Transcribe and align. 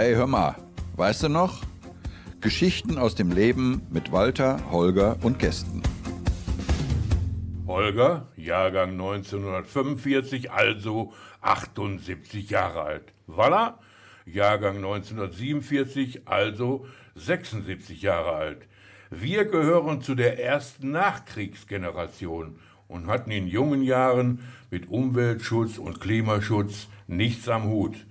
Ey, 0.00 0.14
hör 0.14 0.26
mal, 0.26 0.56
weißt 0.96 1.24
du 1.24 1.28
noch? 1.28 1.60
Geschichten 2.40 2.96
aus 2.96 3.16
dem 3.16 3.32
Leben 3.32 3.82
mit 3.90 4.10
Walter, 4.10 4.58
Holger 4.70 5.18
und 5.20 5.38
Gästen. 5.38 5.82
Holger, 7.66 8.26
Jahrgang 8.34 8.92
1945, 8.92 10.52
also 10.52 11.12
78 11.42 12.48
Jahre 12.48 12.80
alt. 12.80 13.12
Walla, 13.26 13.78
Jahrgang 14.24 14.76
1947, 14.76 16.26
also 16.26 16.86
76 17.16 18.00
Jahre 18.00 18.32
alt. 18.32 18.68
Wir 19.10 19.44
gehören 19.44 20.00
zu 20.00 20.14
der 20.14 20.42
ersten 20.42 20.92
Nachkriegsgeneration 20.92 22.58
und 22.88 23.06
hatten 23.08 23.32
in 23.32 23.46
jungen 23.48 23.82
Jahren 23.82 24.48
mit 24.70 24.88
Umweltschutz 24.88 25.76
und 25.76 26.00
Klimaschutz 26.00 26.88
nichts 27.06 27.50
am 27.50 27.64
Hut. 27.64 28.06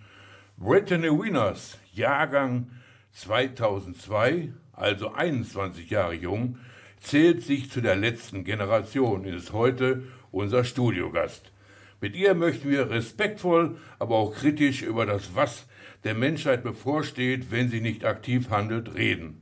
Brittany 0.61 1.07
Winners, 1.07 1.77
Jahrgang 1.93 2.69
2002, 3.13 4.51
also 4.73 5.13
21 5.13 5.89
Jahre 5.89 6.15
jung, 6.15 6.57
zählt 6.99 7.43
sich 7.43 7.71
zu 7.71 7.79
der 7.79 7.95
letzten 7.95 8.43
Generation 8.43 9.21
und 9.21 9.33
ist 9.33 9.53
heute 9.53 10.03
unser 10.31 10.65
Studiogast. 10.65 11.53
Mit 12.01 12.13
ihr 12.13 12.33
möchten 12.33 12.69
wir 12.69 12.89
respektvoll, 12.89 13.77
aber 13.99 14.17
auch 14.17 14.35
kritisch 14.35 14.81
über 14.81 15.05
das 15.05 15.33
Was 15.33 15.65
der 16.03 16.13
Menschheit 16.13 16.61
bevorsteht, 16.61 17.51
wenn 17.51 17.69
sie 17.69 17.79
nicht 17.79 18.03
aktiv 18.03 18.49
handelt, 18.49 18.95
reden. 18.95 19.41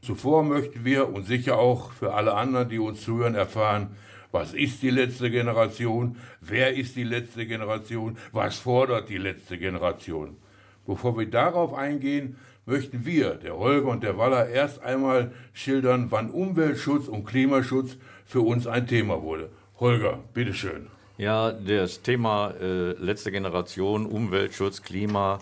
Zuvor 0.00 0.42
möchten 0.42 0.86
wir 0.86 1.12
und 1.12 1.26
sicher 1.26 1.58
auch 1.58 1.92
für 1.92 2.14
alle 2.14 2.32
anderen, 2.32 2.70
die 2.70 2.78
uns 2.78 3.02
zuhören, 3.02 3.34
erfahren, 3.34 3.94
was 4.32 4.54
ist 4.54 4.80
die 4.82 4.88
letzte 4.88 5.30
Generation, 5.30 6.16
wer 6.40 6.74
ist 6.74 6.96
die 6.96 7.04
letzte 7.04 7.46
Generation, 7.46 8.16
was 8.32 8.56
fordert 8.56 9.10
die 9.10 9.18
letzte 9.18 9.58
Generation. 9.58 10.38
Bevor 10.86 11.18
wir 11.18 11.28
darauf 11.28 11.74
eingehen, 11.74 12.36
möchten 12.64 13.06
wir, 13.06 13.34
der 13.34 13.56
Holger 13.56 13.88
und 13.88 14.02
der 14.02 14.18
Waller, 14.18 14.48
erst 14.48 14.82
einmal 14.82 15.32
schildern, 15.52 16.10
wann 16.10 16.30
Umweltschutz 16.30 17.08
und 17.08 17.24
Klimaschutz 17.24 17.96
für 18.24 18.40
uns 18.40 18.66
ein 18.66 18.86
Thema 18.86 19.22
wurde. 19.22 19.50
Holger, 19.78 20.20
bitteschön. 20.34 20.88
Ja, 21.18 21.52
das 21.52 22.02
Thema 22.02 22.52
äh, 22.60 22.92
letzte 22.92 23.30
Generation, 23.30 24.06
Umweltschutz, 24.06 24.82
Klima 24.82 25.38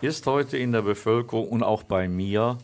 ist 0.00 0.26
heute 0.26 0.58
in 0.58 0.72
der 0.72 0.82
Bevölkerung 0.82 1.48
und 1.48 1.62
auch 1.62 1.82
bei 1.82 2.08
mir 2.08 2.58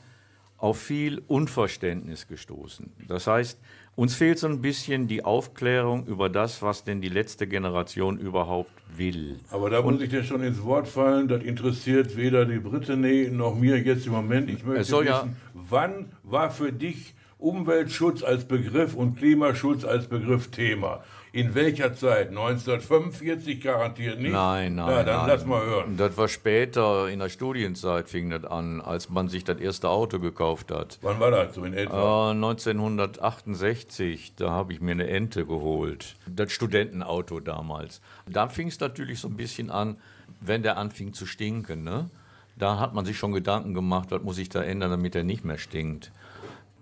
auf 0.58 0.78
viel 0.78 1.22
Unverständnis 1.26 2.28
gestoßen. 2.28 2.92
Das 3.08 3.26
heißt, 3.26 3.58
uns 3.94 4.14
fehlt 4.14 4.38
so 4.38 4.46
ein 4.46 4.62
bisschen 4.62 5.06
die 5.06 5.24
Aufklärung 5.24 6.06
über 6.06 6.28
das, 6.28 6.62
was 6.62 6.84
denn 6.84 7.00
die 7.00 7.08
letzte 7.08 7.46
Generation 7.46 8.18
überhaupt 8.18 8.72
will. 8.96 9.38
Aber 9.50 9.70
da 9.70 9.82
muss 9.82 10.00
ich 10.00 10.10
dir 10.10 10.24
schon 10.24 10.42
ins 10.42 10.62
Wort 10.62 10.88
fallen, 10.88 11.28
das 11.28 11.42
interessiert 11.42 12.16
weder 12.16 12.46
die 12.46 12.58
Brittany 12.58 13.28
noch 13.30 13.54
mir 13.54 13.78
jetzt 13.78 14.06
im 14.06 14.12
Moment. 14.12 14.48
Ich 14.48 14.64
möchte 14.64 14.92
wissen, 14.92 15.06
ja 15.06 15.28
wann 15.54 16.06
war 16.22 16.50
für 16.50 16.72
dich 16.72 17.14
Umweltschutz 17.38 18.22
als 18.22 18.44
Begriff 18.44 18.94
und 18.94 19.16
Klimaschutz 19.16 19.84
als 19.84 20.06
Begriff 20.06 20.48
Thema? 20.48 21.02
In 21.34 21.54
welcher 21.54 21.94
Zeit? 21.94 22.28
1945 22.28 23.62
garantiert 23.62 24.20
nicht? 24.20 24.32
Nein, 24.32 24.74
nein. 24.74 24.90
Ja, 24.90 25.02
dann 25.02 25.20
nein. 25.20 25.28
lass 25.28 25.46
mal 25.46 25.64
hören. 25.64 25.96
Das 25.96 26.14
war 26.18 26.28
später, 26.28 27.08
in 27.08 27.20
der 27.20 27.30
Studienzeit 27.30 28.10
fing 28.10 28.28
das 28.28 28.44
an, 28.44 28.82
als 28.82 29.08
man 29.08 29.28
sich 29.28 29.42
das 29.42 29.58
erste 29.58 29.88
Auto 29.88 30.18
gekauft 30.18 30.70
hat. 30.70 30.98
Wann 31.00 31.20
war 31.20 31.30
das 31.30 31.54
so 31.54 31.64
in 31.64 31.72
etwa? 31.72 32.32
Äh, 32.32 32.34
1968, 32.34 34.34
da 34.36 34.50
habe 34.50 34.74
ich 34.74 34.82
mir 34.82 34.92
eine 34.92 35.08
Ente 35.08 35.46
geholt. 35.46 36.16
Das 36.26 36.52
Studentenauto 36.52 37.40
damals. 37.40 38.02
Da 38.28 38.48
fing 38.48 38.68
es 38.68 38.78
natürlich 38.78 39.20
so 39.20 39.28
ein 39.28 39.36
bisschen 39.36 39.70
an, 39.70 39.96
wenn 40.42 40.62
der 40.62 40.76
anfing 40.76 41.14
zu 41.14 41.24
stinken. 41.24 41.82
Ne? 41.82 42.10
Da 42.56 42.78
hat 42.78 42.92
man 42.92 43.06
sich 43.06 43.16
schon 43.16 43.32
Gedanken 43.32 43.72
gemacht, 43.72 44.10
was 44.10 44.22
muss 44.22 44.36
ich 44.36 44.50
da 44.50 44.62
ändern, 44.62 44.90
damit 44.90 45.14
er 45.14 45.24
nicht 45.24 45.46
mehr 45.46 45.56
stinkt. 45.56 46.12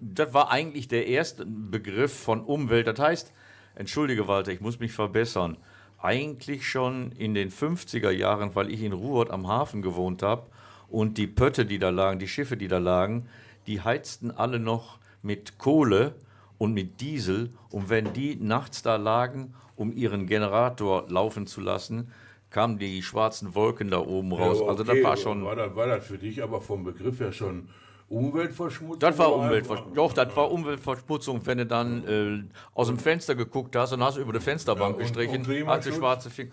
Das 0.00 0.34
war 0.34 0.50
eigentlich 0.50 0.88
der 0.88 1.06
erste 1.06 1.46
Begriff 1.46 2.12
von 2.12 2.40
Umwelt. 2.40 2.88
Das 2.88 2.98
heißt, 2.98 3.32
Entschuldige, 3.74 4.28
Walter, 4.28 4.52
ich 4.52 4.60
muss 4.60 4.78
mich 4.78 4.92
verbessern. 4.92 5.56
Eigentlich 5.98 6.68
schon 6.68 7.12
in 7.12 7.34
den 7.34 7.50
50er 7.50 8.10
Jahren, 8.10 8.54
weil 8.54 8.70
ich 8.70 8.82
in 8.82 8.92
Ruhrort 8.92 9.30
am 9.30 9.48
Hafen 9.48 9.82
gewohnt 9.82 10.22
habe 10.22 10.46
und 10.88 11.18
die 11.18 11.26
Pötte, 11.26 11.66
die 11.66 11.78
da 11.78 11.90
lagen, 11.90 12.18
die 12.18 12.28
Schiffe, 12.28 12.56
die 12.56 12.68
da 12.68 12.78
lagen, 12.78 13.28
die 13.66 13.80
heizten 13.80 14.30
alle 14.30 14.58
noch 14.58 14.98
mit 15.22 15.58
Kohle 15.58 16.14
und 16.58 16.74
mit 16.74 17.00
Diesel. 17.00 17.50
Und 17.70 17.90
wenn 17.90 18.12
die 18.12 18.36
nachts 18.36 18.82
da 18.82 18.96
lagen, 18.96 19.54
um 19.76 19.92
ihren 19.92 20.26
Generator 20.26 21.06
laufen 21.08 21.46
zu 21.46 21.60
lassen, 21.60 22.12
kamen 22.50 22.78
die 22.78 23.02
schwarzen 23.02 23.54
Wolken 23.54 23.90
da 23.90 24.00
oben 24.00 24.32
raus. 24.32 24.58
Ja, 24.58 24.64
okay. 24.64 24.70
Also 24.70 24.84
das 24.84 25.02
war 25.02 25.16
schon. 25.16 25.44
War 25.44 25.56
das, 25.56 25.74
war 25.76 25.86
das 25.86 26.06
für 26.06 26.18
dich 26.18 26.42
aber 26.42 26.60
vom 26.60 26.84
Begriff 26.84 27.20
her 27.20 27.32
schon 27.32 27.68
Umweltverschmutzung? 28.10 28.98
Das 28.98 29.16
war 29.18 29.32
Umweltverschmutzung. 29.34 29.94
Doch, 29.94 30.12
das 30.12 30.34
war 30.36 30.50
Umweltverschmutzung, 30.50 31.46
wenn 31.46 31.58
du 31.58 31.66
dann 31.66 32.06
äh, 32.06 32.42
aus 32.74 32.88
dem 32.88 32.98
Fenster 32.98 33.34
geguckt 33.34 33.74
hast 33.76 33.92
und 33.92 34.02
hast 34.02 34.16
über 34.16 34.32
die 34.32 34.40
Fensterbank 34.40 34.90
Ja, 34.90 34.94
und- 34.96 34.98
gestrichen, 34.98 35.36
und 35.36 35.40
hast 35.40 35.46
du 35.46 35.52
Klimaschutz? 35.52 35.94
schwarze 35.96 36.30
Finger. 36.30 36.52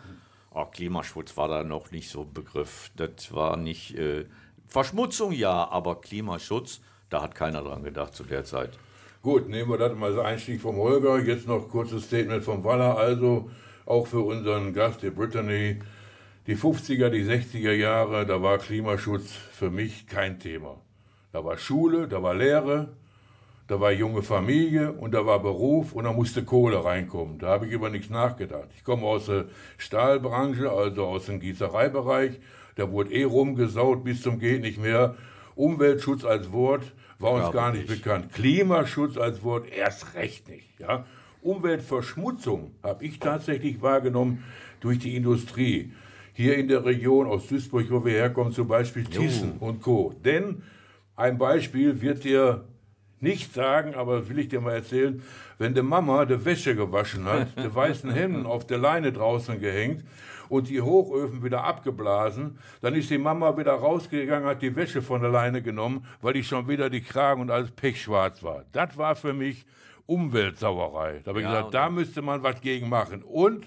Oh, 0.51 0.66
Klimaschutz 0.66 1.35
war 1.35 1.47
da 1.47 1.63
noch 1.63 1.91
nicht 1.91 2.09
so 2.09 2.22
ein 2.22 2.34
Begriff. 2.34 2.91
Das 2.95 3.34
war 3.34 3.57
nicht. 3.57 3.95
Äh, 3.97 4.25
Verschmutzung 4.68 5.31
ja, 5.31 5.68
aber 5.69 6.00
Klimaschutz, 6.01 6.79
da 7.09 7.22
hat 7.22 7.35
keiner 7.35 7.62
dran 7.63 7.84
gedacht 7.84 8.13
zu 8.16 8.24
der 8.24 8.44
Zeit. 8.44 8.72
Gut, 9.22 9.50
nehmen 9.50 9.69
wir 9.69 9.78
das 9.78 9.95
mal 9.95 10.12
als 10.12 10.19
Einstieg 10.25 10.62
vom 10.62 10.78
Holger. 10.78 11.19
Jetzt 11.19 11.47
noch 11.47 11.68
kurzes 11.69 12.06
Statement 12.06 12.44
vom 12.44 12.63
Waller. 12.63 12.97
Also 12.97 13.50
auch 13.85 14.06
für 14.07 14.22
unseren 14.22 14.74
Gast, 14.74 15.01
der 15.03 15.12
Brittany. 15.12 15.79
Die 16.47 16.56
50er, 16.56 17.09
die 17.09 17.24
60er 17.25 17.74
Jahre, 17.74 18.25
da 18.25 18.41
war 18.41 18.57
Klimaschutz 18.57 19.31
für 19.31 19.69
mich 19.69 20.07
kein 20.07 20.39
Thema. 20.39 20.78
Da 21.38 21.46
war 21.46 21.56
Schule, 21.59 22.08
da 22.08 22.24
war 22.24 22.34
Lehre, 22.34 22.88
da 23.68 23.80
war 23.80 23.92
junge 23.92 24.24
Familie 24.24 24.92
und 24.92 25.14
da 25.14 25.24
war 25.28 25.40
Beruf 25.40 25.94
und 25.94 26.06
da 26.06 26.12
musste 26.12 26.44
Kohle 26.44 26.84
reinkommen. 26.84 27.38
Da 27.38 27.50
habe 27.50 27.68
ich 27.68 27.74
über 27.74 27.92
nichts 27.92 28.09
nachgedacht. 28.09 28.70
Ich 28.75 28.84
komme 28.84 29.03
aus 29.06 29.28
der 29.28 29.46
Stahlbranche, 29.78 30.72
also 30.72 31.06
aus 31.06 31.28
dem 31.28 31.40
Gießereibereich. 31.40 32.40
Da 32.75 32.90
wurde 32.90 33.12
eh 33.12 33.24
rumgesaut 33.24 34.03
bis 34.03 34.24
zum 34.24 34.40
geht 34.40 34.62
nicht 34.62 34.80
mehr. 34.81 35.14
Umweltschutz 35.53 36.25
als 36.25 36.52
Wort 36.52 36.92
war 37.20 37.34
uns 37.34 37.44
Gab 37.44 37.54
gar 37.54 37.72
nicht 37.72 37.88
nicht. 37.88 38.04
bekannt. 38.04 38.34
Klimaschutz 38.34 39.16
als 39.16 39.44
Wort 39.44 39.68
erst 39.69 40.16
recht 40.16 40.50
nicht. 40.50 40.80
Ja? 40.80 41.06
Umweltverschmutzung 41.44 42.72
habe 42.81 43.06
ich 43.06 43.19
tatsächlich 43.19 43.84
wahrgenommen 43.84 44.44
durch 44.80 44.98
die 44.98 45.16
Industrie. 45.16 45.92
Hier 46.34 46.58
in 46.58 46.68
der 46.68 46.84
Region 46.84 47.28
aus 47.28 47.46
Duisburg, 47.46 47.92
wo 47.92 48.04
wir 48.04 48.14
herkommen, 48.14 48.54
zum 48.54 48.68
Beispiel 48.68 49.04
Thyssen 49.04 49.58
und 49.59 49.84
Co. 49.84 50.16
Denn 50.25 50.64
ein 51.17 51.38
Beispiel 51.38 52.01
wird 52.01 52.23
dir 52.23 52.63
nicht 53.19 53.53
sagen, 53.53 53.95
aber 53.95 54.29
will 54.29 54.39
ich 54.39 54.47
dir 54.47 54.61
mal 54.61 54.73
erzählen, 54.75 55.22
wenn 55.57 55.73
die 55.73 55.81
Mama 55.81 56.23
die 56.25 56.45
Wäsche 56.45 56.75
gewaschen 56.75 57.25
hat, 57.25 57.47
die 57.57 57.73
weißen 57.73 58.11
Hemden 58.11 58.45
auf 58.45 58.66
der 58.67 58.78
Leine 58.78 59.11
draußen 59.11 59.59
gehängt 59.59 60.03
und 60.50 60.69
die 60.69 60.81
Hochöfen 60.81 61.44
wieder 61.44 61.63
abgeblasen, 61.63 62.59
dann 62.81 62.94
ist 62.94 63.09
die 63.09 63.17
Mama 63.17 63.57
wieder 63.57 63.73
rausgegangen, 63.73 64.47
hat 64.47 64.61
die 64.61 64.75
Wäsche 64.75 65.01
von 65.01 65.22
der 65.22 65.31
Leine 65.31 65.61
genommen, 65.61 66.06
weil 66.22 66.33
die 66.33 66.44
schon 66.44 66.67
wieder 66.67 66.89
die 66.89 67.01
Kragen 67.01 67.41
und 67.41 67.51
alles 67.51 67.72
pechschwarz 67.72 68.44
war. 68.44 68.63
Das 68.72 68.95
war 68.97 69.16
für 69.16 69.33
mich 69.33 69.66
Umweltsauerei. 70.06 71.22
Da 71.23 71.29
habe 71.29 71.39
ich 71.39 71.45
Ja, 71.45 71.56
gesagt, 71.56 71.73
da 71.73 71.89
müsste 71.89 72.22
man 72.22 72.44
was 72.44 72.61
gegen 72.61 72.88
machen. 72.88 73.23
Und 73.23 73.66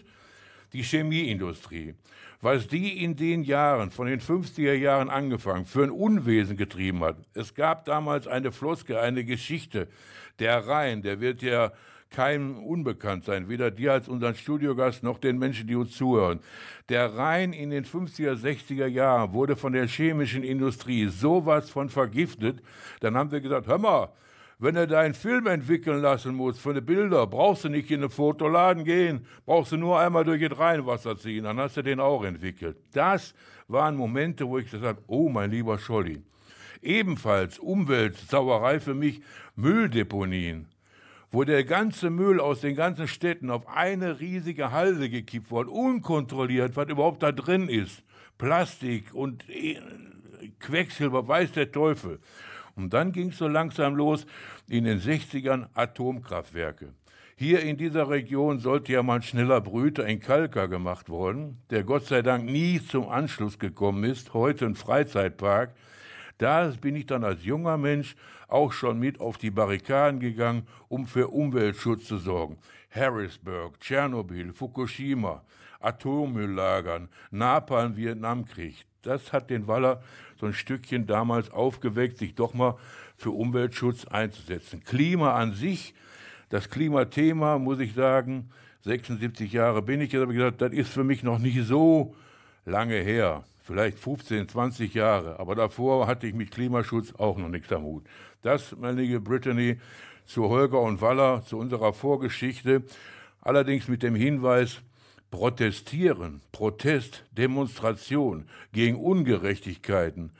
die 0.73 0.83
Chemieindustrie. 0.83 1.95
Was 2.41 2.69
die 2.69 3.05
in 3.05 3.17
den 3.17 3.43
Jahren, 3.43 3.91
von 3.91 4.07
den 4.07 4.21
50er 4.21 4.73
Jahren 4.73 5.11
angefangen, 5.11 5.67
für 5.67 5.83
ein 5.83 5.91
Unwesen 5.91 6.57
getrieben 6.57 7.05
hat. 7.05 7.17
Es 7.35 7.55
gab 7.55 7.85
damals 7.85 8.27
eine 8.27 8.51
Floske, 8.51 8.99
eine 9.01 9.25
Geschichte. 9.25 9.89
Der 10.39 10.67
Rhein, 10.67 11.03
der 11.03 11.21
wird 11.21 11.43
ja 11.43 11.73
keinem 12.11 12.59
unbekannt 12.65 13.25
sein, 13.25 13.49
weder 13.49 13.71
dir 13.71 13.93
als 13.93 14.09
unseren 14.09 14.35
Studiogast 14.35 15.03
noch 15.03 15.19
den 15.19 15.39
Menschen, 15.39 15.69
die 15.69 15.77
uns 15.77 15.97
zuhören. 15.97 16.41
Der 16.89 17.15
Rhein 17.15 17.53
in 17.53 17.71
den 17.71 17.84
50er, 17.84 18.34
60er 18.34 18.87
Jahren 18.87 19.33
wurde 19.33 19.55
von 19.55 19.73
der 19.73 19.87
chemischen 19.87 20.43
Industrie 20.43 21.07
sowas 21.07 21.71
von 21.71 21.89
vergiftet. 21.89 22.63
Dann 23.01 23.16
haben 23.16 23.31
wir 23.31 23.41
gesagt, 23.41 23.69
hör 23.69 23.78
mal, 23.78 24.09
wenn 24.60 24.74
du 24.74 24.86
deinen 24.86 25.15
Film 25.15 25.47
entwickeln 25.47 26.03
lassen 26.03 26.34
musst 26.34 26.60
für 26.60 26.74
die 26.74 26.83
Bilder, 26.83 27.27
brauchst 27.27 27.65
du 27.65 27.71
nicht 27.71 27.91
in 27.91 28.03
den 28.03 28.10
Fotoladen 28.10 28.84
gehen, 28.84 29.27
brauchst 29.47 29.72
du 29.72 29.78
nur 29.78 29.98
einmal 29.98 30.24
durch 30.24 30.47
das 30.47 30.59
Rheinwasser 30.59 31.16
ziehen, 31.16 31.45
dann 31.45 31.59
hast 31.59 31.78
du 31.78 31.83
den 31.83 31.98
auch 31.98 32.22
entwickelt. 32.24 32.77
Das 32.92 33.34
waren 33.68 33.97
Momente, 33.97 34.47
wo 34.47 34.59
ich 34.59 34.71
gesagt 34.71 34.84
habe, 34.84 35.03
oh 35.07 35.30
mein 35.30 35.51
lieber 35.51 35.78
Scholli. 35.78 36.22
Ebenfalls 36.83 37.59
Umweltsauerei 37.59 38.80
für 38.80 38.95
mich, 38.95 39.22
Mülldeponien, 39.57 40.68
wo 41.30 41.45
der 41.45 41.65
ganze 41.65 42.10
Müll 42.10 42.39
aus 42.39 42.60
den 42.60 42.77
ganzen 42.77 43.09
Städten 43.09 43.51
auf 43.51 43.66
eine 43.66 44.21
riesige 44.21 44.72
Halde 44.72 45.09
gekippt 45.09 45.51
wurde, 45.51 45.71
unkontrolliert, 45.71 46.77
was 46.77 46.89
überhaupt 46.89 47.22
da 47.22 47.33
drin 47.33 47.68
ist. 47.71 48.03
Plastik 48.36 49.15
und 49.15 49.48
eh, 49.48 49.78
Quecksilber, 50.59 51.27
weiß 51.27 51.53
der 51.53 51.72
Teufel. 51.72 52.21
Und 52.77 52.95
dann 52.95 53.13
ging 53.13 53.28
es 53.28 53.39
so 53.39 53.49
langsam 53.49 53.95
los 53.95 54.27
in 54.69 54.84
den 54.84 55.01
60ern 55.01 55.67
Atomkraftwerke. 55.75 56.95
Hier 57.37 57.61
in 57.61 57.78
dieser 57.78 58.11
Region 58.11 58.59
sollte 58.59 58.93
ja 58.93 59.03
mal 59.03 59.15
ein 59.17 59.22
schneller 59.22 59.63
Brüter 59.63 60.07
in 60.07 60.21
Kalka 60.21 60.67
gemacht 60.67 61.09
worden, 61.09 61.63
der 61.71 61.84
Gott 61.84 62.05
sei 62.05 62.21
Dank 62.21 62.45
nie 62.45 62.81
zum 62.83 63.09
Anschluss 63.09 63.59
gekommen 63.59 64.05
ist, 64.05 64.34
heute 64.34 64.67
ein 64.67 64.75
Freizeitpark. 64.75 65.75
Da 66.37 66.71
bin 66.81 66.97
ich 66.97 67.07
dann 67.07 67.25
als 67.25 67.45
junger 67.45 67.78
Mensch 67.78 68.15
auch 68.47 68.73
schon 68.73 68.99
mit 68.99 69.21
auf 69.21 69.39
die 69.39 69.51
Barrikaden 69.51 70.21
gegangen, 70.21 70.66
um 70.89 71.07
für 71.07 71.28
Umweltschutz 71.28 72.05
zu 72.05 72.19
sorgen. 72.19 72.59
Harrisburg, 72.91 73.81
Tschernobyl, 73.81 74.53
Fukushima, 74.53 75.43
Atommülllagern, 75.81 77.09
Napalm, 77.31 77.97
Vietnamkrieg. 77.97 78.84
Das 79.03 79.33
hat 79.33 79.49
den 79.49 79.66
Waller 79.66 80.03
so 80.41 80.47
ein 80.47 80.53
Stückchen 80.53 81.07
damals 81.07 81.51
aufgeweckt, 81.51 82.19
sich 82.19 82.34
doch 82.34 82.54
mal 82.54 82.77
für 83.16 83.31
Umweltschutz 83.31 84.07
einzusetzen. 84.07 84.83
Klima 84.83 85.34
an 85.34 85.53
sich, 85.53 85.95
das 86.48 86.71
Klimathema, 86.71 87.59
muss 87.59 87.78
ich 87.78 87.95
sagen, 87.95 88.51
76 88.83 89.53
Jahre 89.53 89.83
bin 89.83 90.01
ich 90.01 90.13
jetzt, 90.13 90.22
habe 90.22 90.33
ich 90.33 90.39
gesagt, 90.39 90.63
das 90.63 90.72
ist 90.72 90.91
für 90.91 91.04
mich 91.04 91.22
noch 91.22 91.39
nicht 91.39 91.63
so 91.65 92.15
lange 92.65 92.97
her 92.97 93.45
vielleicht 93.71 94.01
15, 94.01 94.48
20 94.48 94.95
Jahre, 94.95 95.39
aber 95.39 95.54
davor 95.54 96.09
hatte 96.09 96.27
ich 96.27 96.34
mit 96.34 96.51
Klimaschutz 96.51 97.15
auch 97.16 97.39
noch 97.39 97.48
nichts 97.48 97.72
am 97.72 97.84
Hut. 97.84 98.04
Das, 98.42 98.75
meine 98.77 99.01
liebe 99.01 99.21
Brittany, 99.21 99.78
zu 100.27 100.48
Holger 100.48 100.81
und 100.81 101.01
Waller, 101.01 101.45
zu 101.45 101.57
unserer 101.57 101.92
Vorgeschichte, 101.92 102.83
allerdings 103.41 103.87
mit 103.87 104.03
dem 104.03 104.16
Hinweis, 104.16 104.81
protestieren, 105.30 106.41
Protest, 106.53 107.24
Demonstration 107.32 108.44
gegen 108.72 108.97
Ungerechtigkeiten 108.97 110.32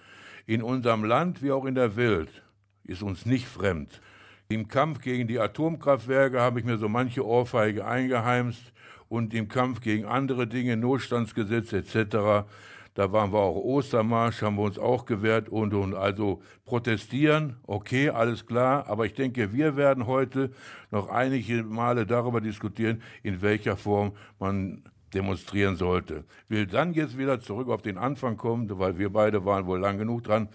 in 0.47 0.63
unserem 0.63 1.05
Land 1.05 1.43
wie 1.43 1.53
auch 1.53 1.65
in 1.65 1.75
der 1.75 1.97
Welt 1.97 2.43
ist 2.85 3.03
uns 3.03 3.25
nicht 3.25 3.47
fremd. 3.47 4.01
Im 4.49 4.67
Kampf 4.67 5.01
gegen 5.01 5.29
die 5.29 5.39
Atomkraftwerke 5.39 6.41
habe 6.41 6.59
ich 6.59 6.67
mir 6.67 6.77
so 6.77 6.89
manche 6.89 7.25
Ohrfeige 7.25 7.87
eingeheimst 7.87 8.73
und 9.09 9.33
im 9.33 9.47
Kampf 9.47 9.81
gegen 9.81 10.07
andere 10.07 10.49
Dinge, 10.49 10.77
Notstandsgesetz 10.77 11.73
etc., 11.73 12.47
da 12.95 13.13
waren 13.13 13.33
wir 13.33 13.39
auch 13.39 13.57
Ostermarsch, 13.57 14.43
haben 14.43 14.57
wir 14.57 14.65
uns 14.65 14.79
auch 14.79 15.05
gewehrt 15.05 15.49
und, 15.49 15.75
und 15.75 15.95
also 15.95 16.43
protestieren, 16.65 17.57
okay, 17.67 18.11
alles 18.11 18.47
klar. 18.47 18.89
Aber 18.89 19.07
ich 19.07 19.15
denke, 19.15 19.53
wir 19.53 19.77
werden 19.77 20.07
heute 20.07 20.51
noch 20.91 21.09
einige 21.09 21.63
Male 21.63 22.05
darüber 22.05 22.41
diskutieren, 22.41 23.01
in 23.23 23.43
welcher 23.43 23.77
Form 23.77 24.13
man 24.41 24.83
demonstrieren 25.15 25.77
sollte. 25.77 26.25
Ich 26.49 26.51
will 26.51 26.67
dann 26.67 26.93
jetzt 26.95 27.17
wieder 27.17 27.41
zurück 27.41 27.69
auf 27.69 27.83
den 27.83 27.99
Anfang 27.99 28.37
kommen, 28.37 28.69
weil 28.79 28.99
wir 28.99 29.11
beide 29.11 29.45
waren 29.45 29.67
wohl 29.67 29.79
lang 29.79 29.99
genug 29.99 30.25
dran. 30.25 30.49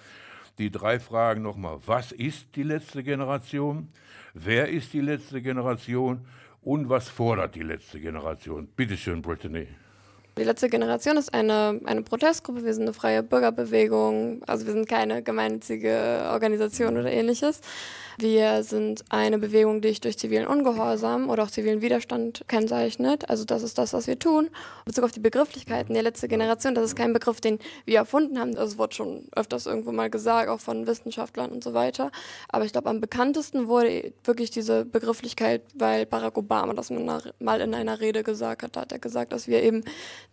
Die 0.57 0.71
drei 0.71 0.99
Fragen 0.99 1.41
nochmal. 1.41 1.79
Was 1.85 2.11
ist 2.11 2.55
die 2.55 2.63
letzte 2.63 3.03
Generation? 3.03 3.89
Wer 4.33 4.69
ist 4.69 4.93
die 4.93 5.01
letzte 5.01 5.41
Generation? 5.41 6.25
Und 6.61 6.89
was 6.89 7.09
fordert 7.09 7.55
die 7.55 7.63
letzte 7.63 7.99
Generation? 7.99 8.67
Bitte 8.75 8.97
schön, 8.97 9.21
Brittany. 9.21 9.67
Die 10.37 10.43
letzte 10.43 10.67
Generation 10.67 11.15
ist 11.15 11.33
eine, 11.33 11.79
eine 11.85 12.01
Protestgruppe, 12.01 12.65
wir 12.65 12.73
sind 12.73 12.83
eine 12.83 12.93
freie 12.93 13.23
Bürgerbewegung, 13.23 14.41
also 14.45 14.65
wir 14.65 14.73
sind 14.73 14.89
keine 14.89 15.23
gemeinnützige 15.23 16.27
Organisation 16.29 16.97
oder 16.97 17.09
ähnliches. 17.09 17.61
Wir 18.17 18.63
sind 18.63 19.03
eine 19.09 19.38
Bewegung, 19.38 19.81
die 19.81 19.89
sich 19.89 20.00
durch 20.00 20.17
zivilen 20.17 20.47
Ungehorsam 20.47 21.29
oder 21.29 21.44
auch 21.44 21.51
zivilen 21.51 21.81
Widerstand 21.81 22.45
kennzeichnet. 22.47 23.29
Also 23.29 23.44
das 23.44 23.62
ist 23.62 23.77
das, 23.77 23.91
was 23.91 24.07
wir 24.07 24.17
tun. 24.17 24.45
In 24.45 24.51
Bezug 24.85 25.03
auf 25.03 25.12
die 25.12 25.19
Begrifflichkeiten 25.19 25.94
der 25.94 26.03
letzte 26.03 26.29
Generation, 26.29 26.75
das 26.75 26.85
ist 26.85 26.95
kein 26.95 27.12
Begriff, 27.12 27.41
den 27.41 27.59
wir 27.83 27.97
erfunden 27.97 28.39
haben. 28.39 28.56
Das 28.56 28.77
wurde 28.77 28.95
schon 28.95 29.27
öfters 29.35 29.65
irgendwo 29.65 29.91
mal 29.91 30.09
gesagt, 30.09 30.47
auch 30.47 30.62
von 30.62 30.88
Wissenschaftlern 30.88 31.51
und 31.51 31.62
so 31.62 31.73
weiter. 31.73 32.09
Aber 32.47 32.63
ich 32.63 32.71
glaube, 32.71 32.89
am 32.89 33.01
bekanntesten 33.01 33.67
wurde 33.67 34.13
wirklich 34.23 34.50
diese 34.50 34.85
Begrifflichkeit, 34.85 35.63
weil 35.73 36.06
Barack 36.06 36.38
Obama 36.38 36.73
das 36.73 36.89
mal 36.91 37.61
in 37.61 37.73
einer 37.73 38.00
Rede 38.00 38.23
gesagt 38.23 38.63
hat. 38.63 38.77
Da 38.77 38.81
hat 38.81 38.94
er 38.94 39.00
gesagt, 39.00 39.33
dass 39.33 39.50
wir 39.50 39.61
eben 39.61 39.83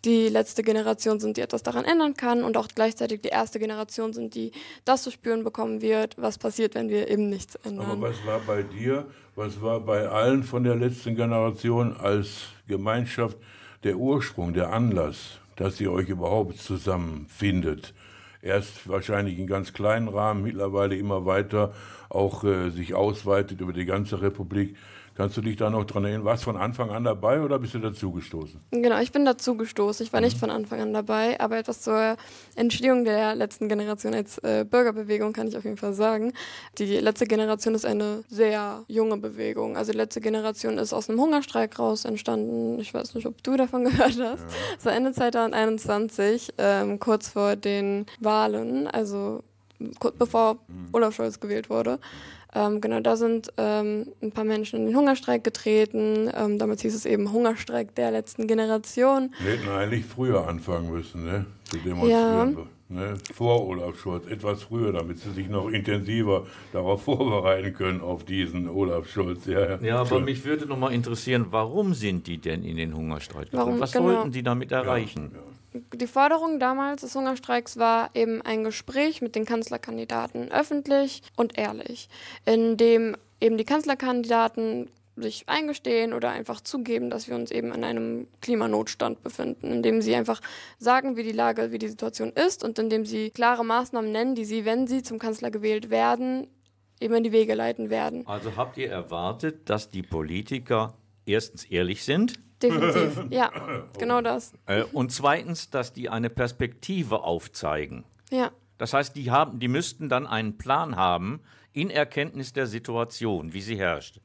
die 0.05 0.29
letzte 0.29 0.63
Generation 0.63 1.19
sind, 1.19 1.37
die 1.37 1.41
etwas 1.41 1.65
daran 1.65 1.85
ändern 1.85 2.15
kann 2.15 2.45
und 2.45 2.57
auch 2.57 2.69
gleichzeitig 2.73 3.23
die 3.23 3.31
erste 3.31 3.59
Generation 3.59 4.13
sind, 4.13 4.37
die 4.37 4.53
das 4.85 5.03
zu 5.03 5.11
spüren 5.11 5.43
bekommen 5.43 5.83
wird, 5.83 6.15
was 6.17 6.39
passiert, 6.39 6.77
wenn 6.77 6.89
wir 6.89 7.09
eben 7.09 7.29
nichts 7.29 7.57
ändern. 7.57 7.72
Aber 7.79 8.01
was 8.01 8.27
war 8.27 8.41
bei 8.41 8.63
dir, 8.63 9.07
was 9.35 9.61
war 9.63 9.81
bei 9.81 10.09
allen 10.09 10.43
von 10.43 10.65
der 10.65 10.77
letzten 10.77 11.17
Generation 11.17 11.97
als 11.97 12.49
Gemeinschaft 12.69 13.37
der 13.85 13.97
Ursprung, 13.97 14.53
der 14.53 14.73
Anlass, 14.73 15.39
dass 15.57 15.81
ihr 15.81 15.93
euch 15.93 16.09
überhaupt 16.09 16.59
zusammenfindet? 16.59 17.95
Erst 18.43 18.89
wahrscheinlich 18.89 19.39
in 19.39 19.47
ganz 19.47 19.73
kleinen 19.73 20.09
Rahmen, 20.09 20.43
mittlerweile 20.43 20.97
immer 20.97 21.25
weiter 21.27 21.73
auch 22.09 22.45
äh, 22.45 22.71
sich 22.71 22.95
ausweitet 22.95 23.61
über 23.61 23.73
die 23.73 23.85
ganze 23.85 24.21
Republik. 24.21 24.77
Kannst 25.15 25.37
du 25.37 25.43
dich 25.43 25.57
da 25.57 25.69
noch 25.69 25.85
dran 25.85 26.05
erinnern? 26.05 26.25
Warst 26.25 26.43
du 26.43 26.47
von 26.47 26.57
Anfang 26.57 26.91
an 26.91 27.05
dabei 27.05 27.43
oder 27.43 27.59
bist 27.59 27.75
du 27.75 27.79
dazugestoßen? 27.79 28.61
Genau, 28.71 28.99
ich 29.01 29.13
bin 29.13 29.25
dazugestoßen. 29.25 30.07
Ich 30.07 30.13
war 30.13 30.21
mhm. 30.21 30.25
nicht 30.25 30.39
von 30.39 30.51
Anfang 30.51 30.81
an 30.81 30.95
dabei, 30.95 31.39
aber 31.39 31.59
etwas 31.59 31.83
zur 31.83 32.17
Entstehung 32.57 33.05
der 33.05 33.35
letzten 33.35 33.69
Generation 33.69 34.15
als 34.15 34.39
äh, 34.39 34.65
Bürgerbewegung 34.69 35.33
kann 35.33 35.49
ich 35.49 35.57
auf 35.57 35.65
jeden 35.65 35.77
Fall 35.77 35.93
sagen. 35.93 36.33
Die 36.79 36.99
letzte 36.99 37.27
Generation 37.27 37.75
ist 37.75 37.85
eine 37.85 38.25
sehr 38.29 38.85
junge 38.89 39.19
Bewegung. 39.19 39.77
Also 39.77 39.93
die 39.93 39.99
letzte 39.99 40.21
Generation 40.23 40.79
ist 40.79 40.95
aus 40.95 41.11
einem 41.11 41.21
Hungerstreik 41.21 41.79
raus 41.79 42.07
entstanden. 42.07 42.79
Ich 42.81 42.95
weiß 42.95 43.15
nicht, 43.15 43.27
ob 43.27 43.43
du 43.43 43.57
davon 43.57 43.85
gehört 43.85 44.19
hast. 44.19 44.19
Ja. 44.19 44.85
War 44.85 44.93
Ende 44.95 45.13
2021, 45.13 46.55
ähm, 46.57 46.99
kurz 46.99 47.29
vor 47.29 47.57
den 47.57 48.07
Wahlen, 48.21 48.87
also 48.87 49.43
kurz 49.99 50.17
bevor 50.17 50.55
mhm. 50.69 50.89
Olaf 50.93 51.15
Scholz 51.15 51.41
gewählt 51.41 51.71
wurde. 51.71 51.99
Ähm, 52.55 52.81
genau, 52.81 53.01
da 53.01 53.17
sind 53.17 53.53
ähm, 53.57 54.09
ein 54.21 54.31
paar 54.31 54.45
Menschen 54.45 54.81
in 54.81 54.87
den 54.87 54.97
Hungerstreik 54.97 55.43
getreten. 55.43 56.31
Ähm, 56.35 56.59
damals 56.59 56.83
hieß 56.83 56.95
es 56.95 57.07
eben 57.07 57.33
Hungerstreik 57.33 57.95
der 57.95 58.11
letzten 58.11 58.47
Generation. 58.47 59.33
Wir 59.43 59.53
hätten 59.53 59.69
eigentlich 59.71 60.05
früher 60.05 60.47
anfangen 60.47 60.91
müssen, 60.91 61.25
ne? 61.25 61.47
Zu 61.65 61.79
demonstrieren. 61.79 62.57
Ja. 62.59 62.67
Ne? 62.93 63.15
Vor 63.33 63.67
Olaf 63.67 63.99
Scholz, 63.99 64.27
etwas 64.27 64.65
früher, 64.65 64.93
damit 64.93 65.19
sie 65.19 65.31
sich 65.31 65.49
noch 65.49 65.71
intensiver 65.71 66.47
darauf 66.75 67.03
vorbereiten 67.05 67.73
können, 67.73 68.03
auf 68.03 68.25
diesen 68.25 68.69
Olaf 68.69 69.09
Scholz. 69.09 69.47
Ja, 69.47 69.61
ja. 69.61 69.79
ja 69.81 69.97
aber 69.99 70.21
mich 70.21 70.45
würde 70.45 70.67
noch 70.67 70.77
mal 70.77 70.93
interessieren, 70.93 71.47
warum 71.51 71.95
sind 71.95 72.27
die 72.27 72.37
denn 72.37 72.65
in 72.65 72.77
den 72.77 72.95
Hungerstreik 72.95 73.51
getreten? 73.51 73.81
Was 73.81 73.93
genau. 73.93 74.05
wollten 74.05 74.31
die 74.31 74.43
damit 74.43 74.73
erreichen? 74.73 75.31
Ja, 75.33 75.41
die 75.73 76.07
Forderung 76.07 76.61
damals 76.61 77.03
des 77.03 77.15
Hungerstreiks 77.15 77.77
war 77.79 78.11
eben 78.15 78.43
ein 78.43 78.65
Gespräch 78.65 79.23
mit 79.23 79.35
den 79.35 79.45
Kanzlerkandidaten 79.45 80.51
öffentlich 80.51 81.23
und 81.37 81.59
ehrlich, 81.59 82.09
in 82.45 82.77
dem 82.77 83.17
eben 83.41 83.57
die 83.57 83.65
Kanzlerkandidaten 83.65 84.89
sich 85.17 85.49
eingestehen 85.49 86.15
oder 86.15 86.31
einfach 86.31 86.61
zugeben, 86.61 87.11
dass 87.11 87.29
wir 87.29 87.35
uns 87.35 87.51
eben 87.51 87.73
in 87.73 87.85
einem 87.85 88.29
Klimanotstand 88.41 89.23
befinden, 89.23 89.71
indem 89.71 90.01
sie 90.01 90.15
einfach 90.15 90.41
sagen, 90.79 91.17
wie 91.17 91.23
die 91.23 91.33
Lage, 91.33 91.71
wie 91.71 91.79
die 91.79 91.89
Situation 91.89 92.31
ist 92.31 92.65
und 92.65 92.79
indem 92.79 93.05
sie 93.05 93.31
klare 93.31 93.65
Maßnahmen 93.65 94.11
nennen, 94.11 94.35
die 94.35 94.47
sie, 94.47 94.65
wenn 94.65 94.87
sie 94.87 95.03
zum 95.03 95.19
Kanzler 95.19 95.51
gewählt 95.51 95.91
werden, 95.91 96.47
eben 97.01 97.15
in 97.15 97.25
die 97.25 97.33
Wege 97.33 97.55
leiten 97.55 97.91
werden. 97.91 98.27
Also 98.27 98.57
habt 98.57 98.79
ihr 98.79 98.91
erwartet, 98.91 99.69
dass 99.69 99.91
die 99.91 100.03
Politiker 100.03 100.95
erstens 101.27 101.65
ehrlich 101.65 102.05
sind 102.05 102.39
Definitiv, 102.63 103.25
ja, 103.31 103.51
genau 103.99 104.21
das. 104.21 104.53
Äh, 104.67 104.85
und 104.93 105.13
zweitens, 105.13 105.71
dass 105.71 105.93
die 105.93 106.09
eine 106.09 106.31
Perspektive 106.31 107.23
aufzeigen. 107.23 108.05
Ja. 108.31 108.51
Das 108.79 108.95
heißt, 108.95 109.15
die, 109.17 109.31
haben, 109.31 109.59
die 109.59 109.69
müssten 109.69 110.09
dann 110.09 110.27
einen 110.27 110.59
Plan 110.59 110.97
haben 110.97 111.41
in 111.73 111.91
Erkenntnis 111.91 112.53
der 112.53 112.67
Situation, 112.67 113.53
wie 113.53 113.61
sie 113.61 113.77
herrscht. 113.77 114.21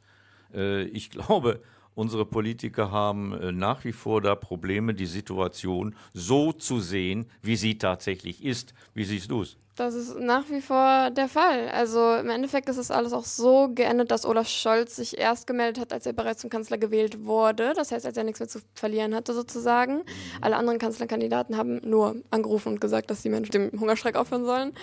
Äh, 0.53 0.83
ich 0.83 1.09
glaube, 1.09 1.61
unsere 1.95 2.25
Politiker 2.25 2.91
haben 2.91 3.33
äh, 3.33 3.51
nach 3.51 3.83
wie 3.83 3.91
vor 3.91 4.21
da 4.21 4.35
Probleme, 4.35 4.93
die 4.93 5.05
Situation 5.05 5.95
so 6.13 6.51
zu 6.51 6.79
sehen, 6.79 7.29
wie 7.41 7.55
sie 7.55 7.77
tatsächlich 7.77 8.43
ist. 8.43 8.73
Wie 8.93 9.03
siehst 9.03 9.31
du 9.31 9.41
es? 9.41 9.57
Das 9.77 9.93
ist 9.93 10.19
nach 10.19 10.49
wie 10.49 10.59
vor 10.59 11.11
der 11.11 11.29
Fall. 11.29 11.69
Also 11.69 12.15
im 12.15 12.31
Endeffekt 12.31 12.67
ist 12.67 12.77
es 12.77 12.89
alles 12.89 13.13
auch 13.13 13.25
so 13.25 13.69
geendet, 13.75 14.09
dass 14.09 14.25
Olaf 14.25 14.47
Scholz 14.47 14.95
sich 14.95 15.19
erst 15.19 15.45
gemeldet 15.45 15.79
hat, 15.79 15.93
als 15.93 16.07
er 16.07 16.13
bereits 16.13 16.41
zum 16.41 16.49
Kanzler 16.49 16.79
gewählt 16.79 17.25
wurde. 17.25 17.73
Das 17.75 17.91
heißt, 17.91 18.03
als 18.03 18.17
er 18.17 18.23
nichts 18.23 18.39
mehr 18.39 18.49
zu 18.49 18.59
verlieren 18.73 19.13
hatte 19.13 19.35
sozusagen. 19.35 19.97
Mhm. 19.97 20.03
Alle 20.41 20.55
anderen 20.55 20.79
Kanzlerkandidaten 20.79 21.57
haben 21.57 21.79
nur 21.87 22.15
angerufen 22.31 22.69
und 22.69 22.81
gesagt, 22.81 23.11
dass 23.11 23.21
die 23.21 23.29
Menschen 23.29 23.51
dem 23.51 23.79
Hungerstreik 23.79 24.15
aufhören 24.15 24.45
sollen. 24.45 24.73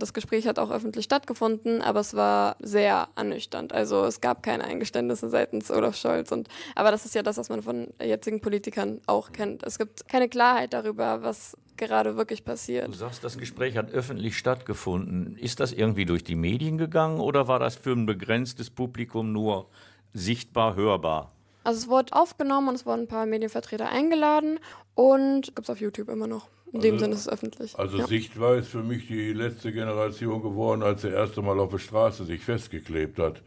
Das 0.00 0.12
Gespräch 0.12 0.48
hat 0.48 0.58
auch 0.58 0.72
öffentlich 0.72 1.04
stattgefunden, 1.04 1.80
aber 1.80 2.00
es 2.00 2.14
war 2.14 2.56
sehr 2.58 3.08
ernüchternd. 3.14 3.72
Also 3.72 4.04
es 4.04 4.20
gab 4.20 4.42
keine 4.42 4.64
Eingeständnisse 4.64 5.28
seitens 5.28 5.70
Olaf 5.70 5.94
Scholz. 5.94 6.32
Und, 6.32 6.48
aber 6.74 6.90
das 6.90 7.04
ist 7.04 7.14
ja 7.14 7.22
das, 7.22 7.36
was 7.36 7.50
man 7.50 7.62
von 7.62 7.86
jetzigen 8.02 8.40
Politikern 8.40 9.00
auch 9.06 9.30
kennt. 9.30 9.62
Es 9.62 9.78
gibt 9.78 10.08
keine 10.08 10.28
Klarheit 10.28 10.72
darüber, 10.72 11.22
was 11.22 11.56
gerade 11.76 12.16
wirklich 12.16 12.44
passiert. 12.44 12.88
Du 12.88 12.92
sagst, 12.92 13.24
das 13.24 13.38
Gespräch 13.38 13.76
hat 13.76 13.90
öffentlich 13.90 14.36
stattgefunden. 14.36 15.36
Ist 15.36 15.60
das 15.60 15.72
irgendwie 15.72 16.04
durch 16.04 16.24
die 16.24 16.36
Medien 16.36 16.78
gegangen 16.78 17.20
oder 17.20 17.48
war 17.48 17.58
das 17.58 17.76
für 17.76 17.92
ein 17.92 18.06
begrenztes 18.06 18.70
Publikum 18.70 19.32
nur 19.32 19.68
sichtbar 20.12 20.76
hörbar? 20.76 21.32
Also 21.64 21.78
es 21.80 21.88
wurde 21.88 22.12
aufgenommen 22.12 22.68
und 22.68 22.74
es 22.74 22.86
wurden 22.86 23.02
ein 23.02 23.08
paar 23.08 23.26
Medienvertreter 23.26 23.88
eingeladen 23.88 24.58
und 24.94 25.54
gibt 25.54 25.60
es 25.60 25.70
auf 25.70 25.80
YouTube 25.80 26.08
immer 26.08 26.26
noch. 26.26 26.48
In 26.72 26.76
also, 26.76 26.88
dem 26.88 26.98
Sinne 26.98 27.14
ist 27.14 27.20
es 27.20 27.28
öffentlich. 27.28 27.78
Also 27.78 27.98
ja. 27.98 28.06
sichtbar 28.06 28.56
ist 28.56 28.68
für 28.68 28.82
mich 28.82 29.08
die 29.08 29.32
letzte 29.32 29.72
Generation 29.72 30.40
geworden, 30.42 30.82
als 30.82 31.04
er 31.04 31.12
erste 31.12 31.42
Mal 31.42 31.58
auf 31.58 31.70
der 31.70 31.78
Straße 31.78 32.24
sich 32.24 32.42
festgeklebt 32.42 33.18
hat. 33.18 33.42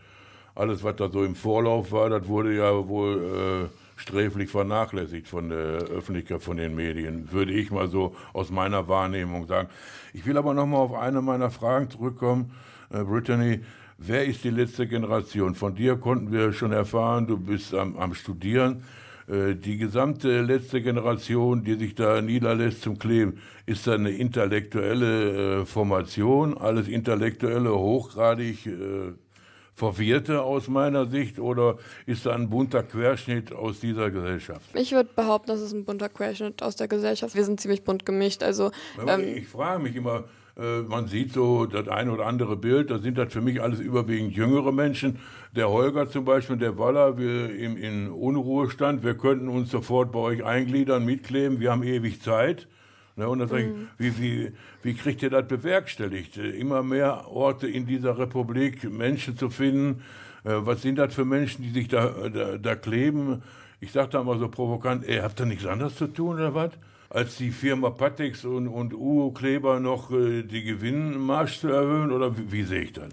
Alles, 0.55 0.83
was 0.83 0.97
da 0.97 1.09
so 1.09 1.23
im 1.23 1.35
Vorlauf 1.35 1.91
war, 1.91 2.09
das 2.09 2.27
wurde 2.27 2.55
ja 2.55 2.87
wohl 2.87 3.69
äh, 3.71 3.82
sträflich 3.95 4.49
vernachlässigt 4.49 5.27
von 5.27 5.49
der 5.49 5.57
Öffentlichkeit, 5.57 6.41
von 6.41 6.57
den 6.57 6.75
Medien, 6.75 7.31
würde 7.31 7.53
ich 7.53 7.71
mal 7.71 7.87
so 7.87 8.15
aus 8.33 8.49
meiner 8.51 8.87
Wahrnehmung 8.87 9.47
sagen. 9.47 9.69
Ich 10.13 10.25
will 10.25 10.37
aber 10.37 10.53
noch 10.53 10.65
mal 10.65 10.77
auf 10.77 10.93
eine 10.93 11.21
meiner 11.21 11.51
Fragen 11.51 11.89
zurückkommen, 11.89 12.51
äh, 12.89 13.03
Brittany. 13.03 13.61
Wer 13.97 14.25
ist 14.25 14.43
die 14.43 14.49
letzte 14.49 14.87
Generation? 14.87 15.55
Von 15.55 15.75
dir 15.75 15.95
konnten 15.95 16.31
wir 16.31 16.51
schon 16.53 16.71
erfahren, 16.71 17.27
du 17.27 17.37
bist 17.37 17.73
am, 17.73 17.95
am 17.97 18.13
Studieren. 18.13 18.83
Äh, 19.27 19.55
die 19.55 19.77
gesamte 19.77 20.41
letzte 20.41 20.81
Generation, 20.81 21.63
die 21.63 21.75
sich 21.75 21.95
da 21.95 22.21
niederlässt 22.21 22.81
zum 22.81 22.97
Kleben, 22.97 23.39
ist 23.65 23.87
eine 23.87 24.11
intellektuelle 24.11 25.61
äh, 25.61 25.65
Formation, 25.65 26.57
alles 26.57 26.87
intellektuelle, 26.87 27.73
hochgradig 27.73 28.67
Verwirrte 29.75 30.41
aus 30.41 30.67
meiner 30.67 31.07
Sicht 31.07 31.39
oder 31.39 31.77
ist 32.05 32.25
da 32.25 32.33
ein 32.33 32.49
bunter 32.49 32.83
Querschnitt 32.83 33.51
aus 33.51 33.79
dieser 33.79 34.11
Gesellschaft? 34.11 34.61
Ich 34.75 34.91
würde 34.91 35.09
behaupten, 35.15 35.47
das 35.47 35.61
ist 35.61 35.73
ein 35.73 35.83
bunter 35.83 36.09
Querschnitt 36.09 36.61
aus 36.61 36.75
der 36.75 36.87
Gesellschaft. 36.87 37.35
Wir 37.35 37.43
sind 37.43 37.59
ziemlich 37.59 37.83
bunt 37.83 38.05
gemischt. 38.05 38.43
Also, 38.43 38.71
ähm, 39.05 39.21
ich 39.35 39.47
frage 39.47 39.81
mich 39.81 39.95
immer, 39.95 40.25
äh, 40.55 40.81
man 40.81 41.07
sieht 41.07 41.33
so 41.33 41.65
das 41.65 41.87
eine 41.87 42.11
oder 42.11 42.27
andere 42.27 42.55
Bild, 42.55 42.91
da 42.91 42.99
sind 42.99 43.17
das 43.17 43.33
für 43.33 43.41
mich 43.41 43.61
alles 43.61 43.79
überwiegend 43.79 44.35
jüngere 44.35 44.71
Menschen. 44.71 45.19
Der 45.55 45.69
Holger 45.69 46.09
zum 46.09 46.25
Beispiel, 46.25 46.57
der 46.57 46.77
Waller, 46.77 47.17
wir 47.17 47.55
im, 47.55 47.75
in 47.75 48.11
Unruhestand, 48.11 49.03
wir 49.03 49.15
könnten 49.15 49.47
uns 49.47 49.71
sofort 49.71 50.11
bei 50.11 50.19
euch 50.19 50.43
eingliedern, 50.43 51.03
mitkleben, 51.03 51.59
wir 51.59 51.71
haben 51.71 51.83
ewig 51.83 52.21
Zeit. 52.21 52.67
Ne, 53.15 53.29
und 53.29 53.39
dann 53.39 53.47
sage 53.47 53.63
ich, 53.63 53.69
mhm. 53.69 53.87
wie, 53.97 54.17
wie, 54.19 54.51
wie 54.81 54.93
kriegt 54.95 55.21
ihr 55.21 55.29
das 55.29 55.47
bewerkstelligt? 55.47 56.37
Immer 56.37 56.81
mehr 56.81 57.27
Orte 57.27 57.67
in 57.67 57.85
dieser 57.85 58.17
Republik, 58.17 58.89
Menschen 58.89 59.37
zu 59.37 59.51
finden. 59.51 60.01
Äh, 60.43 60.53
was 60.65 60.81
sind 60.81 60.97
das 60.97 61.13
für 61.13 61.25
Menschen, 61.25 61.63
die 61.63 61.69
sich 61.69 61.87
da, 61.87 62.07
da, 62.29 62.57
da 62.57 62.75
kleben? 62.75 63.43
Ich 63.79 63.91
sage 63.91 64.09
da 64.09 64.23
mal 64.23 64.39
so 64.39 64.47
provokant, 64.47 65.07
ey, 65.07 65.19
habt 65.19 65.39
ihr 65.39 65.45
nichts 65.45 65.65
anderes 65.65 65.95
zu 65.95 66.07
tun 66.07 66.35
oder 66.35 66.55
was? 66.55 66.71
Als 67.09 67.37
die 67.37 67.51
Firma 67.51 67.91
Patex 67.91 68.45
und, 68.45 68.67
und 68.67 68.95
Uo 68.95 69.31
Kleber 69.31 69.79
noch 69.79 70.09
äh, 70.11 70.41
die 70.41 70.63
Gewinnmarsch 70.63 71.59
zu 71.59 71.67
erhöhen? 71.67 72.11
Oder 72.11 72.35
wie, 72.35 72.51
wie 72.51 72.63
sehe 72.63 72.81
ich 72.81 72.93
das? 72.93 73.09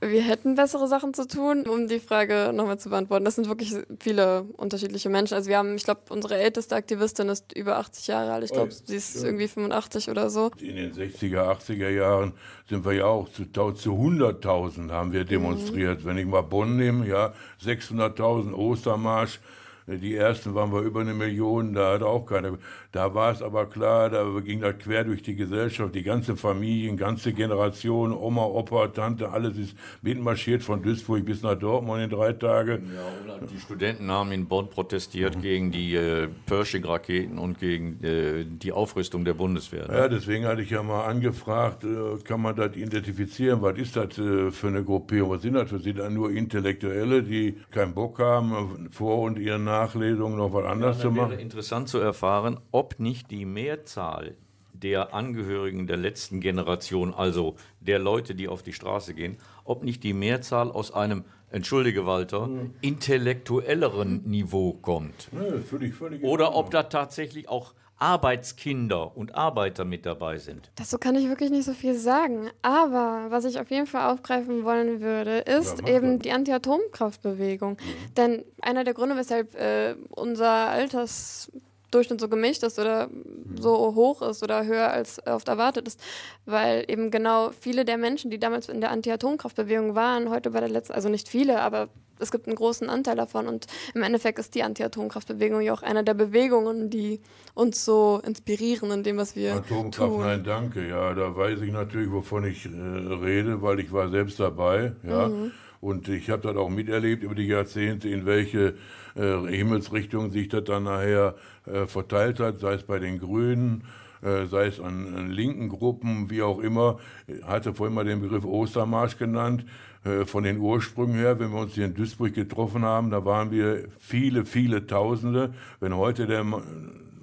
Wir 0.00 0.22
hätten 0.22 0.54
bessere 0.54 0.88
Sachen 0.88 1.12
zu 1.12 1.28
tun, 1.28 1.66
um 1.66 1.86
die 1.86 2.00
Frage 2.00 2.52
nochmal 2.54 2.78
zu 2.78 2.88
beantworten. 2.88 3.24
Das 3.26 3.34
sind 3.34 3.48
wirklich 3.48 3.74
viele 4.00 4.42
unterschiedliche 4.56 5.10
Menschen. 5.10 5.34
Also 5.34 5.50
wir 5.50 5.58
haben, 5.58 5.76
ich 5.76 5.84
glaube, 5.84 6.00
unsere 6.08 6.38
älteste 6.38 6.74
Aktivistin 6.74 7.28
ist 7.28 7.52
über 7.56 7.76
80 7.76 8.06
Jahre 8.06 8.32
alt. 8.32 8.44
Ich 8.44 8.52
glaube, 8.52 8.72
sie 8.72 8.96
ist 8.96 9.16
ja. 9.16 9.26
irgendwie 9.26 9.46
85 9.46 10.08
oder 10.08 10.30
so. 10.30 10.50
In 10.58 10.76
den 10.76 10.92
60er, 10.92 11.42
80er 11.42 11.90
Jahren 11.90 12.32
sind 12.68 12.84
wir 12.86 12.92
ja 12.92 13.04
auch 13.04 13.28
zu, 13.28 13.44
zu 13.44 13.92
100.000 13.92 14.90
haben 14.90 15.12
wir 15.12 15.24
demonstriert. 15.24 16.02
Mhm. 16.02 16.08
Wenn 16.08 16.18
ich 16.18 16.26
mal 16.26 16.42
Bonn 16.42 16.76
nehme, 16.76 17.06
ja, 17.06 17.34
600.000 17.62 18.54
Ostermarsch. 18.54 19.38
Die 19.86 20.14
ersten 20.14 20.54
waren 20.54 20.72
wir 20.72 20.82
über 20.82 21.00
eine 21.00 21.14
Million, 21.14 21.74
da 21.74 21.94
hat 21.94 22.02
auch 22.02 22.24
keiner. 22.24 22.58
Da 22.92 23.14
war 23.14 23.30
es 23.30 23.40
aber 23.40 23.66
klar, 23.66 24.10
da 24.10 24.24
ging 24.40 24.60
das 24.60 24.78
quer 24.78 25.04
durch 25.04 25.22
die 25.22 25.36
Gesellschaft, 25.36 25.94
die 25.94 26.02
ganze 26.02 26.36
Familie, 26.36 26.94
ganze 26.96 27.32
Generation, 27.32 28.12
Oma, 28.12 28.44
Opa, 28.44 28.88
Tante, 28.88 29.30
alles 29.30 29.56
ist 29.56 29.76
mitmarschiert 30.02 30.64
von 30.64 30.82
Duisburg 30.82 31.24
bis 31.24 31.42
nach 31.42 31.54
Dortmund 31.54 32.02
in 32.02 32.10
drei 32.10 32.32
Tagen. 32.32 32.90
Ja, 32.92 33.46
die 33.46 33.60
Studenten 33.60 34.10
haben 34.10 34.32
in 34.32 34.46
Bonn 34.46 34.68
protestiert 34.68 35.36
mhm. 35.36 35.42
gegen 35.42 35.70
die 35.70 35.94
äh, 35.94 36.26
Pershing-Raketen 36.46 37.38
und 37.38 37.60
gegen 37.60 38.02
äh, 38.02 38.44
die 38.44 38.72
Aufrüstung 38.72 39.24
der 39.24 39.34
Bundeswehr. 39.34 39.86
Ne? 39.86 39.96
Ja, 39.96 40.08
deswegen 40.08 40.46
hatte 40.46 40.62
ich 40.62 40.70
ja 40.70 40.82
mal 40.82 41.04
angefragt, 41.04 41.84
äh, 41.84 42.18
kann 42.24 42.42
man 42.42 42.56
das 42.56 42.74
identifizieren? 42.74 43.62
Was 43.62 43.78
ist 43.78 43.94
das 43.94 44.18
äh, 44.18 44.50
für 44.50 44.66
eine 44.66 44.82
Gruppierung? 44.82 45.30
Was 45.30 45.42
sind 45.42 45.54
das 45.54 45.70
für 45.70 45.78
sie? 45.78 45.94
Dann 45.94 46.14
nur 46.14 46.32
Intellektuelle, 46.32 47.22
die 47.22 47.56
keinen 47.70 47.94
Bock 47.94 48.18
haben, 48.18 48.88
vor 48.90 49.20
und 49.20 49.38
ihren 49.38 49.62
Nachlesungen 49.62 50.36
noch 50.36 50.52
was 50.52 50.64
anderes 50.64 50.96
ja, 50.96 51.02
zu 51.02 51.10
machen? 51.12 51.30
Wäre 51.30 51.40
interessant 51.40 51.88
zu 51.88 51.98
erfahren, 51.98 52.58
ob 52.72 52.79
nicht 52.98 53.30
die 53.30 53.44
Mehrzahl 53.44 54.36
der 54.72 55.14
Angehörigen 55.14 55.86
der 55.86 55.96
letzten 55.96 56.40
Generation, 56.40 57.14
also 57.14 57.56
der 57.80 57.98
Leute, 57.98 58.34
die 58.34 58.48
auf 58.48 58.62
die 58.62 58.72
Straße 58.72 59.14
gehen, 59.14 59.36
ob 59.64 59.84
nicht 59.84 60.02
die 60.02 60.14
Mehrzahl 60.14 60.70
aus 60.70 60.92
einem, 60.92 61.24
entschuldige 61.50 62.06
Walter, 62.06 62.46
mhm. 62.46 62.74
intellektuelleren 62.80 64.22
Niveau 64.24 64.72
kommt. 64.74 65.28
Ja, 65.32 65.58
völlig, 65.60 65.94
völlig 65.94 66.22
Oder 66.22 66.54
ob 66.54 66.70
da 66.70 66.84
tatsächlich 66.84 67.48
auch 67.48 67.74
Arbeitskinder 68.00 69.14
und 69.14 69.34
Arbeiter 69.34 69.84
mit 69.84 70.06
dabei 70.06 70.38
sind. 70.38 70.70
Dazu 70.76 70.96
kann 70.96 71.16
ich 71.16 71.28
wirklich 71.28 71.50
nicht 71.50 71.66
so 71.66 71.74
viel 71.74 71.94
sagen. 71.94 72.48
Aber 72.62 73.26
was 73.28 73.44
ich 73.44 73.60
auf 73.60 73.70
jeden 73.70 73.86
Fall 73.86 74.10
aufgreifen 74.10 74.64
wollen 74.64 75.02
würde, 75.02 75.40
ist 75.40 75.82
ja, 75.82 75.96
eben 75.96 76.14
das. 76.14 76.22
die 76.22 76.32
Anti-Atomkraftbewegung. 76.32 77.72
Mhm. 77.72 78.14
Denn 78.16 78.44
einer 78.62 78.84
der 78.84 78.94
Gründe, 78.94 79.16
weshalb 79.16 79.54
äh, 79.54 79.96
unser 80.08 80.48
Alters 80.48 81.52
Durchschnitt 81.90 82.20
so 82.20 82.28
gemischt 82.28 82.62
ist 82.62 82.78
oder 82.78 83.08
mhm. 83.08 83.56
so 83.58 83.94
hoch 83.94 84.22
ist 84.22 84.42
oder 84.42 84.64
höher 84.64 84.90
als 84.90 85.24
oft 85.26 85.48
erwartet 85.48 85.88
ist, 85.88 86.00
weil 86.46 86.84
eben 86.88 87.10
genau 87.10 87.50
viele 87.58 87.84
der 87.84 87.98
Menschen, 87.98 88.30
die 88.30 88.38
damals 88.38 88.68
in 88.68 88.80
der 88.80 88.90
Anti-Atomkraftbewegung 88.90 89.94
waren, 89.94 90.30
heute 90.30 90.50
bei 90.50 90.60
der 90.60 90.68
letzten, 90.68 90.92
also 90.92 91.08
nicht 91.08 91.28
viele, 91.28 91.60
aber 91.60 91.88
es 92.20 92.30
gibt 92.30 92.46
einen 92.46 92.56
großen 92.56 92.88
Anteil 92.88 93.16
davon 93.16 93.48
und 93.48 93.66
im 93.94 94.02
Endeffekt 94.02 94.38
ist 94.38 94.54
die 94.54 94.62
Anti-Atomkraftbewegung 94.62 95.60
ja 95.62 95.72
auch 95.72 95.82
eine 95.82 96.04
der 96.04 96.14
Bewegungen, 96.14 96.90
die 96.90 97.20
uns 97.54 97.84
so 97.84 98.20
inspirieren 98.24 98.90
in 98.90 99.02
dem, 99.02 99.16
was 99.16 99.34
wir 99.34 99.54
Atomkraft, 99.54 100.12
tun. 100.12 100.20
nein, 100.20 100.44
danke, 100.44 100.86
ja, 100.86 101.14
da 101.14 101.34
weiß 101.34 101.60
ich 101.62 101.72
natürlich, 101.72 102.10
wovon 102.12 102.44
ich 102.44 102.66
äh, 102.66 102.68
rede, 102.68 103.62
weil 103.62 103.80
ich 103.80 103.92
war 103.92 104.10
selbst 104.10 104.38
dabei, 104.38 104.92
ja, 105.02 105.28
mhm. 105.28 105.52
Und 105.80 106.08
ich 106.08 106.28
habe 106.30 106.42
das 106.42 106.56
auch 106.56 106.68
miterlebt 106.68 107.22
über 107.22 107.34
die 107.34 107.46
Jahrzehnte, 107.46 108.08
in 108.08 108.26
welche 108.26 108.74
äh, 109.16 109.38
Himmelsrichtung 109.48 110.30
sich 110.30 110.48
das 110.48 110.64
dann 110.64 110.84
nachher 110.84 111.34
äh, 111.66 111.86
verteilt 111.86 112.40
hat, 112.40 112.58
sei 112.58 112.74
es 112.74 112.82
bei 112.82 112.98
den 112.98 113.18
Grünen, 113.18 113.84
äh, 114.22 114.46
sei 114.46 114.66
es 114.66 114.78
an, 114.78 115.14
an, 115.14 115.30
linken 115.30 115.68
Gruppen, 115.68 116.28
wie 116.28 116.42
auch 116.42 116.58
immer. 116.58 116.98
Ich 117.26 117.42
hatte 117.44 117.72
vorhin 117.72 117.94
mal 117.94 118.04
den 118.04 118.20
Begriff 118.20 118.44
Ostermarsch 118.44 119.16
genannt. 119.16 119.64
Äh, 120.04 120.24
von 120.24 120.44
den 120.44 120.58
Ursprüngen 120.58 121.16
her, 121.16 121.38
wenn 121.38 121.52
wir 121.52 121.60
uns 121.60 121.74
hier 121.74 121.84
in 121.84 121.94
Duisburg 121.94 122.34
getroffen 122.34 122.84
haben, 122.84 123.10
da 123.10 123.24
waren 123.24 123.50
wir 123.50 123.84
viele, 123.98 124.44
viele 124.44 124.86
Tausende. 124.86 125.52
Wenn 125.78 125.94
heute 125.94 126.26
der 126.26 126.44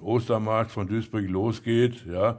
Ostermarsch 0.00 0.72
von 0.72 0.86
Duisburg 0.86 1.28
losgeht, 1.28 2.04
ja, 2.06 2.38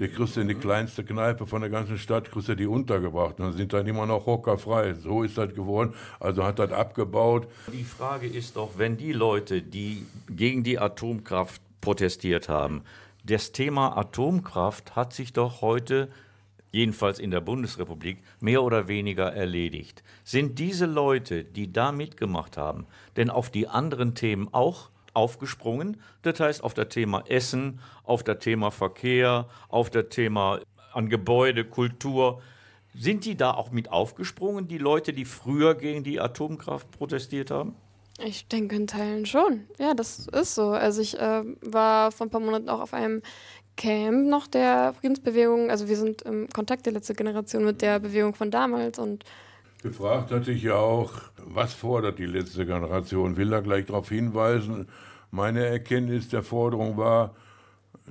der 0.00 0.08
kriegst 0.08 0.36
du 0.36 0.40
in 0.40 0.48
die 0.48 0.54
kleinste 0.54 1.04
Kneipe 1.04 1.46
von 1.46 1.60
der 1.60 1.70
ganzen 1.70 1.98
Stadt, 1.98 2.30
kriegst 2.30 2.48
du 2.48 2.54
die 2.54 2.66
untergebracht. 2.66 3.38
Und 3.38 3.46
dann 3.46 3.52
sind 3.52 3.72
dann 3.72 3.86
immer 3.86 4.06
noch 4.06 4.26
hockerfrei. 4.26 4.94
So 4.94 5.22
ist 5.22 5.38
das 5.38 5.54
geworden. 5.54 5.94
Also 6.20 6.44
hat 6.44 6.58
das 6.58 6.72
abgebaut. 6.72 7.48
Die 7.72 7.84
Frage 7.84 8.26
ist 8.26 8.56
doch, 8.56 8.76
wenn 8.76 8.96
die 8.96 9.12
Leute, 9.12 9.62
die 9.62 10.06
gegen 10.28 10.62
die 10.62 10.78
Atomkraft 10.78 11.60
protestiert 11.80 12.48
haben, 12.48 12.82
das 13.24 13.52
Thema 13.52 13.96
Atomkraft 13.96 14.96
hat 14.96 15.12
sich 15.12 15.32
doch 15.32 15.60
heute 15.62 16.08
jedenfalls 16.72 17.18
in 17.18 17.30
der 17.30 17.40
Bundesrepublik, 17.40 18.18
mehr 18.40 18.62
oder 18.62 18.88
weniger 18.88 19.32
erledigt. 19.32 20.02
Sind 20.24 20.58
diese 20.58 20.86
Leute, 20.86 21.44
die 21.44 21.70
da 21.70 21.92
mitgemacht 21.92 22.56
haben, 22.56 22.86
denn 23.16 23.30
auf 23.30 23.50
die 23.50 23.68
anderen 23.68 24.14
Themen 24.14 24.48
auch 24.52 24.88
aufgesprungen. 25.14 26.00
Das 26.22 26.40
heißt, 26.40 26.64
auf 26.64 26.74
das 26.74 26.88
Thema 26.88 27.24
Essen, 27.26 27.80
auf 28.04 28.22
das 28.22 28.38
Thema 28.38 28.70
Verkehr, 28.70 29.46
auf 29.68 29.90
das 29.90 30.06
Thema 30.10 30.60
an 30.92 31.08
Gebäude, 31.08 31.64
Kultur. 31.64 32.42
Sind 32.94 33.24
die 33.24 33.36
da 33.36 33.52
auch 33.52 33.70
mit 33.70 33.90
aufgesprungen, 33.90 34.68
die 34.68 34.78
Leute, 34.78 35.12
die 35.12 35.24
früher 35.24 35.74
gegen 35.74 36.04
die 36.04 36.20
Atomkraft 36.20 36.90
protestiert 36.90 37.50
haben? 37.50 37.74
Ich 38.18 38.46
denke 38.46 38.76
in 38.76 38.86
Teilen 38.86 39.24
schon. 39.24 39.66
Ja, 39.78 39.94
das 39.94 40.26
ist 40.28 40.54
so. 40.54 40.70
Also 40.70 41.00
ich 41.00 41.18
äh, 41.18 41.42
war 41.62 42.12
vor 42.12 42.26
ein 42.26 42.30
paar 42.30 42.40
Monaten 42.40 42.68
auch 42.68 42.80
auf 42.80 42.92
einem 42.92 43.22
Camp 43.76 44.28
noch 44.28 44.46
der 44.46 44.94
Friedensbewegung. 45.00 45.70
Also 45.70 45.88
wir 45.88 45.96
sind 45.96 46.22
im 46.22 46.48
Kontakt 46.50 46.84
der 46.84 46.92
letzten 46.92 47.16
Generation 47.16 47.64
mit 47.64 47.80
der 47.80 47.98
Bewegung 47.98 48.34
von 48.34 48.50
damals 48.50 48.98
und 48.98 49.24
Gefragt 49.82 50.30
hatte 50.30 50.52
ich 50.52 50.62
ja 50.62 50.76
auch, 50.76 51.12
was 51.44 51.74
fordert 51.74 52.20
die 52.20 52.26
letzte 52.26 52.64
Generation? 52.64 53.36
Will 53.36 53.50
da 53.50 53.58
gleich 53.58 53.86
darauf 53.86 54.08
hinweisen. 54.08 54.86
Meine 55.32 55.66
Erkenntnis 55.66 56.28
der 56.28 56.44
Forderung 56.44 56.96
war 56.96 57.34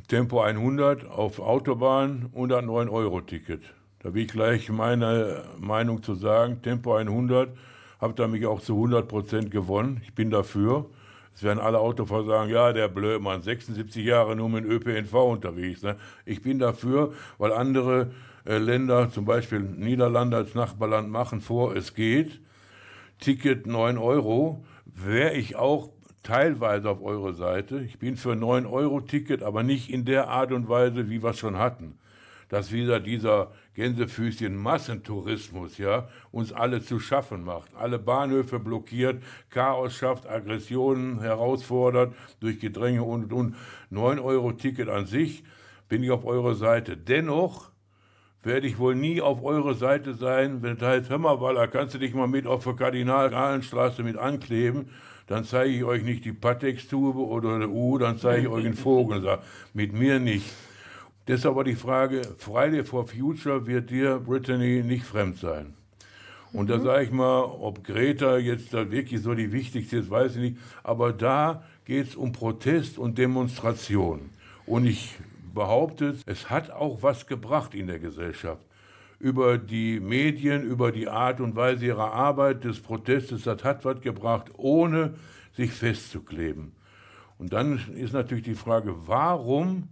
Tempo 0.10 0.42
100 0.42 1.10
auf 1.10 1.40
Autobahn 1.40 2.30
und 2.34 2.51
ein 2.51 2.66
9-Euro-Ticket. 2.66 3.62
Da 4.00 4.13
will 4.13 4.24
ich 4.24 4.32
gleich 4.34 4.70
meine 4.70 5.44
Meinung 5.60 6.04
zu 6.04 6.13
sagen. 6.13 6.62
Tempo 6.62 6.94
100, 6.94 7.56
habe 8.01 8.13
da 8.16 8.28
mich 8.28 8.46
auch 8.46 8.60
zu 8.60 8.74
100 8.74 9.08
Prozent 9.08 9.50
gewonnen. 9.50 10.01
Ich 10.04 10.13
bin 10.13 10.30
dafür. 10.30 10.88
Es 11.34 11.42
werden 11.42 11.60
alle 11.60 11.80
Autofahrer 11.80 12.25
sagen, 12.25 12.50
ja, 12.50 12.74
der 12.74 12.90
Blödmann, 12.90 13.44
76 13.44 14.04
Jahre 14.04 14.36
nur 14.36 14.50
mit 14.50 14.66
ÖPNV 14.66 15.13
unterwegs. 15.13 15.84
Ne? 15.84 15.96
Ich 16.25 16.42
bin 16.42 16.60
dafür, 16.60 17.13
weil 17.38 17.54
andere 17.54 18.12
Länder, 18.46 19.12
zum 19.12 19.26
Beispiel 19.26 19.60
Niederlande 19.60 20.38
als 20.38 20.56
Nachbarland, 20.56 21.10
machen 21.10 21.42
vor, 21.42 21.76
es 21.76 21.94
geht. 21.94 22.42
Ticket 23.20 23.68
9 23.68 23.98
Euro, 23.98 24.66
wäre 24.86 25.34
ich 25.34 25.56
auch 25.56 25.92
teilweise 26.24 26.90
auf 26.90 27.02
eure 27.02 27.34
Seite. 27.34 27.82
Ich 27.82 28.00
bin 28.00 28.18
für 28.18 28.36
9 28.36 28.66
Euro 28.66 29.02
Ticket, 29.02 29.44
aber 29.44 29.64
nicht 29.64 29.90
in 29.90 30.06
der 30.06 30.28
Art 30.28 30.52
und 30.52 30.70
Weise, 30.70 31.10
wie 31.10 31.22
wir 31.22 31.32
es 31.32 31.40
schon 31.40 31.58
hatten. 31.58 31.98
dass 32.50 32.74
wieder 32.74 33.00
dieser 33.00 33.54
Gänsefüßchen 33.76 34.54
Massentourismus 34.58 35.78
ja, 35.78 36.10
uns 36.32 36.52
alle 36.52 36.82
zu 36.82 37.00
schaffen 37.00 37.46
macht. 37.46 37.74
Alle 37.76 37.98
Bahnhöfe 37.98 38.60
blockiert, 38.60 39.24
Chaos 39.50 39.94
schafft, 39.94 40.28
Aggressionen 40.28 41.22
herausfordert 41.22 42.14
durch 42.42 42.60
Gedränge 42.60 43.04
und 43.04 43.32
und. 43.32 43.56
9-Euro-Ticket 43.90 44.90
an 44.90 45.06
sich 45.06 45.46
bin 45.88 46.04
ich 46.04 46.12
auf 46.12 46.26
eurer 46.26 46.56
Seite. 46.56 46.98
Dennoch 46.98 47.71
werde 48.44 48.68
ich 48.68 48.80
wohl 48.80 48.96
nie 48.96 49.22
auf 49.22 49.44
eure 49.44 49.76
Seite 49.76 50.14
sein, 50.16 50.62
wenn 50.62 50.78
es 50.78 50.82
heißt, 50.82 51.10
hör 51.10 51.20
mal, 51.20 51.40
Waller, 51.40 51.68
kannst 51.68 51.94
du 51.94 52.00
dich 52.00 52.14
mal 52.14 52.28
mit 52.28 52.48
auf 52.48 52.64
der 52.64 52.74
Kardinal-Ahlenstraße 52.74 54.04
mit 54.04 54.18
ankleben? 54.18 54.90
Dann 55.28 55.44
zeige 55.44 55.74
ich 55.74 55.84
euch 55.84 56.04
nicht 56.04 56.26
die 56.26 56.34
Patex-Tube 56.34 57.18
oder 57.18 57.56
eine 57.56 57.70
U, 57.70 57.98
dann 57.98 58.18
zeige 58.18 58.44
ich 58.44 58.48
euch 58.48 58.66
einen 58.66 58.74
Vogel. 58.74 59.18
Und 59.18 59.24
sage, 59.24 59.44
mit 59.74 59.94
mir 59.94 60.20
nicht. 60.20 60.52
Deshalb 61.28 61.56
war 61.56 61.64
die 61.64 61.76
Frage, 61.76 62.24
Friday 62.38 62.84
for 62.84 63.08
Future 63.08 63.68
wird 63.68 63.92
dir, 63.92 64.20
Brittany, 64.20 64.84
nicht 64.84 65.06
fremd 65.06 65.38
sein. 65.38 65.76
Und 66.52 66.70
da 66.70 66.80
sage 66.80 67.06
ich 67.06 67.12
mal, 67.12 67.44
ob 67.44 67.84
Greta 67.84 68.38
jetzt 68.38 68.74
da 68.74 68.92
wirklich 68.92 69.22
so 69.22 69.34
die 69.34 69.52
wichtigste 69.52 69.98
ist, 69.98 70.10
weiß 70.10 70.36
ich 70.36 70.42
nicht. 70.42 70.58
Aber 70.84 71.14
da 71.14 71.64
geht 71.86 72.08
es 72.08 72.16
um 72.16 72.34
Protest 72.34 72.98
und 72.98 73.18
Demonstration. 73.18 74.32
Und 74.66 74.86
ich 74.86 75.16
behaupte, 75.53 76.15
es 76.25 76.50
hat 76.50 76.72
auch 76.72 77.03
was 77.03 77.27
gebracht 77.27 77.74
in 77.75 77.88
der 77.88 78.00
Gesellschaft. 78.00 78.62
Über 79.20 79.58
die 79.58 80.00
Medien, 80.00 80.63
über 80.63 80.91
die 80.91 81.08
Art 81.08 81.39
und 81.39 81.55
Weise 81.55 81.86
ihrer 81.86 82.12
Arbeit, 82.12 82.63
des 82.63 82.79
Protestes, 82.79 83.43
das 83.43 83.63
hat 83.63 83.86
was 83.86 84.01
gebracht, 84.01 84.51
ohne 84.58 85.13
sich 85.55 85.72
festzukleben. 85.72 86.72
Und 87.38 87.53
dann 87.53 87.79
ist 87.96 88.13
natürlich 88.13 88.43
die 88.43 88.55
Frage, 88.55 88.96
warum 89.05 89.88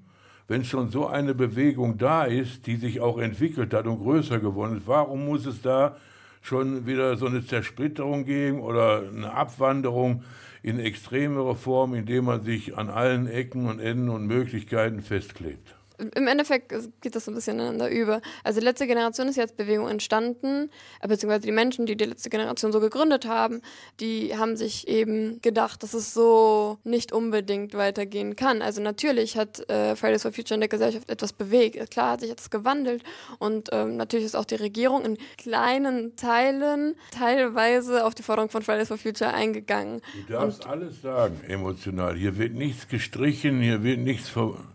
wenn 0.50 0.66
schon 0.66 0.90
so 0.90 1.08
eine 1.08 1.36
Bewegung 1.36 1.98
da 1.98 2.24
ist, 2.24 2.66
die 2.66 2.76
sich 2.76 3.00
auch 3.00 3.20
entwickelt 3.20 3.74
hat 3.74 3.86
und 3.86 4.00
größer 4.00 4.40
geworden 4.40 4.78
ist, 4.78 4.88
warum 4.88 5.26
muss 5.26 5.46
es 5.46 5.62
da 5.62 5.96
schon 6.42 6.88
wieder 6.88 7.16
so 7.18 7.28
eine 7.28 7.46
Zersplitterung 7.46 8.26
geben 8.26 8.60
oder 8.60 9.04
eine 9.08 9.32
Abwanderung 9.32 10.24
in 10.62 10.80
extremere 10.80 11.56
Form, 11.56 11.94
indem 11.94 12.26
man 12.26 12.42
sich 12.42 12.78
an 12.78 12.90
allen 12.90 13.28
Ecken 13.28 13.68
und 13.68 13.80
Enden 13.80 14.10
und 14.10 14.26
Möglichkeiten 14.26 15.02
festklebt? 15.02 15.79
Im 16.16 16.28
Endeffekt 16.28 16.74
geht 17.02 17.16
das 17.16 17.26
so 17.26 17.32
ein 17.32 17.36
bisschen 17.36 17.60
ineinander 17.60 17.90
über. 17.90 18.22
Also 18.44 18.60
die 18.60 18.66
letzte 18.66 18.88
Generation 18.88 19.28
ist 19.28 19.36
jetzt 19.36 19.58
Bewegung 19.58 19.88
entstanden, 19.88 20.70
äh, 21.02 21.08
beziehungsweise 21.08 21.46
die 21.46 21.52
Menschen, 21.52 21.86
die 21.86 21.96
die 21.96 22.06
letzte 22.06 22.30
Generation 22.30 22.72
so 22.72 22.80
gegründet 22.80 23.26
haben, 23.26 23.62
die 24.00 24.38
haben 24.38 24.58
sich 24.58 24.88
eben 24.88 25.42
gedacht, 25.42 25.84
dass 25.84 25.94
es 25.94 26.14
so 26.14 26.78
nicht 26.84 27.12
unbedingt 27.12 27.74
weitergehen 27.74 28.36
kann. 28.36 28.62
Also 28.62 28.82
natürlich 28.82 29.38
hat 29.38 29.70
äh, 29.70 29.96
Fridays 29.96 30.22
for 30.22 30.32
Future 30.32 30.56
in 30.56 30.62
der 30.62 30.70
Gesellschaft 30.70 31.10
etwas 31.10 31.34
bewegt. 31.34 31.92
Klar 31.92 32.14
hat 32.14 32.22
sich 32.22 32.32
etwas 32.32 32.50
gewandelt 32.50 33.04
und 33.40 33.70
ähm, 33.72 33.98
natürlich 33.98 34.26
ist 34.26 34.36
auch 34.36 34.46
die 34.46 34.56
Regierung 34.56 35.04
in 35.04 35.18
kleinen 35.38 36.16
Teilen 36.16 36.96
teilweise 37.12 38.06
auf 38.06 38.16
die 38.16 38.24
Forderung 38.24 38.50
von 38.50 38.62
Fridays 38.62 38.88
for 38.88 38.98
Future 38.98 39.34
eingegangen. 39.34 40.02
Du 40.28 40.34
darfst 40.34 40.66
und 40.66 40.72
alles 40.72 41.02
sagen, 41.02 41.40
emotional. 41.48 42.16
Hier 42.16 42.38
wird 42.38 42.54
nichts 42.54 42.88
gestrichen, 42.88 43.62
hier 43.62 43.84
wird 43.84 44.00
nichts, 44.00 44.32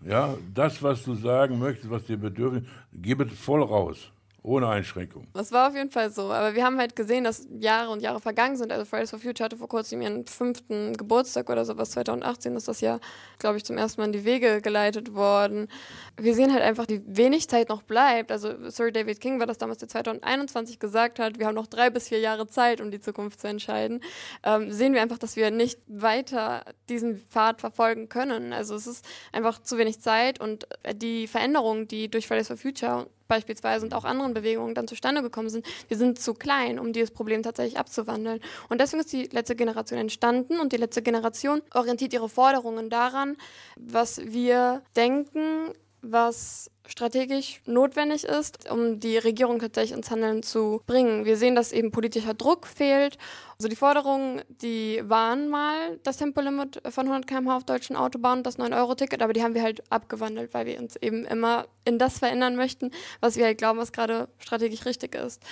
ja, 0.06 0.36
das, 0.54 0.82
was 0.82 1.04
du 1.04 1.13
sagen 1.14 1.58
möchtest, 1.58 1.90
was 1.90 2.04
dir 2.04 2.16
bedürfen, 2.16 2.66
gib 2.92 3.20
es 3.20 3.32
voll 3.38 3.62
raus. 3.62 4.10
Ohne 4.46 4.68
Einschränkung. 4.68 5.26
Das 5.32 5.52
war 5.52 5.68
auf 5.68 5.74
jeden 5.74 5.90
Fall 5.90 6.10
so. 6.10 6.30
Aber 6.30 6.54
wir 6.54 6.66
haben 6.66 6.78
halt 6.78 6.94
gesehen, 6.94 7.24
dass 7.24 7.48
Jahre 7.60 7.88
und 7.88 8.02
Jahre 8.02 8.20
vergangen 8.20 8.56
sind. 8.56 8.72
Also 8.72 8.84
Fridays 8.84 9.08
for 9.08 9.18
Future 9.18 9.46
hatte 9.46 9.56
vor 9.56 9.68
kurzem 9.68 10.02
ihren 10.02 10.26
fünften 10.26 10.94
Geburtstag 10.98 11.48
oder 11.48 11.64
sowas. 11.64 11.92
2018 11.92 12.54
ist 12.54 12.68
das 12.68 12.82
ja, 12.82 13.00
glaube 13.38 13.56
ich, 13.56 13.64
zum 13.64 13.78
ersten 13.78 14.02
Mal 14.02 14.08
in 14.08 14.12
die 14.12 14.26
Wege 14.26 14.60
geleitet 14.60 15.14
worden. 15.14 15.68
Wir 16.20 16.34
sehen 16.34 16.52
halt 16.52 16.62
einfach, 16.62 16.84
wie 16.88 17.00
wenig 17.06 17.48
Zeit 17.48 17.70
noch 17.70 17.84
bleibt. 17.84 18.30
Also 18.30 18.68
Sir 18.68 18.92
David 18.92 19.18
King 19.18 19.40
war 19.40 19.46
das 19.46 19.56
damals, 19.56 19.78
der 19.78 19.88
2021 19.88 20.78
gesagt 20.78 21.20
hat, 21.20 21.38
wir 21.38 21.46
haben 21.46 21.54
noch 21.54 21.66
drei 21.66 21.88
bis 21.88 22.08
vier 22.08 22.20
Jahre 22.20 22.46
Zeit, 22.46 22.82
um 22.82 22.90
die 22.90 23.00
Zukunft 23.00 23.40
zu 23.40 23.48
entscheiden. 23.48 24.02
Ähm, 24.42 24.70
sehen 24.70 24.92
wir 24.92 25.00
einfach, 25.00 25.18
dass 25.18 25.36
wir 25.36 25.50
nicht 25.52 25.80
weiter 25.86 26.66
diesen 26.90 27.16
Pfad 27.16 27.62
verfolgen 27.62 28.10
können. 28.10 28.52
Also 28.52 28.74
es 28.74 28.86
ist 28.86 29.06
einfach 29.32 29.62
zu 29.62 29.78
wenig 29.78 30.00
Zeit 30.00 30.38
und 30.38 30.68
die 30.96 31.28
Veränderungen, 31.28 31.88
die 31.88 32.10
durch 32.10 32.26
Fridays 32.26 32.48
for 32.48 32.58
Future 32.58 33.06
beispielsweise 33.28 33.84
und 33.84 33.94
auch 33.94 34.04
anderen 34.04 34.34
Bewegungen 34.34 34.74
dann 34.74 34.88
zustande 34.88 35.22
gekommen 35.22 35.48
sind, 35.48 35.66
wir 35.88 35.96
sind 35.96 36.18
zu 36.18 36.34
klein, 36.34 36.78
um 36.78 36.92
dieses 36.92 37.10
Problem 37.10 37.42
tatsächlich 37.42 37.78
abzuwandeln. 37.78 38.40
Und 38.68 38.80
deswegen 38.80 39.00
ist 39.00 39.12
die 39.12 39.24
letzte 39.24 39.56
Generation 39.56 39.98
entstanden 39.98 40.60
und 40.60 40.72
die 40.72 40.76
letzte 40.76 41.02
Generation 41.02 41.62
orientiert 41.72 42.12
ihre 42.12 42.28
Forderungen 42.28 42.90
daran, 42.90 43.36
was 43.76 44.20
wir 44.24 44.82
denken, 44.96 45.72
was 46.10 46.70
strategisch 46.86 47.62
notwendig 47.64 48.24
ist, 48.24 48.70
um 48.70 49.00
die 49.00 49.16
Regierung 49.16 49.58
tatsächlich 49.58 49.96
ins 49.96 50.10
Handeln 50.10 50.42
zu 50.42 50.82
bringen. 50.86 51.24
Wir 51.24 51.36
sehen, 51.36 51.54
dass 51.54 51.72
eben 51.72 51.90
politischer 51.90 52.34
Druck 52.34 52.66
fehlt. 52.66 53.16
Also 53.58 53.68
die 53.68 53.76
Forderungen, 53.76 54.42
die 54.48 55.00
waren 55.04 55.48
mal 55.48 55.98
das 56.02 56.18
Tempolimit 56.18 56.82
von 56.90 57.06
100 57.06 57.26
km/h 57.26 57.56
auf 57.56 57.64
deutschen 57.64 57.96
Autobahnen, 57.96 58.42
das 58.42 58.58
9-Euro-Ticket, 58.58 59.22
aber 59.22 59.32
die 59.32 59.42
haben 59.42 59.54
wir 59.54 59.62
halt 59.62 59.82
abgewandelt, 59.90 60.52
weil 60.52 60.66
wir 60.66 60.78
uns 60.78 60.96
eben 60.96 61.24
immer 61.24 61.66
in 61.84 61.98
das 61.98 62.18
verändern 62.18 62.56
möchten, 62.56 62.90
was 63.20 63.36
wir 63.36 63.46
halt 63.46 63.58
glauben, 63.58 63.78
was 63.78 63.92
gerade 63.92 64.28
strategisch 64.38 64.84
richtig 64.84 65.14
ist. 65.14 65.42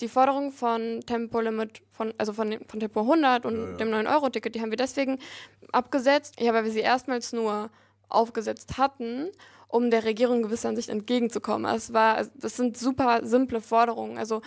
Die 0.00 0.08
Forderung 0.08 0.52
von 0.52 1.00
Tempolimit, 1.04 1.82
von, 1.90 2.14
also 2.16 2.32
von, 2.32 2.56
von 2.66 2.80
Tempo 2.80 3.00
100 3.00 3.44
und 3.44 3.56
ja, 3.56 3.70
ja. 3.72 3.76
dem 3.76 3.88
9-Euro-Ticket, 3.88 4.54
die 4.54 4.62
haben 4.62 4.70
wir 4.70 4.76
deswegen 4.76 5.18
abgesetzt, 5.72 6.40
ja, 6.40 6.54
weil 6.54 6.64
wir 6.64 6.72
sie 6.72 6.80
erstmals 6.80 7.32
nur 7.32 7.68
aufgesetzt 8.08 8.78
hatten 8.78 9.30
um 9.68 9.90
der 9.90 10.04
Regierung 10.04 10.42
gewisser 10.42 10.70
Ansicht 10.70 10.88
entgegenzukommen. 10.88 11.70
Es 11.74 11.92
war, 11.92 12.26
das 12.34 12.56
sind 12.56 12.78
super 12.78 13.20
simple 13.22 13.60
Forderungen. 13.60 14.16
Also 14.16 14.40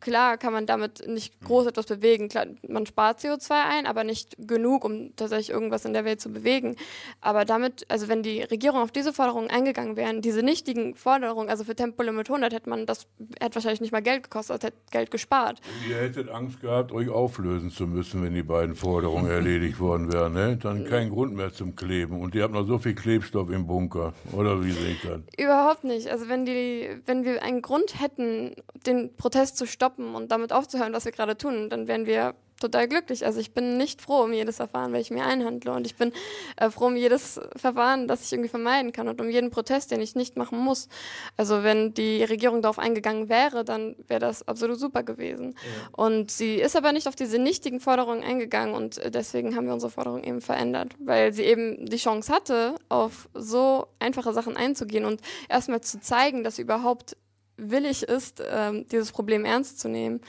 klar 0.00 0.36
kann 0.36 0.52
man 0.52 0.66
damit 0.66 1.08
nicht 1.08 1.40
groß 1.40 1.66
etwas 1.66 1.86
bewegen. 1.86 2.28
Klar, 2.28 2.46
man 2.68 2.84
spart 2.84 3.20
CO2 3.20 3.50
ein, 3.50 3.86
aber 3.86 4.04
nicht 4.04 4.36
genug, 4.38 4.84
um 4.84 5.16
tatsächlich 5.16 5.50
irgendwas 5.50 5.86
in 5.86 5.94
der 5.94 6.04
Welt 6.04 6.20
zu 6.20 6.30
bewegen. 6.30 6.76
Aber 7.22 7.46
damit, 7.46 7.86
also 7.88 8.08
wenn 8.08 8.22
die 8.22 8.42
Regierung 8.42 8.80
auf 8.80 8.92
diese 8.92 9.14
Forderungen 9.14 9.48
eingegangen 9.48 9.96
wären, 9.96 10.20
diese 10.20 10.42
nichtigen 10.42 10.94
Forderungen, 10.94 11.48
also 11.48 11.64
für 11.64 11.74
Tempolimit 11.74 12.28
100 12.28 12.52
hätte 12.52 12.68
man 12.68 12.84
das, 12.84 13.06
hätte 13.40 13.54
wahrscheinlich 13.54 13.80
nicht 13.80 13.92
mal 13.92 14.02
Geld 14.02 14.24
gekostet, 14.24 14.64
hätte 14.64 14.76
Geld 14.90 15.10
gespart. 15.10 15.62
Und 15.82 15.90
ihr 15.90 15.96
hättet 15.96 16.28
Angst 16.28 16.60
gehabt, 16.60 16.92
euch 16.92 17.08
auflösen 17.08 17.70
zu 17.70 17.86
müssen, 17.86 18.22
wenn 18.22 18.34
die 18.34 18.42
beiden 18.42 18.74
Forderungen 18.74 19.30
erledigt 19.30 19.80
worden 19.80 20.12
wären. 20.12 20.34
Ne? 20.34 20.58
Dann 20.58 20.84
kein 20.84 21.08
Grund 21.08 21.34
mehr 21.34 21.54
zum 21.54 21.74
Kleben. 21.74 22.20
Und 22.20 22.34
ihr 22.34 22.42
habt 22.42 22.52
noch 22.52 22.66
so 22.66 22.76
viel 22.76 22.94
Klebstoff 22.94 23.48
im 23.50 23.66
Bunker. 23.66 24.12
Oder 24.32 24.57
wie 24.64 24.72
sehe 24.72 24.92
ich 24.92 25.02
das? 25.02 25.20
Überhaupt 25.36 25.84
nicht. 25.84 26.08
Also 26.08 26.28
wenn, 26.28 26.44
die, 26.44 27.00
wenn 27.06 27.24
wir 27.24 27.42
einen 27.42 27.62
Grund 27.62 28.00
hätten, 28.00 28.54
den 28.86 29.14
Protest 29.16 29.56
zu 29.56 29.66
stoppen 29.66 30.14
und 30.14 30.30
damit 30.30 30.52
aufzuhören, 30.52 30.92
was 30.92 31.04
wir 31.04 31.12
gerade 31.12 31.36
tun, 31.36 31.70
dann 31.70 31.88
wären 31.88 32.06
wir 32.06 32.34
total 32.60 32.88
glücklich. 32.88 33.24
Also 33.24 33.40
ich 33.40 33.52
bin 33.52 33.76
nicht 33.76 34.02
froh 34.02 34.22
um 34.24 34.32
jedes 34.32 34.56
Verfahren, 34.56 34.92
weil 34.92 35.00
ich 35.00 35.10
mir 35.10 35.24
einhandle. 35.24 35.72
Und 35.72 35.86
ich 35.86 35.96
bin 35.96 36.12
äh, 36.56 36.70
froh 36.70 36.86
um 36.86 36.96
jedes 36.96 37.40
Verfahren, 37.56 38.08
das 38.08 38.24
ich 38.24 38.32
irgendwie 38.32 38.48
vermeiden 38.48 38.92
kann 38.92 39.08
und 39.08 39.20
um 39.20 39.28
jeden 39.28 39.50
Protest, 39.50 39.90
den 39.90 40.00
ich 40.00 40.14
nicht 40.14 40.36
machen 40.36 40.58
muss. 40.58 40.88
Also 41.36 41.62
wenn 41.62 41.94
die 41.94 42.24
Regierung 42.24 42.62
darauf 42.62 42.78
eingegangen 42.78 43.28
wäre, 43.28 43.64
dann 43.64 43.96
wäre 44.06 44.20
das 44.20 44.46
absolut 44.46 44.78
super 44.78 45.02
gewesen. 45.02 45.54
Ja. 45.56 46.04
Und 46.04 46.30
sie 46.30 46.56
ist 46.56 46.76
aber 46.76 46.92
nicht 46.92 47.08
auf 47.08 47.16
diese 47.16 47.38
nichtigen 47.38 47.80
Forderungen 47.80 48.22
eingegangen 48.22 48.74
und 48.74 48.98
äh, 48.98 49.10
deswegen 49.10 49.56
haben 49.56 49.66
wir 49.66 49.74
unsere 49.74 49.90
Forderung 49.90 50.24
eben 50.24 50.40
verändert, 50.40 50.94
weil 50.98 51.32
sie 51.32 51.44
eben 51.44 51.86
die 51.86 51.96
Chance 51.96 52.32
hatte, 52.32 52.74
auf 52.88 53.28
so 53.34 53.86
einfache 53.98 54.32
Sachen 54.32 54.56
einzugehen 54.56 55.04
und 55.04 55.20
erstmal 55.48 55.80
zu 55.80 56.00
zeigen, 56.00 56.44
dass 56.44 56.56
sie 56.56 56.62
überhaupt 56.62 57.16
willig 57.56 58.04
ist, 58.04 58.42
ähm, 58.50 58.86
dieses 58.88 59.12
Problem 59.12 59.44
ernst 59.44 59.80
zu 59.80 59.88
nehmen. 59.88 60.20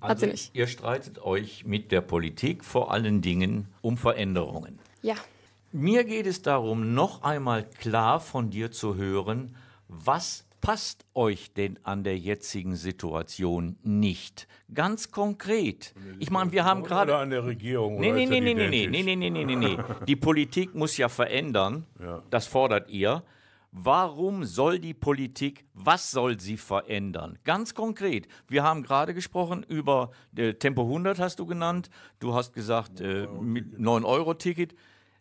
Hat 0.00 0.18
sie 0.18 0.26
also, 0.26 0.26
nicht. 0.26 0.54
Ihr 0.54 0.66
streitet 0.66 1.22
euch 1.22 1.64
mit 1.64 1.92
der 1.92 2.00
Politik 2.00 2.64
vor 2.64 2.92
allen 2.92 3.22
Dingen 3.22 3.68
um 3.82 3.96
Veränderungen. 3.96 4.78
Ja. 5.02 5.14
Mir 5.72 6.04
geht 6.04 6.26
es 6.26 6.42
darum, 6.42 6.94
noch 6.94 7.22
einmal 7.22 7.64
klar 7.64 8.20
von 8.20 8.50
dir 8.50 8.70
zu 8.70 8.96
hören, 8.96 9.56
was 9.88 10.46
passt 10.60 11.04
euch 11.14 11.52
denn 11.52 11.78
an 11.82 12.02
der 12.02 12.18
jetzigen 12.18 12.76
Situation 12.76 13.76
nicht? 13.82 14.48
Ganz 14.72 15.10
konkret. 15.10 15.94
Ich 16.18 16.30
meine, 16.30 16.50
wir 16.50 16.64
haben 16.64 16.82
gerade. 16.82 17.12
Oder 17.12 17.20
an 17.20 17.30
der 17.30 17.44
Regierung. 17.44 18.00
Nee, 18.00 18.10
nee, 18.10 18.26
nee, 18.26 18.40
nee, 18.40 18.54
nee, 18.54 18.86
nee, 18.86 19.02
nee, 19.02 19.16
nee, 19.16 19.30
nee, 19.30 19.44
nee, 19.44 19.56
nee. 19.56 19.78
Die 20.06 20.16
Politik 20.16 20.74
muss 20.74 20.96
ja 20.96 21.08
verändern. 21.08 21.84
Ja. 22.00 22.22
Das 22.30 22.46
fordert 22.46 22.90
ihr. 22.90 23.22
Warum 23.78 24.46
soll 24.46 24.78
die 24.78 24.94
Politik, 24.94 25.66
was 25.74 26.10
soll 26.10 26.40
sie 26.40 26.56
verändern? 26.56 27.38
Ganz 27.44 27.74
konkret, 27.74 28.26
wir 28.48 28.62
haben 28.62 28.82
gerade 28.82 29.12
gesprochen 29.12 29.66
über 29.68 30.12
äh, 30.34 30.54
Tempo 30.54 30.84
100, 30.84 31.18
hast 31.18 31.40
du 31.40 31.44
genannt. 31.44 31.90
Du 32.18 32.32
hast 32.32 32.54
gesagt, 32.54 33.02
äh, 33.02 33.26
mit 33.26 33.74
9-Euro-Ticket. 33.74 34.74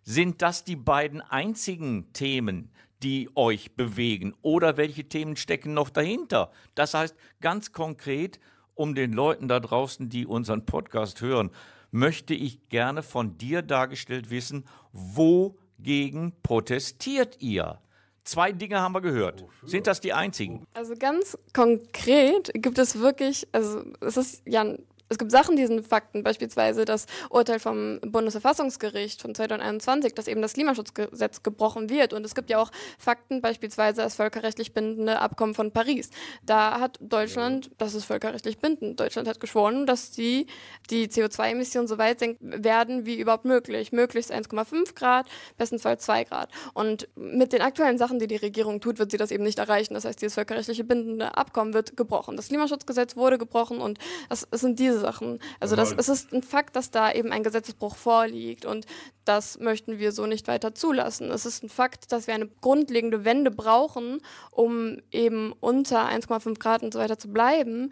Sind 0.03 0.41
das 0.41 0.63
die 0.63 0.77
beiden 0.77 1.19
einzigen 1.19 2.13
Themen, 2.13 2.71
die 3.03 3.29
euch 3.35 3.75
bewegen? 3.75 4.33
Oder 4.41 4.77
welche 4.77 5.03
Themen 5.03 5.35
stecken 5.35 5.73
noch 5.73 5.89
dahinter? 5.89 6.49
Das 6.75 6.93
heißt, 6.93 7.17
ganz 7.41 7.73
konkret, 7.73 8.39
um 8.73 8.95
den 8.95 9.11
Leuten 9.11 9.49
da 9.49 9.59
draußen, 9.59 10.07
die 10.07 10.25
unseren 10.25 10.65
Podcast 10.65 11.19
hören, 11.19 11.51
möchte 11.91 12.33
ich 12.33 12.69
gerne 12.69 13.03
von 13.03 13.37
dir 13.37 13.61
dargestellt 13.61 14.29
wissen, 14.29 14.63
wogegen 14.93 16.31
protestiert 16.41 17.41
ihr? 17.41 17.81
Zwei 18.25 18.51
Dinge 18.51 18.81
haben 18.81 18.93
wir 18.93 19.01
gehört. 19.01 19.45
Sind 19.63 19.85
das 19.85 20.01
die 20.01 20.11
einzigen? 20.11 20.65
Also 20.73 20.95
ganz 20.97 21.37
konkret 21.53 22.51
gibt 22.55 22.79
es 22.79 22.99
wirklich, 22.99 23.47
also 23.51 23.83
es 24.01 24.17
ist 24.17 24.41
ja 24.45 24.61
ein 24.61 24.79
es 25.07 25.19
gibt 25.19 25.31
Sachen, 25.31 25.55
die 25.55 25.67
sind 25.67 25.87
Fakten, 25.87 26.23
beispielsweise 26.23 26.83
das 26.83 27.05
Urteil 27.29 27.59
vom 27.59 27.99
Bundesverfassungsgericht 28.01 29.21
von 29.21 29.35
2021, 29.35 30.15
dass 30.15 30.27
eben 30.27 30.41
das 30.41 30.53
Klimaschutzgesetz 30.53 31.43
gebrochen 31.43 31.89
wird. 31.89 32.13
Und 32.13 32.25
es 32.25 32.33
gibt 32.33 32.49
ja 32.49 32.57
auch 32.57 32.71
Fakten, 32.97 33.41
beispielsweise 33.41 34.01
das 34.01 34.15
völkerrechtlich 34.15 34.73
bindende 34.73 35.19
Abkommen 35.19 35.53
von 35.53 35.71
Paris. 35.71 36.09
Da 36.43 36.79
hat 36.79 36.97
Deutschland, 37.01 37.69
das 37.77 37.93
ist 37.93 38.05
völkerrechtlich 38.05 38.57
bindend, 38.57 38.99
Deutschland 38.99 39.27
hat 39.27 39.39
geschworen, 39.39 39.85
dass 39.85 40.09
die, 40.09 40.47
die 40.89 41.07
CO2-Emissionen 41.07 41.87
so 41.87 41.99
weit 41.99 42.19
senken 42.19 42.63
werden 42.63 43.05
wie 43.05 43.19
überhaupt 43.19 43.45
möglich. 43.45 43.91
Möglichst 43.91 44.33
1,5 44.33 44.95
Grad, 44.95 45.27
bestenfalls 45.57 46.03
2 46.05 46.23
Grad. 46.23 46.49
Und 46.73 47.07
mit 47.15 47.53
den 47.53 47.61
aktuellen 47.61 47.99
Sachen, 47.99 48.17
die 48.17 48.27
die 48.27 48.37
Regierung 48.37 48.81
tut, 48.81 48.97
wird 48.97 49.11
sie 49.11 49.17
das 49.17 49.29
eben 49.29 49.43
nicht 49.43 49.59
erreichen. 49.59 49.93
Das 49.93 50.05
heißt, 50.05 50.19
dieses 50.19 50.33
völkerrechtliche 50.33 50.83
bindende 50.83 51.37
Abkommen 51.37 51.75
wird 51.75 51.95
gebrochen. 51.95 52.37
Das 52.37 52.47
Klimaschutzgesetz 52.47 53.15
wurde 53.15 53.37
gebrochen 53.37 53.79
und 53.79 53.99
es 54.29 54.47
sind 54.51 54.79
diese 54.79 54.94
Sachen. 54.99 55.39
Also 55.59 55.75
das, 55.75 55.93
es 55.97 56.09
ist 56.09 56.33
ein 56.33 56.43
Fakt, 56.43 56.75
dass 56.75 56.91
da 56.91 57.11
eben 57.11 57.31
ein 57.31 57.43
Gesetzesbruch 57.43 57.95
vorliegt 57.95 58.65
und 58.65 58.85
das 59.25 59.59
möchten 59.59 59.99
wir 59.99 60.11
so 60.11 60.25
nicht 60.25 60.47
weiter 60.47 60.75
zulassen. 60.75 61.31
Es 61.31 61.45
ist 61.45 61.63
ein 61.63 61.69
Fakt, 61.69 62.11
dass 62.11 62.27
wir 62.27 62.33
eine 62.33 62.47
grundlegende 62.47 63.25
Wende 63.25 63.51
brauchen, 63.51 64.21
um 64.51 64.97
eben 65.11 65.53
unter 65.59 66.07
1,5 66.07 66.59
Grad 66.59 66.83
und 66.83 66.93
so 66.93 66.99
weiter 66.99 67.17
zu 67.17 67.29
bleiben. 67.29 67.91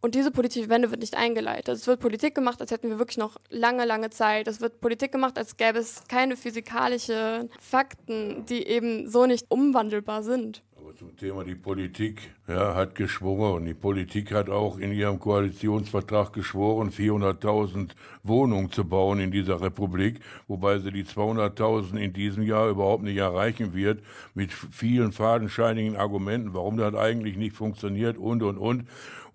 Und 0.00 0.14
diese 0.14 0.30
politische 0.30 0.68
Wende 0.68 0.90
wird 0.92 1.00
nicht 1.00 1.16
eingeleitet. 1.16 1.74
Es 1.74 1.86
wird 1.88 1.98
Politik 1.98 2.34
gemacht, 2.34 2.60
als 2.60 2.70
hätten 2.70 2.88
wir 2.88 3.00
wirklich 3.00 3.18
noch 3.18 3.36
lange, 3.48 3.84
lange 3.84 4.10
Zeit. 4.10 4.46
Es 4.46 4.60
wird 4.60 4.80
Politik 4.80 5.10
gemacht, 5.10 5.36
als 5.36 5.56
gäbe 5.56 5.78
es 5.78 6.04
keine 6.06 6.36
physikalischen 6.36 7.50
Fakten, 7.58 8.46
die 8.46 8.64
eben 8.64 9.10
so 9.10 9.26
nicht 9.26 9.46
umwandelbar 9.48 10.22
sind. 10.22 10.62
Zum 10.96 11.16
Thema 11.16 11.44
die 11.44 11.54
Politik 11.54 12.30
ja, 12.46 12.74
hat 12.74 12.94
geschworen. 12.94 13.66
Die 13.66 13.74
Politik 13.74 14.32
hat 14.32 14.48
auch 14.48 14.78
in 14.78 14.92
ihrem 14.92 15.18
Koalitionsvertrag 15.18 16.32
geschworen, 16.32 16.90
400.000 16.90 17.90
Wohnungen 18.22 18.72
zu 18.72 18.84
bauen 18.84 19.20
in 19.20 19.30
dieser 19.30 19.60
Republik, 19.60 20.20
wobei 20.46 20.78
sie 20.78 20.90
die 20.90 21.04
200.000 21.04 21.96
in 21.96 22.12
diesem 22.12 22.42
Jahr 22.42 22.68
überhaupt 22.70 23.02
nicht 23.02 23.18
erreichen 23.18 23.74
wird, 23.74 24.02
mit 24.34 24.50
vielen 24.52 25.12
fadenscheinigen 25.12 25.96
Argumenten, 25.96 26.54
warum 26.54 26.78
das 26.78 26.94
eigentlich 26.94 27.36
nicht 27.36 27.54
funktioniert 27.54 28.16
und, 28.16 28.42
und, 28.42 28.56
und 28.56 28.88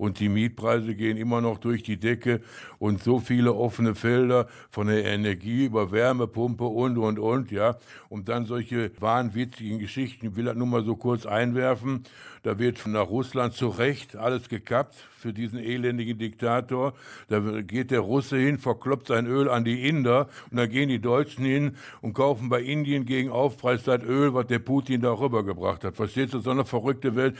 und 0.04 0.20
die 0.20 0.28
Mietpreise 0.28 0.96
gehen 0.96 1.16
immer 1.16 1.40
noch 1.40 1.60
durch 1.60 1.82
die 1.82 1.96
Decke 1.96 2.42
und 2.78 3.02
so 3.02 3.20
viele 3.20 3.54
offene 3.54 3.96
Felder 3.96 4.50
von 4.70 4.88
der 4.88 5.06
Energie 5.06 5.64
über 5.64 5.94
Wärmepumpe 5.94 6.66
und, 6.66 6.98
und, 6.98 7.20
und, 7.20 7.52
ja. 7.52 7.78
Und 8.10 8.28
dann 8.28 8.46
solche 8.46 8.92
wahnwitzigen 9.00 9.80
Geschichten, 9.80 10.28
ich 10.28 10.36
will 10.36 10.44
das 10.44 10.58
nur 10.58 10.68
mal 10.68 10.84
so 10.84 10.98
kurz 10.98 11.26
einwerfen. 11.26 12.04
Da 12.44 12.60
wird 12.60 12.86
nach 12.86 13.10
Russland 13.10 13.54
zu 13.54 13.70
Recht 13.70 14.18
alles 14.18 14.50
gekappt 14.50 14.94
für 15.16 15.32
diesen 15.32 15.58
elendigen 15.58 16.18
Diktator. 16.18 16.94
Da 17.30 17.40
geht 17.62 17.90
der 17.90 18.02
Russe 18.02 18.36
hin, 18.36 18.58
verkloppt 18.58 19.08
sein 19.08 19.26
Öl 19.26 19.48
an 19.48 19.64
die 19.64 19.88
Inder 19.88 20.28
und 20.52 20.58
dann 20.58 20.70
gehen 20.70 20.90
die 20.90 21.00
Deutschen 21.00 21.46
hin 21.46 21.78
und 22.02 22.14
kaufen 22.14 22.50
bei 22.50 22.62
Indien 22.62 23.06
gegen 23.06 23.30
Aufpreis 23.30 23.84
das 23.84 24.04
Öl, 24.04 24.34
was 24.34 24.48
der 24.48 24.60
Putin 24.60 25.00
da 25.00 25.14
rübergebracht 25.14 25.86
hat. 25.86 25.96
Verstehst 25.96 26.34
du, 26.34 26.40
so 26.40 26.50
eine 26.50 26.66
verrückte 26.66 27.16
Welt. 27.16 27.38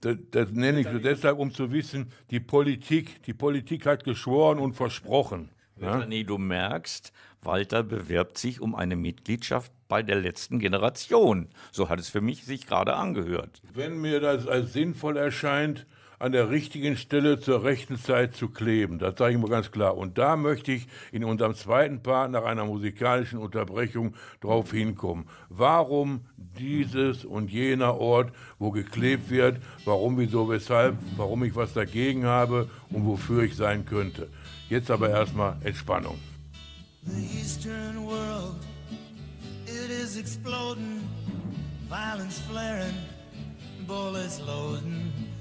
Das, 0.00 0.16
das 0.30 0.50
nenne 0.52 0.80
ich 0.80 0.88
so 0.88 0.98
deshalb, 0.98 1.38
um 1.38 1.52
zu 1.52 1.72
wissen, 1.72 2.12
die 2.30 2.40
Politik, 2.40 3.22
die 3.24 3.34
Politik 3.34 3.86
hat 3.86 4.04
geschworen 4.04 4.58
und 4.58 4.74
versprochen. 4.74 5.50
Ja? 5.80 6.06
Nee, 6.06 6.24
du 6.24 6.38
merkst, 6.38 7.12
Walter 7.42 7.82
bewirbt 7.82 8.38
sich 8.38 8.60
um 8.60 8.74
eine 8.74 8.96
Mitgliedschaft 8.96 9.72
bei 9.88 10.02
der 10.02 10.16
letzten 10.16 10.58
Generation. 10.58 11.48
So 11.70 11.88
hat 11.88 12.00
es 12.00 12.08
für 12.08 12.20
mich 12.20 12.44
sich 12.44 12.66
gerade 12.66 12.94
angehört. 12.94 13.62
Wenn 13.72 14.00
mir 14.00 14.20
das 14.20 14.46
als 14.46 14.72
sinnvoll 14.72 15.16
erscheint, 15.16 15.86
an 16.18 16.32
der 16.32 16.50
richtigen 16.50 16.96
Stelle 16.96 17.38
zur 17.40 17.64
rechten 17.64 17.98
Zeit 17.98 18.34
zu 18.34 18.48
kleben. 18.48 18.98
Das 18.98 19.18
sage 19.18 19.34
ich 19.34 19.40
mal 19.40 19.50
ganz 19.50 19.70
klar. 19.70 19.96
Und 19.96 20.18
da 20.18 20.36
möchte 20.36 20.72
ich 20.72 20.86
in 21.12 21.24
unserem 21.24 21.54
zweiten 21.54 22.02
Part 22.02 22.30
nach 22.30 22.44
einer 22.44 22.64
musikalischen 22.64 23.38
Unterbrechung 23.38 24.14
drauf 24.40 24.72
hinkommen. 24.72 25.26
Warum 25.48 26.22
dieses 26.58 27.24
und 27.24 27.50
jener 27.50 27.98
Ort, 27.98 28.32
wo 28.58 28.70
geklebt 28.70 29.30
wird, 29.30 29.58
warum, 29.84 30.18
wieso, 30.18 30.48
weshalb, 30.48 30.96
warum 31.16 31.44
ich 31.44 31.54
was 31.54 31.74
dagegen 31.74 32.24
habe 32.24 32.68
und 32.90 33.04
wofür 33.04 33.42
ich 33.42 33.56
sein 33.56 33.84
könnte. 33.84 34.28
Jetzt 34.68 34.90
aber 34.90 35.10
erstmal 35.10 35.56
Entspannung. 35.62 36.18
The 37.02 37.38
Eastern 37.38 38.04
world, 38.04 38.56
it 39.66 39.90
is 39.90 40.16
exploding, 40.16 41.02
violence 41.88 42.40
flaring, 42.50 42.94
bullets 43.86 44.40
loading. 44.44 45.25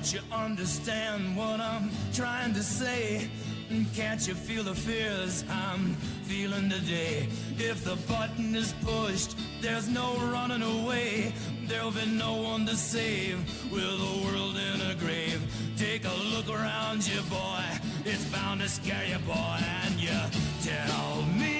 Don't 0.00 0.14
you 0.14 0.20
understand 0.32 1.36
what 1.36 1.60
I'm 1.60 1.90
trying 2.14 2.54
to 2.54 2.62
say? 2.62 3.28
Can't 3.94 4.26
you 4.26 4.32
feel 4.32 4.62
the 4.62 4.74
fears 4.74 5.44
I'm 5.50 5.92
feeling 6.24 6.70
today? 6.70 7.28
If 7.58 7.84
the 7.84 7.96
button 8.10 8.54
is 8.56 8.72
pushed, 8.82 9.36
there's 9.60 9.90
no 9.90 10.16
running 10.32 10.62
away. 10.62 11.34
There'll 11.66 11.90
be 11.90 12.06
no 12.06 12.32
one 12.40 12.64
to 12.64 12.76
save 12.76 13.36
with 13.70 13.82
the 13.82 14.24
world 14.24 14.56
in 14.56 14.80
a 14.90 14.94
grave. 14.94 15.42
Take 15.76 16.06
a 16.06 16.14
look 16.34 16.48
around 16.48 17.06
you, 17.06 17.20
boy. 17.28 17.64
It's 18.06 18.24
bound 18.24 18.62
to 18.62 18.70
scare 18.70 19.04
you, 19.06 19.18
boy. 19.18 19.58
And 19.84 20.00
you 20.00 20.18
tell 20.62 21.22
me. 21.38 21.59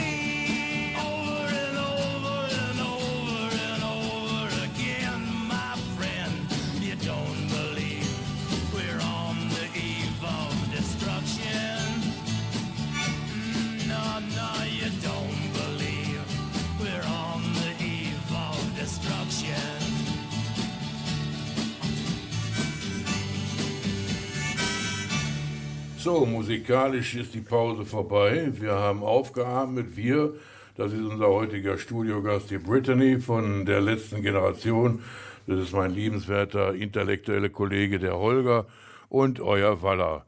So, 26.03 26.25
musikalisch 26.25 27.13
ist 27.13 27.35
die 27.35 27.41
Pause 27.41 27.85
vorbei. 27.85 28.51
Wir 28.53 28.71
haben 28.71 29.03
aufgeatmet. 29.03 29.95
Wir, 29.95 30.33
das 30.75 30.93
ist 30.93 31.03
unser 31.03 31.27
heutiger 31.27 31.77
Studiogast, 31.77 32.49
die 32.49 32.57
Brittany 32.57 33.19
von 33.19 33.67
der 33.67 33.81
letzten 33.81 34.23
Generation. 34.23 35.03
Das 35.45 35.59
ist 35.59 35.73
mein 35.73 35.93
liebenswerter 35.93 36.73
intellektuelle 36.73 37.51
Kollege, 37.51 37.99
der 37.99 38.17
Holger 38.17 38.65
und 39.09 39.41
euer 39.41 39.83
Waller. 39.83 40.25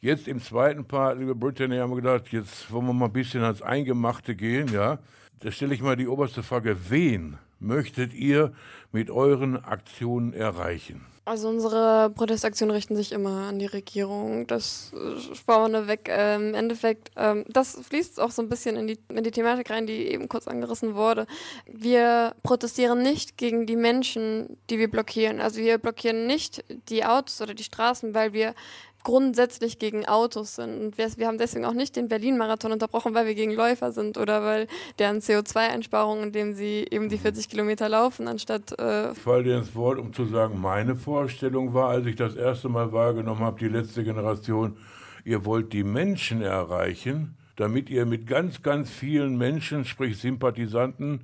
Jetzt 0.00 0.26
im 0.26 0.40
zweiten 0.40 0.86
Part, 0.86 1.18
liebe 1.18 1.34
Brittany, 1.34 1.76
haben 1.76 1.90
wir 1.90 1.96
gedacht, 1.96 2.32
jetzt 2.32 2.72
wollen 2.72 2.86
wir 2.86 2.94
mal 2.94 3.04
ein 3.04 3.12
bisschen 3.12 3.42
ans 3.42 3.60
Eingemachte 3.60 4.34
gehen, 4.34 4.72
ja. 4.72 5.00
Da 5.40 5.52
stelle 5.52 5.74
ich 5.74 5.82
mal 5.82 5.96
die 5.96 6.08
oberste 6.08 6.42
Frage, 6.42 6.74
wen 6.88 7.36
möchtet 7.60 8.14
ihr 8.14 8.52
mit 8.92 9.10
euren 9.10 9.56
Aktionen 9.56 10.32
erreichen? 10.32 11.06
Also 11.26 11.48
unsere 11.48 12.10
Protestaktionen 12.10 12.74
richten 12.74 12.96
sich 12.96 13.12
immer 13.12 13.48
an 13.48 13.58
die 13.60 13.66
Regierung. 13.66 14.48
Das 14.48 14.92
äh, 14.94 15.34
vorneweg. 15.46 16.08
Ähm, 16.08 16.48
Im 16.48 16.54
Endeffekt, 16.54 17.10
ähm, 17.16 17.44
das 17.48 17.78
fließt 17.88 18.18
auch 18.18 18.32
so 18.32 18.42
ein 18.42 18.48
bisschen 18.48 18.74
in 18.76 18.86
die, 18.88 18.98
in 19.08 19.22
die 19.22 19.30
Thematik 19.30 19.70
rein, 19.70 19.86
die 19.86 20.08
eben 20.08 20.28
kurz 20.28 20.48
angerissen 20.48 20.94
wurde. 20.94 21.26
Wir 21.66 22.34
protestieren 22.42 23.02
nicht 23.02 23.36
gegen 23.36 23.66
die 23.66 23.76
Menschen, 23.76 24.56
die 24.70 24.78
wir 24.78 24.90
blockieren. 24.90 25.40
Also 25.40 25.60
wir 25.60 25.78
blockieren 25.78 26.26
nicht 26.26 26.64
die 26.88 27.04
Autos 27.04 27.40
oder 27.40 27.54
die 27.54 27.62
Straßen, 27.64 28.14
weil 28.14 28.32
wir 28.32 28.54
grundsätzlich 29.02 29.78
gegen 29.78 30.06
Autos 30.06 30.56
sind. 30.56 30.80
Und 30.80 30.98
wir, 30.98 31.08
wir 31.16 31.26
haben 31.26 31.38
deswegen 31.38 31.64
auch 31.64 31.72
nicht 31.72 31.96
den 31.96 32.08
Berlin-Marathon 32.08 32.72
unterbrochen, 32.72 33.14
weil 33.14 33.26
wir 33.26 33.34
gegen 33.34 33.52
Läufer 33.52 33.92
sind 33.92 34.18
oder 34.18 34.42
weil 34.42 34.66
deren 34.98 35.20
CO2-Einsparung, 35.20 36.22
indem 36.22 36.52
sie 36.52 36.86
eben 36.90 37.08
die 37.08 37.18
40 37.18 37.48
Kilometer 37.48 37.88
laufen, 37.88 38.28
anstatt 38.28 38.78
äh, 38.78 39.12
Ich 39.12 39.18
falle 39.18 39.44
dir 39.44 39.58
ins 39.58 39.74
Wort, 39.74 39.98
um 39.98 40.12
zu 40.12 40.26
sagen, 40.26 40.60
meine 40.60 40.96
Vorstellung 40.96 41.74
war, 41.74 41.90
als 41.90 42.06
ich 42.06 42.16
das 42.16 42.36
erste 42.36 42.68
Mal 42.68 42.92
wahrgenommen 42.92 43.40
habe, 43.40 43.58
die 43.58 43.68
letzte 43.68 44.04
Generation, 44.04 44.76
ihr 45.24 45.44
wollt 45.44 45.72
die 45.72 45.84
Menschen 45.84 46.42
erreichen, 46.42 47.36
damit 47.56 47.90
ihr 47.90 48.06
mit 48.06 48.26
ganz, 48.26 48.62
ganz 48.62 48.90
vielen 48.90 49.36
Menschen, 49.36 49.84
sprich 49.84 50.18
Sympathisanten, 50.18 51.20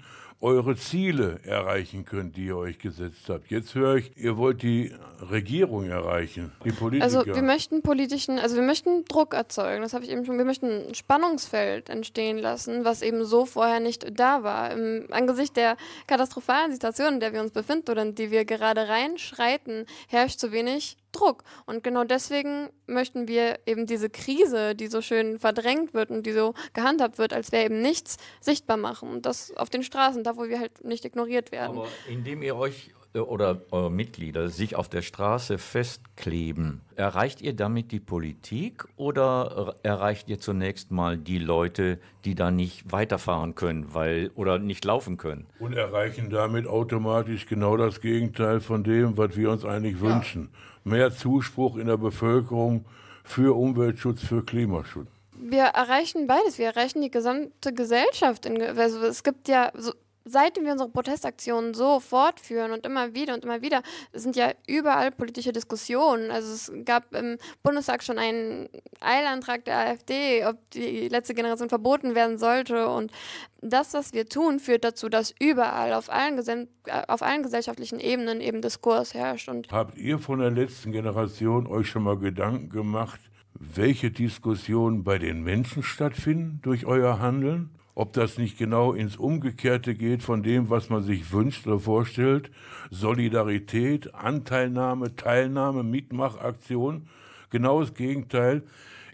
eure 0.46 0.76
Ziele 0.76 1.40
erreichen 1.42 2.04
könnt, 2.04 2.36
die 2.36 2.46
ihr 2.46 2.56
euch 2.56 2.78
gesetzt 2.78 3.28
habt. 3.28 3.50
Jetzt 3.50 3.74
höre 3.74 3.96
ich, 3.96 4.16
ihr 4.16 4.36
wollt 4.36 4.62
die 4.62 4.94
Regierung 5.28 5.88
erreichen, 5.88 6.52
die 6.64 6.70
Politiker. 6.70 7.04
Also 7.04 7.26
wir 7.26 7.42
möchten 7.42 7.82
politischen, 7.82 8.38
also 8.38 8.54
wir 8.54 8.62
möchten 8.62 9.04
Druck 9.06 9.34
erzeugen, 9.34 9.82
das 9.82 9.92
habe 9.92 10.04
ich 10.04 10.10
eben 10.12 10.24
schon, 10.24 10.38
wir 10.38 10.44
möchten 10.44 10.86
ein 10.88 10.94
Spannungsfeld 10.94 11.90
entstehen 11.90 12.38
lassen, 12.38 12.84
was 12.84 13.02
eben 13.02 13.24
so 13.24 13.44
vorher 13.44 13.80
nicht 13.80 14.06
da 14.20 14.44
war. 14.44 14.70
Im 14.70 15.08
Angesichts 15.10 15.54
der 15.54 15.76
katastrophalen 16.06 16.70
Situation, 16.70 17.14
in 17.14 17.20
der 17.20 17.32
wir 17.32 17.40
uns 17.40 17.50
befinden 17.50 17.90
oder 17.90 18.02
in 18.02 18.14
die 18.14 18.30
wir 18.30 18.44
gerade 18.44 18.88
reinschreiten, 18.88 19.84
herrscht 20.06 20.38
zu 20.38 20.52
wenig 20.52 20.96
Druck. 21.16 21.44
Und 21.66 21.82
genau 21.82 22.04
deswegen 22.04 22.68
möchten 22.86 23.28
wir 23.28 23.58
eben 23.66 23.86
diese 23.86 24.10
Krise, 24.10 24.74
die 24.74 24.88
so 24.88 25.00
schön 25.00 25.38
verdrängt 25.38 25.94
wird 25.94 26.10
und 26.10 26.24
die 26.26 26.32
so 26.32 26.54
gehandhabt 26.72 27.18
wird, 27.18 27.32
als 27.32 27.52
wäre 27.52 27.64
eben 27.64 27.80
nichts, 27.80 28.16
sichtbar 28.40 28.76
machen. 28.76 29.08
Und 29.08 29.26
das 29.26 29.56
auf 29.56 29.70
den 29.70 29.82
Straßen, 29.82 30.24
da 30.24 30.36
wo 30.36 30.48
wir 30.48 30.60
halt 30.60 30.84
nicht 30.84 31.04
ignoriert 31.04 31.52
werden. 31.52 31.78
Aber 31.78 31.88
indem 32.08 32.42
ihr 32.42 32.56
euch 32.56 32.90
oder 33.20 33.62
eure 33.70 33.90
Mitglieder 33.90 34.48
sich 34.48 34.76
auf 34.76 34.88
der 34.88 35.02
Straße 35.02 35.58
festkleben, 35.58 36.80
erreicht 36.94 37.40
ihr 37.42 37.54
damit 37.54 37.92
die 37.92 38.00
Politik 38.00 38.84
oder 38.96 39.74
er- 39.82 39.90
erreicht 39.92 40.28
ihr 40.28 40.38
zunächst 40.38 40.90
mal 40.90 41.16
die 41.16 41.38
Leute, 41.38 41.98
die 42.24 42.34
da 42.34 42.50
nicht 42.50 42.90
weiterfahren 42.92 43.54
können, 43.54 43.94
weil 43.94 44.30
oder 44.34 44.58
nicht 44.58 44.84
laufen 44.84 45.16
können? 45.16 45.46
und 45.58 45.74
erreichen 45.74 46.30
damit 46.30 46.66
automatisch 46.66 47.46
genau 47.46 47.76
das 47.76 48.00
Gegenteil 48.00 48.60
von 48.60 48.84
dem, 48.84 49.16
was 49.16 49.36
wir 49.36 49.50
uns 49.50 49.64
eigentlich 49.64 50.00
wünschen. 50.00 50.50
Mehr 50.84 51.10
Zuspruch 51.12 51.76
in 51.76 51.86
der 51.86 51.96
Bevölkerung 51.96 52.84
für 53.24 53.56
Umweltschutz, 53.56 54.22
für 54.22 54.44
Klimaschutz. 54.44 55.08
Wir 55.38 55.64
erreichen 55.64 56.26
beides. 56.26 56.58
Wir 56.58 56.66
erreichen 56.66 57.02
die 57.02 57.10
gesamte 57.10 57.74
Gesellschaft. 57.74 58.46
In, 58.46 58.62
also 58.62 59.00
es 59.04 59.22
gibt 59.22 59.48
ja, 59.48 59.70
so, 59.74 59.92
seitdem 60.26 60.64
wir 60.64 60.72
unsere 60.72 60.90
Protestaktionen 60.90 61.72
so 61.72 62.00
fortführen 62.00 62.72
und 62.72 62.84
immer 62.84 63.14
wieder 63.14 63.34
und 63.34 63.44
immer 63.44 63.62
wieder, 63.62 63.82
es 64.12 64.22
sind 64.22 64.36
ja 64.36 64.50
überall 64.66 65.12
politische 65.12 65.52
Diskussionen. 65.52 66.30
Also 66.30 66.52
es 66.52 66.84
gab 66.84 67.14
im 67.14 67.38
Bundestag 67.62 68.02
schon 68.02 68.18
einen 68.18 68.68
Eilantrag 69.00 69.64
der 69.64 69.78
AfD, 69.78 70.44
ob 70.44 70.58
die 70.72 71.08
letzte 71.08 71.34
Generation 71.34 71.68
verboten 71.68 72.14
werden 72.14 72.38
sollte. 72.38 72.88
Und 72.88 73.12
das, 73.60 73.94
was 73.94 74.12
wir 74.12 74.28
tun, 74.28 74.58
führt 74.58 74.84
dazu, 74.84 75.08
dass 75.08 75.32
überall 75.40 75.92
auf 75.92 76.10
allen, 76.10 76.38
äh, 76.38 76.66
auf 77.08 77.22
allen 77.22 77.42
gesellschaftlichen 77.42 78.00
Ebenen 78.00 78.40
eben 78.40 78.60
Diskurs 78.60 79.14
herrscht. 79.14 79.48
Und 79.48 79.70
Habt 79.70 79.96
ihr 79.96 80.18
von 80.18 80.40
der 80.40 80.50
letzten 80.50 80.92
Generation 80.92 81.66
euch 81.66 81.88
schon 81.88 82.02
mal 82.02 82.18
Gedanken 82.18 82.68
gemacht, 82.68 83.20
welche 83.58 84.10
Diskussionen 84.10 85.04
bei 85.04 85.18
den 85.18 85.42
Menschen 85.42 85.82
stattfinden 85.82 86.60
durch 86.62 86.84
euer 86.84 87.20
Handeln? 87.20 87.75
Ob 87.98 88.12
das 88.12 88.36
nicht 88.36 88.58
genau 88.58 88.92
ins 88.92 89.16
Umgekehrte 89.16 89.94
geht 89.94 90.22
von 90.22 90.42
dem, 90.42 90.68
was 90.68 90.90
man 90.90 91.02
sich 91.02 91.32
wünscht 91.32 91.66
oder 91.66 91.80
vorstellt? 91.80 92.50
Solidarität, 92.90 94.14
Anteilnahme, 94.14 95.16
Teilnahme, 95.16 95.82
Mitmachaktion? 95.82 97.08
Genau 97.48 97.80
das 97.80 97.94
Gegenteil. 97.94 98.64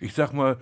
Ich 0.01 0.15
sag 0.15 0.33
mal, 0.33 0.57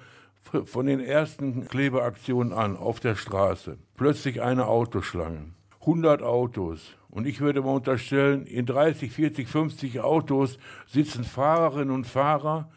von 0.64 0.84
den 0.84 1.00
ersten 1.00 1.66
Klebeaktionen 1.66 2.52
an 2.52 2.76
auf 2.76 3.00
der 3.00 3.14
Straße. 3.14 3.78
Plötzlich 3.96 4.42
eine 4.42 4.66
Autoschlange. 4.66 5.54
100 5.80 6.20
Autos. 6.22 6.96
Und 7.08 7.26
ich 7.26 7.40
würde 7.40 7.62
mal 7.62 7.76
unterstellen, 7.76 8.44
in 8.44 8.66
30, 8.66 9.12
40, 9.12 9.48
50 9.48 10.00
Autos 10.00 10.58
sitzen 10.86 11.24
Fahrerinnen 11.24 11.90
und 11.90 12.06
Fahrer, 12.06 12.70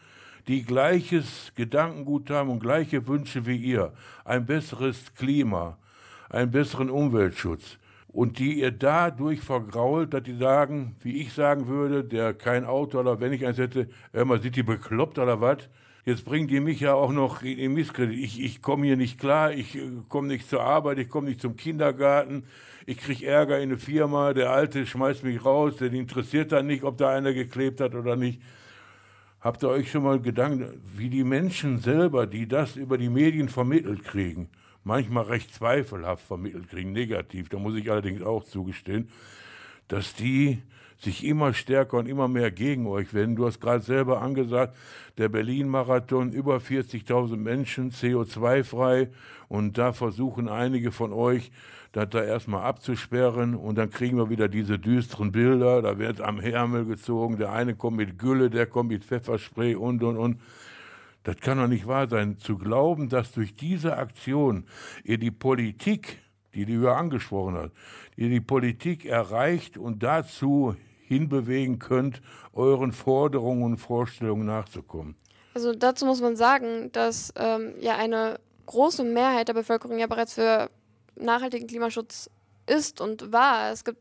die 0.48 0.64
gleiches 0.64 1.52
Gedankengut 1.54 2.30
haben 2.30 2.50
und 2.50 2.60
gleiche 2.60 3.06
Wünsche 3.06 3.46
wie 3.46 3.56
ihr. 3.56 3.92
Ein 4.24 4.46
besseres 4.46 5.14
Klima, 5.14 5.78
einen 6.28 6.50
besseren 6.50 6.90
Umweltschutz. 6.90 7.78
Und 8.08 8.38
die 8.38 8.60
ihr 8.60 8.70
dadurch 8.70 9.40
vergrault, 9.40 10.14
dass 10.14 10.22
die 10.22 10.36
sagen, 10.36 10.94
wie 11.02 11.20
ich 11.20 11.32
sagen 11.32 11.66
würde, 11.66 12.04
der 12.04 12.32
kein 12.32 12.64
Auto 12.64 13.00
oder 13.00 13.18
wenn 13.20 13.32
ich 13.32 13.44
eins 13.44 13.58
hätte, 13.58 13.88
hör 14.12 14.24
mal, 14.24 14.40
sind 14.40 14.54
die 14.54 14.62
bekloppt 14.62 15.18
oder 15.18 15.40
was? 15.40 15.68
Jetzt 16.04 16.26
bringen 16.26 16.46
die 16.46 16.60
mich 16.60 16.80
ja 16.80 16.92
auch 16.92 17.12
noch 17.12 17.42
in 17.42 17.72
Misskredit. 17.72 18.18
Ich, 18.18 18.40
ich 18.40 18.60
komme 18.60 18.86
hier 18.86 18.98
nicht 18.98 19.18
klar, 19.18 19.52
ich 19.52 19.74
äh, 19.74 19.80
komme 20.08 20.28
nicht 20.28 20.48
zur 20.48 20.62
Arbeit, 20.62 20.98
ich 20.98 21.08
komme 21.08 21.28
nicht 21.28 21.40
zum 21.40 21.56
Kindergarten, 21.56 22.44
ich 22.84 22.98
kriege 22.98 23.26
Ärger 23.26 23.58
in 23.58 23.70
der 23.70 23.78
Firma, 23.78 24.34
der 24.34 24.50
Alte 24.50 24.84
schmeißt 24.84 25.24
mich 25.24 25.42
raus, 25.44 25.78
den 25.78 25.94
interessiert 25.94 26.52
dann 26.52 26.66
nicht, 26.66 26.84
ob 26.84 26.98
da 26.98 27.08
einer 27.08 27.32
geklebt 27.32 27.80
hat 27.80 27.94
oder 27.94 28.16
nicht. 28.16 28.40
Habt 29.44 29.62
ihr 29.62 29.68
euch 29.68 29.90
schon 29.90 30.04
mal 30.04 30.20
Gedanken, 30.20 30.80
wie 30.96 31.10
die 31.10 31.22
Menschen 31.22 31.76
selber, 31.76 32.26
die 32.26 32.48
das 32.48 32.76
über 32.76 32.96
die 32.96 33.10
Medien 33.10 33.50
vermittelt 33.50 34.02
kriegen, 34.02 34.48
manchmal 34.84 35.24
recht 35.24 35.52
zweifelhaft 35.52 36.26
vermittelt 36.26 36.70
kriegen, 36.70 36.92
negativ, 36.92 37.50
da 37.50 37.58
muss 37.58 37.76
ich 37.76 37.90
allerdings 37.90 38.22
auch 38.22 38.44
zugestehen, 38.44 39.10
dass 39.86 40.14
die 40.14 40.62
sich 40.96 41.26
immer 41.26 41.52
stärker 41.52 41.98
und 41.98 42.08
immer 42.08 42.26
mehr 42.26 42.50
gegen 42.50 42.86
euch 42.86 43.12
wenden. 43.12 43.36
Du 43.36 43.44
hast 43.44 43.60
gerade 43.60 43.84
selber 43.84 44.22
angesagt, 44.22 44.74
der 45.18 45.28
Berlin-Marathon, 45.28 46.32
über 46.32 46.56
40.000 46.56 47.36
Menschen, 47.36 47.90
CO2-frei. 47.90 49.10
Und 49.48 49.76
da 49.76 49.92
versuchen 49.92 50.48
einige 50.48 50.90
von 50.90 51.12
euch, 51.12 51.52
das 51.94 52.08
da 52.10 52.24
erstmal 52.24 52.64
abzusperren. 52.64 53.54
Und 53.54 53.76
dann 53.76 53.88
kriegen 53.88 54.18
wir 54.18 54.28
wieder 54.28 54.48
diese 54.48 54.78
düsteren 54.78 55.30
Bilder. 55.30 55.80
Da 55.80 55.98
wird 55.98 56.20
am 56.20 56.40
Ärmel 56.40 56.84
gezogen. 56.84 57.38
Der 57.38 57.52
eine 57.52 57.76
kommt 57.76 57.96
mit 57.96 58.18
Gülle, 58.18 58.50
der 58.50 58.66
kommt 58.66 58.90
mit 58.90 59.04
Pfefferspray 59.04 59.76
und, 59.76 60.02
und, 60.02 60.16
und. 60.16 60.40
Das 61.22 61.36
kann 61.36 61.56
doch 61.58 61.68
nicht 61.68 61.86
wahr 61.86 62.08
sein. 62.08 62.36
Zu 62.38 62.58
glauben, 62.58 63.08
dass 63.08 63.32
durch 63.32 63.54
diese 63.54 63.96
Aktion 63.96 64.64
ihr 65.04 65.18
die 65.18 65.30
Politik, 65.30 66.18
die 66.52 66.66
die 66.66 66.74
ja 66.74 66.96
angesprochen 66.96 67.54
hat, 67.54 67.70
ihr 68.16 68.28
die 68.28 68.40
Politik 68.40 69.06
erreicht 69.06 69.78
und 69.78 70.02
dazu 70.02 70.74
hinbewegen 71.06 71.78
könnt, 71.78 72.20
euren 72.52 72.90
Forderungen 72.92 73.62
und 73.62 73.76
Vorstellungen 73.78 74.46
nachzukommen. 74.46 75.14
Also 75.54 75.72
dazu 75.72 76.06
muss 76.06 76.20
man 76.20 76.34
sagen, 76.34 76.90
dass 76.90 77.32
ähm, 77.36 77.74
ja 77.80 77.96
eine 77.96 78.40
große 78.66 79.04
Mehrheit 79.04 79.46
der 79.46 79.54
Bevölkerung 79.54 79.98
ja 79.98 80.08
bereits 80.08 80.34
für 80.34 80.68
nachhaltigen 81.16 81.66
Klimaschutz 81.66 82.30
ist 82.66 83.00
und 83.00 83.32
war. 83.32 83.70
Es 83.70 83.84
gibt 83.84 83.98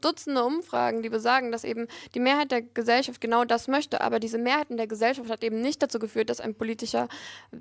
Dutzende 0.00 0.44
Umfragen, 0.44 1.02
die 1.02 1.08
besagen, 1.08 1.50
dass 1.50 1.64
eben 1.64 1.88
die 2.14 2.20
Mehrheit 2.20 2.50
der 2.50 2.60
Gesellschaft 2.62 3.20
genau 3.20 3.44
das 3.44 3.68
möchte. 3.68 4.02
Aber 4.02 4.20
diese 4.20 4.38
Mehrheit 4.38 4.70
in 4.70 4.76
der 4.76 4.86
Gesellschaft 4.86 5.30
hat 5.30 5.42
eben 5.42 5.62
nicht 5.62 5.82
dazu 5.82 5.98
geführt, 5.98 6.28
dass 6.28 6.40
ein 6.40 6.54
politischer 6.54 7.08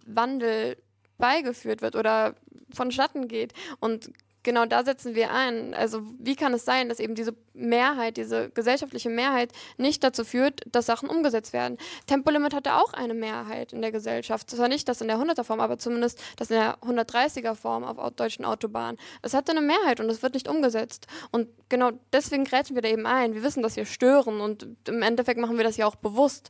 Wandel 0.05 0.77
beigeführt 1.17 1.81
wird 1.81 1.95
oder 1.95 2.35
vonstatten 2.73 3.27
geht. 3.27 3.53
Und 3.79 4.11
genau 4.43 4.65
da 4.65 4.83
setzen 4.83 5.15
wir 5.15 5.31
ein. 5.31 5.73
Also 5.73 6.01
wie 6.19 6.35
kann 6.35 6.53
es 6.53 6.65
sein, 6.65 6.89
dass 6.89 6.99
eben 6.99 7.15
diese 7.15 7.33
Mehrheit, 7.53 8.17
diese 8.17 8.49
gesellschaftliche 8.49 9.09
Mehrheit 9.09 9.51
nicht 9.77 10.03
dazu 10.03 10.23
führt, 10.23 10.61
dass 10.71 10.85
Sachen 10.85 11.09
umgesetzt 11.09 11.53
werden? 11.53 11.77
Tempolimit 12.07 12.53
hatte 12.53 12.75
auch 12.75 12.93
eine 12.93 13.13
Mehrheit 13.13 13.73
in 13.73 13.81
der 13.81 13.91
Gesellschaft. 13.91 14.49
Zwar 14.49 14.67
nicht 14.67 14.87
das 14.87 15.01
in 15.01 15.07
der 15.07 15.17
100er 15.17 15.43
Form, 15.43 15.59
aber 15.59 15.77
zumindest 15.77 16.21
das 16.37 16.51
in 16.51 16.57
der 16.57 16.77
130er 16.79 17.55
Form 17.55 17.83
auf 17.83 17.97
deutschen 18.15 18.45
Autobahnen. 18.45 18.97
Es 19.21 19.33
hatte 19.33 19.51
eine 19.51 19.61
Mehrheit 19.61 19.99
und 19.99 20.09
es 20.09 20.21
wird 20.21 20.33
nicht 20.33 20.47
umgesetzt. 20.47 21.07
Und 21.31 21.47
genau 21.69 21.91
deswegen 22.11 22.43
grätschen 22.43 22.75
wir 22.75 22.81
da 22.81 22.89
eben 22.89 23.05
ein. 23.05 23.33
Wir 23.33 23.43
wissen, 23.43 23.63
dass 23.63 23.75
wir 23.75 23.85
stören 23.85 24.41
und 24.41 24.67
im 24.87 25.01
Endeffekt 25.01 25.39
machen 25.39 25.57
wir 25.57 25.63
das 25.63 25.77
ja 25.77 25.85
auch 25.85 25.95
bewusst. 25.95 26.49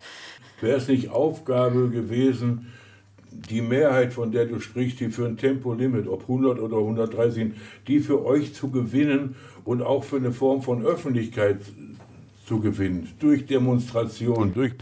Wäre 0.62 0.78
es 0.78 0.88
nicht 0.88 1.10
Aufgabe 1.10 1.90
gewesen, 1.90 2.74
die 3.50 3.62
Mehrheit, 3.62 4.14
von 4.14 4.32
der 4.32 4.46
du 4.46 4.60
sprichst, 4.60 5.00
die 5.00 5.10
für 5.10 5.26
ein 5.26 5.38
Tempolimit, 5.38 6.08
ob 6.08 6.22
100 6.22 6.60
oder 6.60 6.78
130 6.78 7.34
sind, 7.34 7.56
die 7.88 8.00
für 8.00 8.26
euch 8.26 8.54
zu 8.54 8.70
gewinnen 8.70 9.36
und 9.66 9.82
auch 9.82 10.04
für 10.04 10.18
eine 10.18 10.32
Form 10.32 10.62
von 10.62 10.86
Öffentlichkeit 10.86 11.60
zu 12.46 12.60
gewinnen. 12.60 13.10
Durch 13.20 13.46
Demonstrationen, 13.46 14.54
durch 14.54 14.78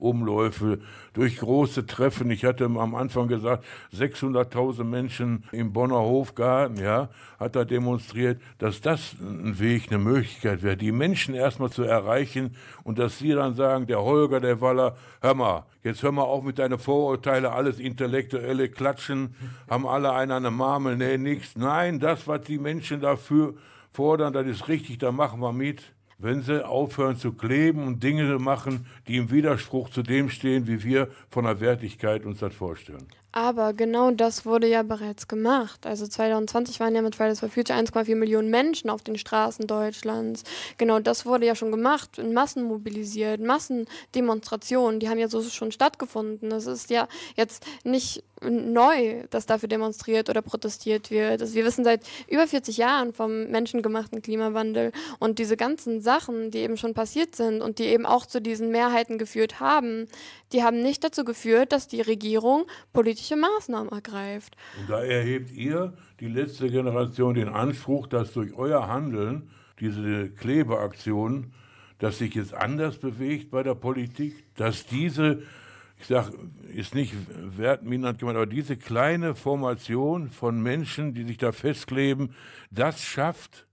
Protestumläufe, 0.00 0.78
durch 1.12 1.38
große 1.38 1.86
Treffen. 1.86 2.30
Ich 2.30 2.44
hatte 2.44 2.64
am 2.64 2.94
Anfang 2.94 3.28
gesagt, 3.28 3.64
600.000 3.94 4.84
Menschen 4.84 5.44
im 5.52 5.72
Bonner 5.72 6.00
Hofgarten, 6.00 6.76
ja, 6.78 7.08
hat 7.38 7.56
er 7.56 7.64
demonstriert, 7.64 8.40
dass 8.58 8.80
das 8.80 9.14
ein 9.20 9.58
Weg, 9.58 9.88
eine 9.88 9.98
Möglichkeit 9.98 10.62
wäre, 10.62 10.76
die 10.76 10.92
Menschen 10.92 11.34
erstmal 11.34 11.70
zu 11.70 11.82
erreichen 11.82 12.56
und 12.82 12.98
dass 12.98 13.18
sie 13.18 13.32
dann 13.32 13.54
sagen, 13.54 13.86
der 13.86 14.02
Holger, 14.02 14.40
der 14.40 14.60
Waller, 14.60 14.96
hör 15.20 15.34
mal, 15.34 15.64
jetzt 15.82 16.02
hör 16.02 16.12
mal 16.12 16.22
auf 16.22 16.44
mit 16.44 16.58
deinen 16.58 16.78
Vorurteile, 16.78 17.52
alles 17.52 17.78
intellektuelle 17.78 18.68
Klatschen, 18.68 19.34
haben 19.68 19.86
alle 19.86 20.12
einen 20.12 20.32
an 20.32 20.42
der 20.42 20.52
Marmel, 20.52 20.96
nee, 20.96 21.18
nichts. 21.18 21.56
Nein, 21.56 22.00
das, 22.00 22.26
was 22.26 22.42
die 22.42 22.58
Menschen 22.58 23.00
dafür 23.00 23.54
fordern, 23.92 24.32
das 24.32 24.46
ist 24.46 24.68
richtig, 24.68 24.98
da 24.98 25.12
machen 25.12 25.40
wir 25.40 25.52
mit 25.52 25.82
wenn 26.20 26.42
sie 26.42 26.64
aufhören 26.64 27.16
zu 27.16 27.32
kleben 27.32 27.86
und 27.86 28.02
Dinge 28.02 28.38
machen, 28.38 28.86
die 29.08 29.16
im 29.16 29.30
Widerspruch 29.30 29.90
zu 29.90 30.02
dem 30.02 30.28
stehen, 30.28 30.66
wie 30.66 30.84
wir 30.84 31.08
von 31.30 31.44
der 31.44 31.60
Wertigkeit 31.60 32.24
uns 32.24 32.40
das 32.40 32.54
vorstellen. 32.54 33.06
Aber 33.32 33.72
genau 33.74 34.10
das 34.10 34.44
wurde 34.44 34.66
ja 34.66 34.82
bereits 34.82 35.28
gemacht. 35.28 35.86
Also 35.86 36.06
2020 36.06 36.80
waren 36.80 36.94
ja 36.94 37.02
mit 37.02 37.14
Fridays 37.14 37.40
for 37.40 37.48
Future 37.48 37.78
1,4 37.78 38.16
Millionen 38.16 38.50
Menschen 38.50 38.90
auf 38.90 39.02
den 39.02 39.18
Straßen 39.18 39.66
Deutschlands. 39.68 40.42
Genau 40.78 40.98
das 40.98 41.26
wurde 41.26 41.46
ja 41.46 41.54
schon 41.54 41.70
gemacht, 41.70 42.18
in 42.18 42.32
Massen 42.32 42.64
mobilisiert, 42.64 43.40
Massendemonstrationen, 43.40 44.98
die 44.98 45.08
haben 45.08 45.18
ja 45.18 45.28
so 45.28 45.42
schon 45.42 45.70
stattgefunden. 45.70 46.50
Es 46.50 46.66
ist 46.66 46.90
ja 46.90 47.06
jetzt 47.36 47.64
nicht 47.84 48.24
neu, 48.42 49.24
dass 49.30 49.46
dafür 49.46 49.68
demonstriert 49.68 50.30
oder 50.30 50.42
protestiert 50.42 51.10
wird. 51.10 51.42
Also 51.42 51.54
wir 51.54 51.64
wissen 51.64 51.84
seit 51.84 52.02
über 52.28 52.46
40 52.46 52.76
Jahren 52.78 53.12
vom 53.12 53.48
menschengemachten 53.48 54.22
Klimawandel 54.22 54.92
und 55.18 55.38
diese 55.38 55.56
ganzen 55.56 56.00
Sachen, 56.00 56.50
die 56.50 56.58
eben 56.58 56.76
schon 56.76 56.94
passiert 56.94 57.36
sind 57.36 57.60
und 57.60 57.78
die 57.78 57.84
eben 57.84 58.06
auch 58.06 58.26
zu 58.26 58.40
diesen 58.40 58.70
Mehrheiten 58.70 59.18
geführt 59.18 59.60
haben, 59.60 60.08
die 60.52 60.62
haben 60.62 60.82
nicht 60.82 61.04
dazu 61.04 61.24
geführt, 61.24 61.72
dass 61.72 61.88
die 61.88 62.00
Regierung 62.00 62.64
politische 62.92 63.36
Maßnahmen 63.36 63.90
ergreift. 63.90 64.56
Und 64.80 64.90
da 64.90 65.02
erhebt 65.02 65.50
ihr, 65.52 65.92
die 66.20 66.28
letzte 66.28 66.70
Generation, 66.70 67.34
den 67.34 67.48
Anspruch, 67.48 68.06
dass 68.06 68.32
durch 68.32 68.54
euer 68.54 68.88
Handeln 68.88 69.50
diese 69.80 70.30
Klebeaktion, 70.30 71.52
dass 71.98 72.18
sich 72.18 72.34
jetzt 72.34 72.54
anders 72.54 72.98
bewegt 72.98 73.50
bei 73.50 73.62
der 73.62 73.74
Politik, 73.74 74.44
dass 74.54 74.86
diese, 74.86 75.42
ich 75.98 76.06
sage, 76.06 76.32
ist 76.74 76.94
nicht 76.94 77.14
wertmindernd 77.56 78.18
gemeint, 78.18 78.36
aber 78.36 78.46
diese 78.46 78.76
kleine 78.76 79.34
Formation 79.34 80.28
von 80.28 80.62
Menschen, 80.62 81.14
die 81.14 81.24
sich 81.24 81.38
da 81.38 81.52
festkleben, 81.52 82.34
das 82.70 83.02
schafft, 83.02 83.66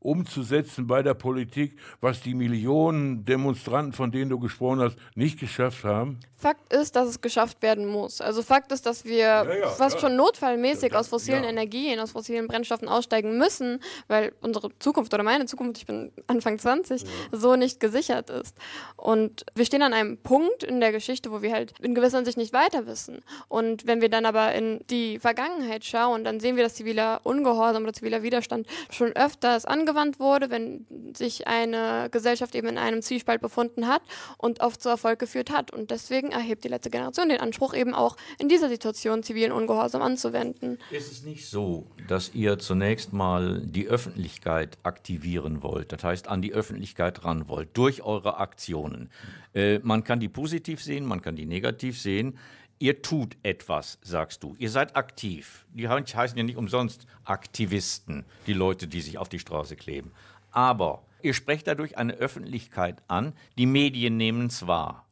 umzusetzen 0.00 0.86
bei 0.86 1.02
der 1.02 1.14
Politik, 1.14 1.78
was 2.00 2.20
die 2.22 2.34
Millionen 2.34 3.24
Demonstranten, 3.24 3.92
von 3.92 4.10
denen 4.10 4.30
du 4.30 4.38
gesprochen 4.38 4.80
hast, 4.80 4.96
nicht 5.14 5.38
geschafft 5.38 5.84
haben? 5.84 6.18
Fakt 6.40 6.72
ist, 6.72 6.96
dass 6.96 7.06
es 7.06 7.20
geschafft 7.20 7.60
werden 7.60 7.86
muss. 7.86 8.22
Also 8.22 8.42
Fakt 8.42 8.72
ist, 8.72 8.86
dass 8.86 9.04
wir 9.04 9.18
ja, 9.18 9.54
ja, 9.54 9.68
fast 9.68 9.96
ja. 9.96 10.00
schon 10.00 10.16
notfallmäßig 10.16 10.94
aus 10.94 11.08
fossilen 11.08 11.44
Energien, 11.44 12.00
aus 12.00 12.12
fossilen 12.12 12.48
Brennstoffen 12.48 12.88
aussteigen 12.88 13.36
müssen, 13.36 13.80
weil 14.08 14.32
unsere 14.40 14.70
Zukunft 14.78 15.12
oder 15.12 15.22
meine 15.22 15.44
Zukunft, 15.44 15.76
ich 15.76 15.86
bin 15.86 16.12
Anfang 16.28 16.58
20, 16.58 17.04
so 17.30 17.56
nicht 17.56 17.78
gesichert 17.78 18.30
ist. 18.30 18.56
Und 18.96 19.44
wir 19.54 19.66
stehen 19.66 19.82
an 19.82 19.92
einem 19.92 20.16
Punkt 20.16 20.64
in 20.64 20.80
der 20.80 20.92
Geschichte, 20.92 21.30
wo 21.30 21.42
wir 21.42 21.52
halt 21.52 21.78
in 21.80 21.94
gewisser 21.94 22.16
Hinsicht 22.16 22.38
nicht 22.38 22.54
weiter 22.54 22.86
wissen. 22.86 23.20
Und 23.48 23.86
wenn 23.86 24.00
wir 24.00 24.08
dann 24.08 24.24
aber 24.24 24.54
in 24.54 24.80
die 24.88 25.18
Vergangenheit 25.18 25.84
schauen, 25.84 26.24
dann 26.24 26.40
sehen 26.40 26.56
wir, 26.56 26.64
dass 26.64 26.74
ziviler 26.74 27.20
Ungehorsam 27.24 27.82
oder 27.82 27.92
ziviler 27.92 28.22
Widerstand 28.22 28.66
schon 28.90 29.12
öfters 29.12 29.66
angewandt 29.90 30.20
wurde, 30.20 30.50
wenn 30.50 30.86
sich 31.14 31.46
eine 31.46 32.08
Gesellschaft 32.10 32.54
eben 32.54 32.68
in 32.68 32.78
einem 32.78 33.02
Zwiespalt 33.02 33.40
befunden 33.40 33.88
hat 33.88 34.02
und 34.38 34.60
oft 34.60 34.80
zu 34.80 34.88
Erfolg 34.88 35.18
geführt 35.18 35.50
hat. 35.50 35.72
Und 35.72 35.90
deswegen 35.90 36.30
erhebt 36.30 36.64
die 36.64 36.68
letzte 36.68 36.90
Generation 36.90 37.28
den 37.28 37.40
Anspruch, 37.40 37.74
eben 37.74 37.94
auch 37.94 38.16
in 38.38 38.48
dieser 38.48 38.68
Situation 38.68 39.22
zivilen 39.22 39.52
Ungehorsam 39.52 40.02
anzuwenden. 40.02 40.78
Ist 40.90 41.12
es 41.12 41.22
nicht 41.24 41.48
so, 41.48 41.86
dass 42.08 42.34
ihr 42.34 42.58
zunächst 42.58 43.12
mal 43.12 43.60
die 43.64 43.88
Öffentlichkeit 43.88 44.78
aktivieren 44.82 45.62
wollt, 45.62 45.92
das 45.92 46.04
heißt 46.04 46.28
an 46.28 46.42
die 46.42 46.52
Öffentlichkeit 46.52 47.24
ran 47.24 47.48
wollt, 47.48 47.76
durch 47.76 48.02
eure 48.02 48.38
Aktionen? 48.38 49.10
Äh, 49.54 49.80
man 49.80 50.04
kann 50.04 50.20
die 50.20 50.28
positiv 50.28 50.82
sehen, 50.82 51.04
man 51.04 51.22
kann 51.22 51.36
die 51.36 51.46
negativ 51.46 52.00
sehen. 52.00 52.38
Ihr 52.82 53.02
tut 53.02 53.36
etwas, 53.42 53.98
sagst 54.00 54.42
du. 54.42 54.56
Ihr 54.58 54.70
seid 54.70 54.96
aktiv. 54.96 55.66
Die 55.74 55.86
heißen 55.86 56.38
ja 56.38 56.42
nicht 56.42 56.56
umsonst 56.56 57.06
Aktivisten, 57.24 58.24
die 58.46 58.54
Leute, 58.54 58.88
die 58.88 59.02
sich 59.02 59.18
auf 59.18 59.28
die 59.28 59.38
Straße 59.38 59.76
kleben. 59.76 60.12
Aber 60.50 61.04
ihr 61.20 61.34
sprecht 61.34 61.66
dadurch 61.66 61.98
eine 61.98 62.14
Öffentlichkeit 62.14 63.02
an, 63.06 63.34
die 63.58 63.66
Medien 63.66 64.16
nehmen 64.16 64.46
es 64.46 64.66
wahr. 64.66 65.06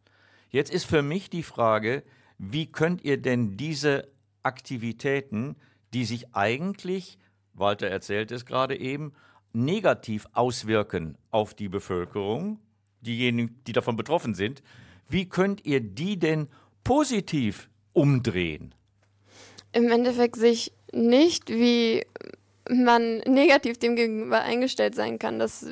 Jetzt 0.49 0.73
ist 0.73 0.87
für 0.87 1.03
mich 1.03 1.29
die 1.29 1.43
Frage, 1.43 2.05
wie 2.39 2.73
könnt 2.73 3.05
ihr 3.05 3.21
denn 3.21 3.59
diese 3.59 4.09
Aktivitäten, 4.43 5.55
die 5.93 6.07
sich 6.07 6.35
eigentlich, 6.35 7.19
Walter 7.53 7.89
erzählt 7.89 8.33
es 8.33 8.47
gerade 8.47 8.81
eben, 8.81 9.13
negativ 9.53 10.27
auswirken 10.33 11.19
auf 11.31 11.53
die 11.53 11.69
Bevölkerung, 11.69 12.61
diejenigen, 13.03 13.61
die 13.67 13.73
davon 13.73 13.97
betroffen 13.97 14.35
sind, 14.35 14.63
wie 15.07 15.29
könnt 15.29 15.67
ihr 15.67 15.81
die 15.81 16.19
denn 16.19 16.49
positiv 16.89 17.69
umdrehen? 17.93 18.75
Im 19.73 19.91
Endeffekt 19.91 20.37
sich 20.37 20.73
nicht, 20.91 21.51
wie 21.51 22.07
man 22.71 23.19
negativ 23.19 23.77
dem 23.77 23.95
gegenüber 23.95 24.41
eingestellt 24.41 24.95
sein 24.95 25.19
kann, 25.19 25.39
dass 25.39 25.67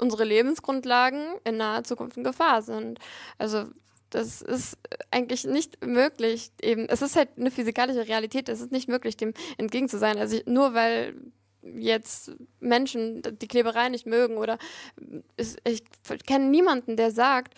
unsere 0.00 0.24
Lebensgrundlagen 0.24 1.22
in 1.44 1.58
naher 1.58 1.84
Zukunft 1.84 2.16
in 2.16 2.24
Gefahr 2.24 2.62
sind. 2.62 2.98
Also 3.36 3.66
das 4.08 4.40
ist 4.40 4.78
eigentlich 5.10 5.44
nicht 5.44 5.84
möglich. 5.84 6.50
Eben, 6.62 6.88
es 6.88 7.02
ist 7.02 7.14
halt 7.14 7.28
eine 7.36 7.50
physikalische 7.50 8.08
Realität. 8.08 8.48
Es 8.48 8.62
ist 8.62 8.72
nicht 8.72 8.88
möglich, 8.88 9.18
dem 9.18 9.34
entgegen 9.58 9.90
zu 9.90 9.98
sein. 9.98 10.16
Also 10.16 10.36
ich, 10.36 10.46
nur 10.46 10.72
weil 10.72 11.14
jetzt 11.62 12.32
Menschen 12.58 13.20
die 13.38 13.48
Kleberei 13.48 13.90
nicht 13.90 14.06
mögen 14.06 14.38
oder 14.38 14.56
ich, 15.36 15.56
ich 15.64 15.84
kenne 16.26 16.46
niemanden, 16.46 16.96
der 16.96 17.10
sagt, 17.10 17.54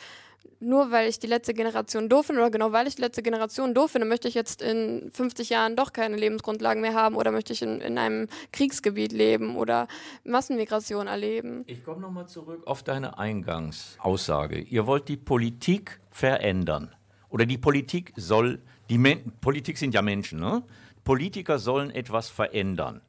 nur 0.64 0.90
weil 0.90 1.09
ich 1.09 1.18
die 1.18 1.27
letzte 1.27 1.55
Generation 1.55 2.09
doof 2.09 2.27
finde 2.27 2.40
oder 2.40 2.50
genau 2.50 2.72
weil 2.72 2.87
ich 2.87 2.96
die 2.96 3.03
letzte 3.03 3.22
Generation 3.22 3.74
doof 3.74 3.92
finde, 3.92 4.07
möchte 4.07 4.29
ich 4.29 4.35
jetzt 4.35 4.62
in 4.62 5.11
50 5.12 5.50
Jahren 5.50 5.77
doch 5.77 5.92
keine 5.92 6.16
Lebensgrundlagen 6.16 6.81
mehr 6.81 6.94
haben 6.94 7.16
oder 7.16 7.31
möchte 7.31 7.53
ich 7.53 7.62
in, 7.62 7.81
in 7.81 7.98
einem 7.98 8.29
Kriegsgebiet 8.53 9.12
leben 9.12 9.57
oder 9.57 9.87
Massenmigration 10.24 11.07
erleben. 11.07 11.64
Ich 11.66 11.85
komme 11.85 12.00
nochmal 12.00 12.27
zurück 12.27 12.62
auf 12.66 12.83
deine 12.83 13.18
Eingangsaussage. 13.18 14.61
Ihr 14.61 14.87
wollt 14.87 15.09
die 15.09 15.16
Politik 15.16 16.00
verändern. 16.11 16.95
Oder 17.28 17.47
die 17.47 17.59
Politik 17.59 18.12
soll, 18.16 18.62
die 18.91 18.99
Men 18.99 19.32
Politik 19.41 19.78
sind 19.78 19.95
ja 19.95 20.03
Menschen, 20.03 20.39
ne? 20.39 20.62
Politiker 21.03 21.59
sollen 21.59 21.91
etwas 21.91 22.30
verändern. 22.30 23.03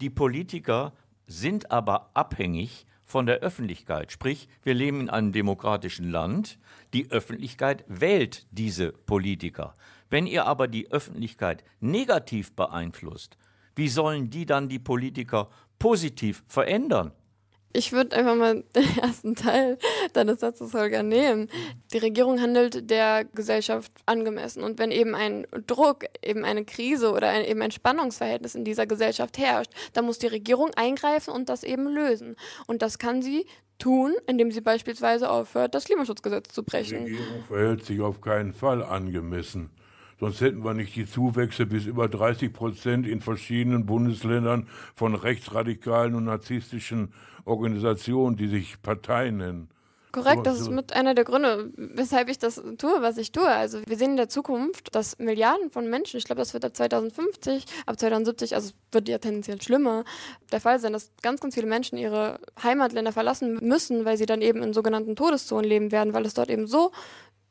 Die 0.00 0.10
Politiker 0.10 0.92
sind 1.26 1.70
aber 1.70 2.10
abhängig 2.14 2.86
von 3.08 3.26
der 3.26 3.38
Öffentlichkeit. 3.38 4.12
Sprich, 4.12 4.48
wir 4.62 4.74
leben 4.74 5.00
in 5.00 5.10
einem 5.10 5.32
demokratischen 5.32 6.10
Land. 6.10 6.58
Die 6.92 7.10
Öffentlichkeit 7.10 7.84
wählt 7.88 8.46
diese 8.50 8.92
Politiker. 8.92 9.74
Wenn 10.10 10.26
ihr 10.26 10.44
aber 10.44 10.68
die 10.68 10.92
Öffentlichkeit 10.92 11.64
negativ 11.80 12.52
beeinflusst, 12.54 13.38
wie 13.74 13.88
sollen 13.88 14.30
die 14.30 14.44
dann 14.44 14.68
die 14.68 14.78
Politiker 14.78 15.48
positiv 15.78 16.44
verändern? 16.46 17.12
Ich 17.72 17.92
würde 17.92 18.16
einfach 18.16 18.34
mal 18.34 18.64
den 18.74 18.98
ersten 18.98 19.34
Teil 19.34 19.78
deines 20.12 20.40
Satzes, 20.40 20.74
Holger, 20.74 21.02
nehmen. 21.02 21.48
Die 21.92 21.98
Regierung 21.98 22.40
handelt 22.40 22.90
der 22.90 23.24
Gesellschaft 23.24 23.92
angemessen. 24.06 24.62
Und 24.62 24.78
wenn 24.78 24.90
eben 24.90 25.14
ein 25.14 25.46
Druck, 25.66 26.04
eben 26.22 26.44
eine 26.44 26.64
Krise 26.64 27.12
oder 27.12 27.28
ein, 27.28 27.44
eben 27.44 27.62
ein 27.62 27.70
Spannungsverhältnis 27.70 28.54
in 28.54 28.64
dieser 28.64 28.86
Gesellschaft 28.86 29.38
herrscht, 29.38 29.72
dann 29.92 30.06
muss 30.06 30.18
die 30.18 30.26
Regierung 30.26 30.70
eingreifen 30.74 31.32
und 31.32 31.48
das 31.48 31.62
eben 31.62 31.88
lösen. 31.88 32.36
Und 32.66 32.82
das 32.82 32.98
kann 32.98 33.22
sie 33.22 33.46
tun, 33.78 34.14
indem 34.26 34.50
sie 34.50 34.60
beispielsweise 34.60 35.30
aufhört, 35.30 35.74
das 35.74 35.84
Klimaschutzgesetz 35.84 36.52
zu 36.52 36.64
brechen. 36.64 37.06
Die 37.06 37.12
Regierung 37.12 37.44
verhält 37.44 37.84
sich 37.84 38.00
auf 38.00 38.20
keinen 38.20 38.52
Fall 38.52 38.82
angemessen. 38.82 39.70
Sonst 40.20 40.40
hätten 40.40 40.64
wir 40.64 40.74
nicht 40.74 40.96
die 40.96 41.06
Zuwächse 41.06 41.66
bis 41.66 41.86
über 41.86 42.08
30 42.08 42.52
Prozent 42.52 43.06
in 43.06 43.20
verschiedenen 43.20 43.86
Bundesländern 43.86 44.66
von 44.94 45.14
rechtsradikalen 45.14 46.14
und 46.14 46.24
narzisstischen 46.24 47.12
Organisationen, 47.44 48.36
die 48.36 48.48
sich 48.48 48.82
Parteien 48.82 49.36
nennen. 49.36 49.68
Korrekt, 50.10 50.46
das 50.46 50.60
ist 50.60 50.70
mit 50.70 50.94
einer 50.94 51.14
der 51.14 51.24
Gründe, 51.24 51.70
weshalb 51.76 52.30
ich 52.30 52.38
das 52.38 52.62
tue, 52.78 53.02
was 53.02 53.18
ich 53.18 53.30
tue. 53.30 53.46
Also 53.46 53.80
wir 53.86 53.96
sehen 53.96 54.12
in 54.12 54.16
der 54.16 54.30
Zukunft, 54.30 54.94
dass 54.94 55.18
Milliarden 55.18 55.70
von 55.70 55.88
Menschen, 55.88 56.16
ich 56.16 56.24
glaube, 56.24 56.40
das 56.40 56.54
wird 56.54 56.64
ab 56.64 56.74
2050, 56.74 57.64
ab 57.84 57.98
2070, 57.98 58.54
also 58.54 58.68
es 58.68 58.74
wird 58.90 59.08
ja 59.08 59.18
tendenziell 59.18 59.60
schlimmer, 59.60 60.04
der 60.50 60.60
Fall 60.60 60.80
sein, 60.80 60.94
dass 60.94 61.10
ganz, 61.20 61.40
ganz 61.40 61.54
viele 61.54 61.66
Menschen 61.66 61.98
ihre 61.98 62.40
Heimatländer 62.62 63.12
verlassen 63.12 63.58
müssen, 63.60 64.06
weil 64.06 64.16
sie 64.16 64.26
dann 64.26 64.40
eben 64.40 64.62
in 64.62 64.72
sogenannten 64.72 65.14
Todeszonen 65.14 65.68
leben 65.68 65.92
werden, 65.92 66.14
weil 66.14 66.24
es 66.24 66.34
dort 66.34 66.48
eben 66.48 66.66
so 66.66 66.90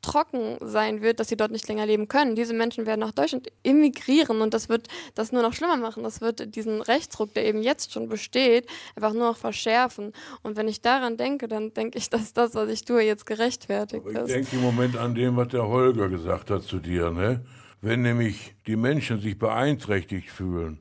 trocken 0.02 0.56
sein 0.60 1.02
wird, 1.02 1.20
dass 1.20 1.28
sie 1.28 1.36
dort 1.36 1.50
nicht 1.50 1.68
länger 1.68 1.86
leben 1.86 2.08
können. 2.08 2.34
Diese 2.34 2.54
Menschen 2.54 2.86
werden 2.86 3.00
nach 3.00 3.12
Deutschland 3.12 3.48
emigrieren 3.64 4.40
und 4.40 4.54
das 4.54 4.68
wird 4.68 4.88
das 5.14 5.32
nur 5.32 5.42
noch 5.42 5.52
schlimmer 5.52 5.76
machen. 5.76 6.02
Das 6.02 6.20
wird 6.20 6.54
diesen 6.54 6.82
Rechtsdruck, 6.82 7.34
der 7.34 7.46
eben 7.46 7.62
jetzt 7.62 7.92
schon 7.92 8.08
besteht, 8.08 8.66
einfach 8.96 9.12
nur 9.12 9.28
noch 9.28 9.36
verschärfen. 9.36 10.12
Und 10.42 10.56
wenn 10.56 10.68
ich 10.68 10.80
daran 10.80 11.16
denke, 11.16 11.48
dann 11.48 11.74
denke 11.74 11.98
ich, 11.98 12.10
dass 12.10 12.32
das, 12.32 12.54
was 12.54 12.68
ich 12.68 12.84
tue, 12.84 13.02
jetzt 13.02 13.26
gerechtfertigt 13.26 14.06
Aber 14.06 14.22
ist. 14.22 14.28
ich 14.28 14.34
denke 14.34 14.56
im 14.56 14.62
Moment 14.62 14.96
an 14.96 15.14
dem, 15.14 15.36
was 15.36 15.48
der 15.48 15.66
Holger 15.66 16.08
gesagt 16.08 16.50
hat 16.50 16.62
zu 16.62 16.78
dir. 16.78 17.10
Ne? 17.10 17.44
Wenn 17.80 18.02
nämlich 18.02 18.54
die 18.66 18.76
Menschen 18.76 19.20
sich 19.20 19.38
beeinträchtigt 19.38 20.30
fühlen 20.30 20.80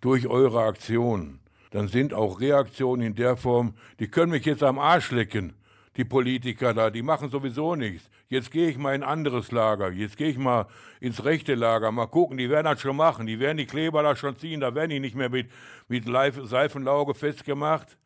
durch 0.00 0.26
eure 0.26 0.62
Aktionen, 0.62 1.40
dann 1.70 1.88
sind 1.88 2.14
auch 2.14 2.40
Reaktionen 2.40 3.02
in 3.02 3.14
der 3.14 3.36
Form, 3.36 3.74
die 3.98 4.08
können 4.08 4.30
mich 4.30 4.44
jetzt 4.44 4.62
am 4.62 4.78
Arsch 4.78 5.10
lecken 5.10 5.54
die 5.96 6.04
Politiker 6.04 6.74
da, 6.74 6.90
die 6.90 7.02
machen 7.02 7.30
sowieso 7.30 7.74
nichts. 7.74 8.10
Jetzt 8.28 8.50
gehe 8.50 8.68
ich 8.68 8.78
mal 8.78 8.94
in 8.94 9.02
ein 9.02 9.08
anderes 9.08 9.52
Lager, 9.52 9.90
jetzt 9.90 10.16
gehe 10.16 10.28
ich 10.28 10.38
mal 10.38 10.66
ins 11.00 11.24
rechte 11.24 11.54
Lager, 11.54 11.92
mal 11.92 12.06
gucken, 12.06 12.38
die 12.38 12.48
werden 12.48 12.64
das 12.64 12.80
schon 12.80 12.96
machen, 12.96 13.26
die 13.26 13.38
werden 13.38 13.58
die 13.58 13.66
Kleber 13.66 14.02
da 14.02 14.16
schon 14.16 14.36
ziehen, 14.36 14.60
da 14.60 14.74
werden 14.74 14.90
die 14.90 15.00
nicht 15.00 15.14
mehr 15.14 15.28
mit, 15.28 15.50
mit 15.88 16.04
Seifenlauge 16.04 17.14
festgemacht. 17.14 17.98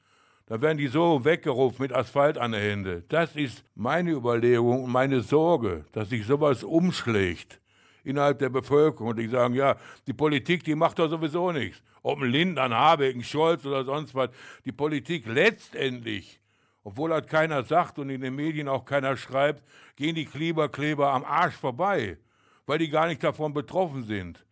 Da 0.49 0.63
werden 0.63 0.79
die 0.79 0.87
so 0.87 1.27
weggerufen 1.27 1.83
mit 1.83 1.93
Asphalt 1.93 2.39
an 2.39 2.53
den 2.53 2.63
Händen. 2.63 3.05
Das 3.09 3.37
ist 3.37 3.63
meine 3.75 4.13
Überlegung 4.13 4.85
und 4.85 4.91
meine 4.91 5.21
Sorge, 5.21 5.85
dass 5.93 6.09
sich 6.09 6.25
sowas 6.25 6.65
umschlägt 6.65 7.61
innerhalb 8.03 8.39
der 8.39 8.49
Bevölkerung. 8.49 9.09
Und 9.11 9.19
die 9.19 9.29
sagen, 9.29 9.55
ja, 9.55 9.77
die 10.07 10.15
Politik, 10.15 10.65
die 10.65 10.75
macht 10.75 10.99
doch 10.99 11.11
sowieso 11.11 11.53
nichts. 11.53 11.83
Ob 12.03 12.23
ein 12.23 12.31
Lindner, 12.31 12.63
ein 12.63 12.75
Habeck, 12.75 13.15
ein 13.15 13.23
Scholz 13.23 13.67
oder 13.67 13.85
sonst 13.85 14.15
was. 14.15 14.31
Die 14.65 14.73
Politik 14.73 15.27
letztendlich 15.27 16.41
obwohl 16.89 17.11
das 17.11 17.27
keiner 17.27 17.63
sagt 17.65 17.99
und 17.99 18.09
in 18.09 18.23
den 18.23 18.35
Medien 18.35 18.67
auch 18.67 18.87
keiner 18.87 19.15
schreibt, 19.15 19.63
gehen 19.95 20.15
die 20.15 20.25
Kleberkleber 20.25 21.13
am 21.13 21.23
Arsch 21.23 21.55
vorbei, 21.55 22.17
weil 22.65 22.79
die 22.79 22.89
gar 22.89 23.09
nicht 23.09 23.23
davon 23.23 23.53
betroffen 23.53 24.05
sind. 24.05 24.43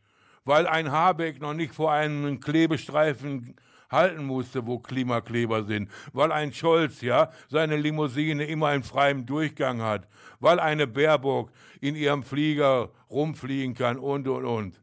Weil 0.45 0.67
ein 0.67 0.93
Habeck 0.93 1.41
noch 1.41 1.55
nicht 1.55 1.75
vor 1.75 1.93
einem 1.93 2.39
Klebestreifen 2.39 3.57
halten 3.91 4.27
musste, 4.27 4.67
wo 4.67 4.79
Klimakleber 4.79 5.65
sind, 5.65 5.91
weil 6.13 6.31
ein 6.31 6.53
Scholz 6.53 7.01
ja 7.01 7.31
seine 7.49 7.77
Limousine 7.77 8.45
immer 8.45 8.75
in 8.75 8.83
freiem 8.83 9.25
Durchgang 9.25 9.81
hat, 9.81 10.07
weil 10.39 10.61
eine 10.61 10.87
Baerbock 10.87 11.51
in 11.81 11.97
ihrem 11.97 12.23
Flieger 12.23 12.91
rumfliegen 13.09 13.73
kann 13.75 13.97
und 13.97 14.29
und 14.29 14.45
und. 14.45 14.83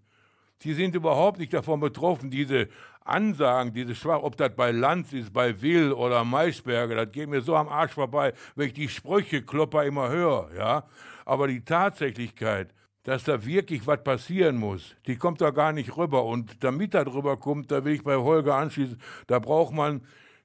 Die 0.63 0.73
sind 0.73 0.95
überhaupt 0.95 1.37
nicht 1.37 1.53
davon 1.53 1.79
betroffen, 1.79 2.31
diese 2.31 2.67
Ansagen, 3.05 3.73
diese 3.73 3.95
Schwach, 3.95 4.21
ob 4.21 4.37
das 4.37 4.55
bei 4.55 4.71
Lanz 4.71 5.13
ist, 5.13 5.33
bei 5.33 5.61
Will 5.61 5.91
oder 5.91 6.23
Maisberger, 6.23 6.95
das 6.95 7.11
geht 7.11 7.29
mir 7.29 7.41
so 7.41 7.55
am 7.55 7.67
Arsch 7.67 7.93
vorbei, 7.93 8.33
wenn 8.55 8.67
ich 8.67 8.73
die 8.73 8.89
Sprüche 8.89 9.41
klopper 9.41 9.83
immer 9.83 10.09
höre, 10.09 10.49
ja. 10.57 10.85
Aber 11.25 11.47
die 11.47 11.63
Tatsächlichkeit, 11.63 12.73
dass 13.03 13.25
da 13.25 13.45
wirklich 13.45 13.85
was 13.85 14.03
passieren 14.03 14.57
muss, 14.57 14.95
die 15.07 15.17
kommt 15.17 15.41
da 15.41 15.51
gar 15.51 15.73
nicht 15.73 15.97
rüber. 15.97 16.23
Und 16.23 16.63
damit 16.63 16.93
da 16.93 17.03
drüber 17.03 17.37
kommt, 17.37 17.71
da 17.71 17.83
will 17.83 17.93
ich 17.93 18.03
bei 18.03 18.15
Holger 18.15 18.55
anschließen, 18.55 18.99
da 19.27 19.39
braucht 19.39 19.73
man 19.73 20.01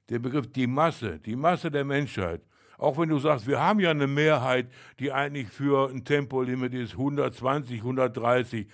den 0.09 0.21
Begriff 0.21 0.51
die 0.51 0.67
Masse, 0.67 1.19
die 1.19 1.35
Masse 1.35 1.71
der 1.71 1.85
Menschheit. 1.85 2.41
Auch 2.77 2.97
wenn 2.97 3.09
du 3.09 3.19
sagst, 3.19 3.45
wir 3.47 3.59
haben 3.59 3.79
ja 3.79 3.91
eine 3.91 4.07
Mehrheit, 4.07 4.67
die 4.99 5.11
eigentlich 5.11 5.49
für 5.49 5.89
ein 5.89 6.05
Tempolimit 6.05 6.73
ist, 6.73 6.93
120, 6.93 7.79
130 7.79 8.67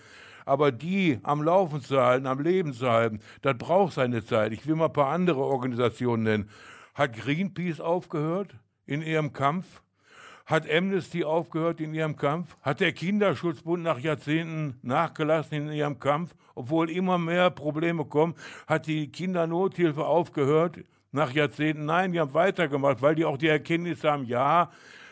aber 0.46 0.72
die 0.72 1.20
am 1.24 1.44
Laufen 1.44 1.82
zu 1.82 2.00
halten, 2.00 2.28
am 2.28 2.40
Leben 2.40 2.74
zu 2.74 2.90
halten, 2.90 3.20
das 3.42 3.58
braucht 3.58 3.94
seine 3.94 4.24
Zeit. 4.24 4.54
Ich 4.54 4.66
will 4.68 4.76
mal 4.76 4.86
ein 4.86 4.94
paar 4.94 5.10
andere 5.12 5.42
Organisationen 5.42 6.24
nennen. 6.24 6.50
Hat 6.94 7.14
Greenpeace 7.14 7.82
aufgehört 7.82 8.56
in 8.86 9.02
ihrem 9.02 9.34
Kampf? 9.34 9.82
Hat 10.46 10.70
Amnesty 10.70 11.24
aufgehört 11.24 11.82
in 11.82 11.94
ihrem 11.94 12.16
Kampf? 12.16 12.56
Hat 12.62 12.80
der 12.80 12.94
Kinderschutzbund 12.94 13.82
nach 13.82 14.00
Jahrzehnten 14.00 14.78
nachgelassen 14.84 15.58
in 15.58 15.72
ihrem 15.72 16.00
Kampf? 16.00 16.36
Obwohl 16.54 16.90
immer 16.90 17.18
mehr 17.18 17.50
Probleme 17.50 18.06
kommen, 18.06 18.36
hat 18.68 18.86
die 18.86 19.12
Kindernothilfe 19.12 20.06
aufgehört 20.06 20.80
nach 21.12 21.32
Jahrzehnten? 21.32 21.86
Nein, 21.86 22.12
die 22.12 22.20
haben 22.20 22.34
weitergemacht, 22.34 23.02
weil 23.02 23.16
die 23.16 23.26
auch 23.26 23.38
die 23.38 23.48
Erkenntnis 23.48 24.04
haben, 24.04 24.26
ja, 24.26 24.70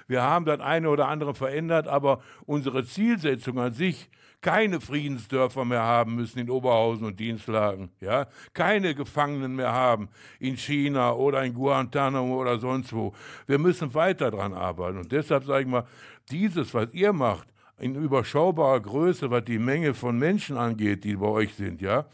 wir 0.07 0.21
haben 0.21 0.45
das 0.45 0.59
eine 0.59 0.89
oder 0.89 1.07
andere 1.07 1.34
verändert, 1.34 1.88
aber 1.88 2.21
unsere 2.45 2.86
Zielsetzung 2.86 3.59
an 3.59 3.73
sich 3.73 4.09
keine 4.44 4.80
Friedensdörfer 4.80 5.66
mehr 5.66 5.82
haben 5.82 6.14
müssen 6.16 6.38
in 6.38 6.50
Oberhausen 6.52 7.06
und 7.08 7.20
Dienstlagen, 7.20 7.89
ja, 8.00 8.28
keine 8.54 8.94
Gefangenen 8.94 9.56
mehr 9.56 9.72
haben 9.72 10.10
in 10.39 10.56
China 10.58 11.14
oder 11.14 11.44
in 11.44 11.56
Guantanamo 11.56 12.39
oder 12.39 12.60
sonst 12.60 12.94
wo. 12.94 13.14
Wir 13.48 13.58
müssen 13.58 13.91
weiter 13.96 14.30
daran 14.30 14.54
arbeiten. 14.54 15.00
Und 15.00 15.12
deshalb 15.12 15.46
sage 15.46 15.62
ich 15.64 15.68
mal, 15.68 15.86
dieses, 16.30 16.74
was 16.76 16.89
ihr 16.94 17.14
macht, 17.14 17.48
in 17.80 17.96
überschaubarer 17.96 18.80
Größe, 18.82 19.32
was 19.32 19.46
die 19.46 19.58
Menge 19.60 19.94
von 19.96 20.18
Menschen 20.20 20.58
angeht, 20.58 21.04
die 21.06 21.16
bei 21.16 21.26
euch 21.28 21.56
sind, 21.56 21.82
ja, 21.82 22.06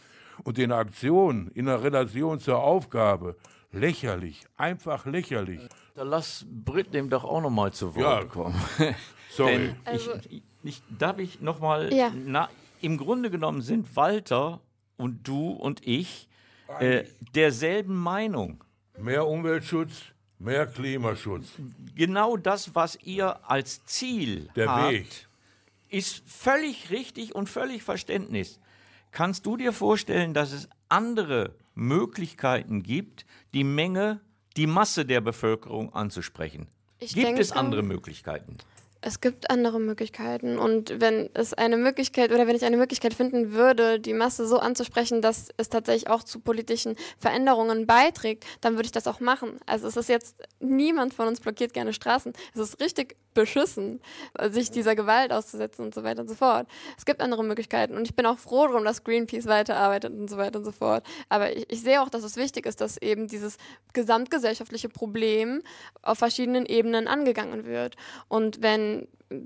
und 0.46 0.58
in 0.58 0.72
Aktionen, 0.72 1.50
in 1.50 1.66
der 1.66 1.84
Relation 1.84 2.40
zur 2.40 2.60
Aufgabe, 2.64 3.36
lächerlich, 3.72 4.46
einfach 4.56 5.06
lächerlich. 5.06 5.60
Da 5.96 6.04
lass 6.04 6.46
Britt 6.50 6.94
dem 6.94 7.10
doch 7.10 7.24
auch 7.26 7.42
noch 7.42 7.50
mal 7.50 7.72
zu 7.74 7.94
Wort 7.96 8.24
Ja. 8.24 8.30
kommen. 8.30 8.56
Sorry. 9.30 9.58
Denn 9.58 9.76
Also- 9.86 10.12
ich, 10.30 10.44
ich, 10.64 10.82
darf 10.98 11.20
ich 11.20 11.42
noch 11.42 11.60
mal, 11.60 11.94
Ja. 11.94 12.12
na, 12.26 12.50
im 12.82 12.98
Grunde 12.98 13.30
genommen 13.30 13.62
sind 13.62 13.96
Walter 13.96 14.60
und 14.98 15.28
du 15.28 15.52
und 15.52 15.86
ich 15.88 16.28
äh, 16.80 17.04
derselben 17.36 17.96
Meinung. 17.96 18.64
Mehr 18.98 19.26
Umweltschutz, 19.28 19.92
mehr 20.40 20.68
Klimaschutz. 20.68 21.48
Genau 21.96 22.38
das, 22.38 22.76
was 22.76 22.98
ihr 23.04 23.40
als 23.50 23.84
Ziel 23.86 24.50
Der 24.56 24.70
habt, 24.70 24.92
Weg. 24.92 25.28
ist 25.90 26.22
völlig 26.28 26.90
richtig 26.92 27.34
und 27.36 27.50
völlig 27.50 27.84
Verständnis. 27.84 28.60
Kannst 29.12 29.46
du 29.46 29.58
dir 29.58 29.74
vorstellen, 29.74 30.34
dass 30.34 30.52
es 30.52 30.70
andere 30.90 31.56
Möglichkeiten 31.76 32.84
gibt, 32.84 33.26
die 33.54 33.64
Menge, 33.64 34.20
die 34.58 34.68
Masse 34.68 35.06
der 35.06 35.22
Bevölkerung 35.22 35.94
anzusprechen? 35.94 36.68
Ich 37.00 37.14
gibt 37.14 37.26
denke- 37.26 37.42
es 37.42 37.52
andere 37.52 37.82
Möglichkeiten? 37.82 38.58
Es 39.02 39.22
gibt 39.22 39.50
andere 39.50 39.80
Möglichkeiten 39.80 40.60
und 40.60 41.00
wenn 41.00 41.30
es 41.34 41.54
eine 41.54 41.78
Möglichkeit 41.78 42.34
oder 42.34 42.48
wenn 42.48 42.56
ich 42.58 42.66
eine 42.66 42.76
Möglichkeit 42.76 43.14
finden 43.14 43.54
würde, 43.54 43.98
die 43.98 44.12
Masse 44.12 44.46
so 44.46 44.60
anzusprechen, 44.60 45.22
dass 45.22 45.48
es 45.56 45.70
tatsächlich 45.70 46.10
auch 46.10 46.22
zu 46.22 46.42
politischen 46.42 46.98
Veränderungen 47.18 47.88
beiträgt, 47.88 48.44
dann 48.60 48.74
würde 48.74 48.88
ich 48.88 48.92
das 48.92 49.08
auch 49.08 49.22
machen. 49.22 49.58
Also 49.66 49.88
es 49.88 49.96
ist 49.96 50.10
jetzt, 50.10 50.36
niemand 50.60 51.14
von 51.14 51.30
uns 51.30 51.40
blockiert 51.40 51.74
gerne 51.74 51.94
Straßen. 51.94 52.34
Es 52.54 52.60
ist 52.60 52.82
richtig 52.82 53.16
beschissen, 53.34 54.02
sich 54.50 54.72
dieser 54.72 54.96
Gewalt 54.96 55.32
auszusetzen 55.32 55.86
und 55.86 55.96
so 55.96 56.04
weiter 56.04 56.22
und 56.22 56.28
so 56.28 56.36
fort. 56.36 56.68
Es 56.98 57.06
gibt 57.06 57.22
andere 57.22 57.44
Möglichkeiten 57.44 57.96
und 57.96 58.04
ich 58.04 58.16
bin 58.16 58.26
auch 58.26 58.38
froh 58.38 58.68
darum, 58.68 58.84
dass 58.84 59.06
Greenpeace 59.06 59.46
weiterarbeitet 59.46 60.12
und 60.12 60.30
so 60.30 60.38
weiter 60.38 60.60
und 60.60 60.66
so 60.66 60.74
fort. 60.74 61.06
Aber 61.30 61.56
ich, 61.56 61.72
ich 61.72 61.82
sehe 61.82 62.02
auch, 62.02 62.10
dass 62.10 62.24
es 62.24 62.36
wichtig 62.36 62.66
ist, 62.66 62.82
dass 62.82 62.98
eben 62.98 63.28
dieses 63.28 63.58
gesamtgesellschaftliche 63.94 64.90
Problem 64.90 65.62
auf 66.02 66.18
verschiedenen 66.18 66.66
Ebenen 66.66 67.08
angegangen 67.08 67.66
wird. 67.66 67.96
Und 68.28 68.62
wenn 68.62 68.89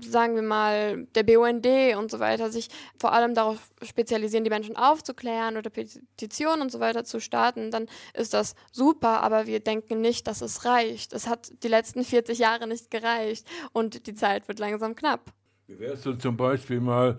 sagen 0.00 0.34
wir 0.34 0.42
mal, 0.42 1.06
der 1.14 1.22
BUND 1.24 1.66
und 1.98 2.10
so 2.10 2.18
weiter 2.18 2.50
sich 2.50 2.68
vor 2.98 3.12
allem 3.12 3.34
darauf 3.34 3.58
spezialisieren, 3.82 4.44
die 4.44 4.50
Menschen 4.50 4.76
aufzuklären 4.76 5.56
oder 5.56 5.70
Petitionen 5.70 6.62
und 6.62 6.72
so 6.72 6.80
weiter 6.80 7.04
zu 7.04 7.20
starten, 7.20 7.70
dann 7.70 7.86
ist 8.14 8.32
das 8.32 8.54
super, 8.72 9.22
aber 9.22 9.46
wir 9.46 9.60
denken 9.60 10.00
nicht, 10.00 10.26
dass 10.26 10.40
es 10.40 10.64
reicht. 10.64 11.12
Es 11.12 11.28
hat 11.28 11.52
die 11.62 11.68
letzten 11.68 12.02
40 12.02 12.38
Jahre 12.38 12.66
nicht 12.66 12.90
gereicht 12.90 13.46
und 13.72 14.06
die 14.06 14.14
Zeit 14.14 14.48
wird 14.48 14.58
langsam 14.58 14.94
knapp. 14.94 15.32
Wie 15.66 15.78
wäre 15.78 15.94
es 15.94 16.02
denn 16.02 16.18
zum 16.18 16.36
Beispiel 16.36 16.80
mal, 16.80 17.18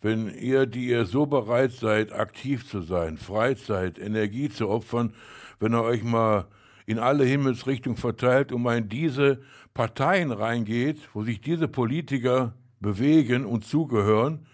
wenn 0.00 0.34
ihr, 0.34 0.66
die 0.66 0.86
ihr 0.86 1.06
so 1.06 1.26
bereit 1.26 1.72
seid, 1.72 2.12
aktiv 2.12 2.68
zu 2.68 2.80
sein, 2.80 3.18
Freizeit, 3.18 3.98
Energie 3.98 4.48
zu 4.48 4.68
opfern, 4.68 5.14
wenn 5.60 5.74
ihr 5.74 5.82
euch 5.82 6.02
mal 6.02 6.46
in 6.86 6.98
alle 6.98 7.24
Himmelsrichtungen 7.24 7.96
verteilt 7.96 8.50
und 8.50 8.62
man 8.62 8.78
in 8.78 8.88
diese 8.88 9.40
Parteien 9.74 10.32
reingeht, 10.32 11.08
wo 11.14 11.22
sich 11.22 11.40
diese 11.40 11.68
Politiker 11.68 12.54
bewegen 12.80 13.44
und 13.44 13.64
zugehören, 13.64 14.46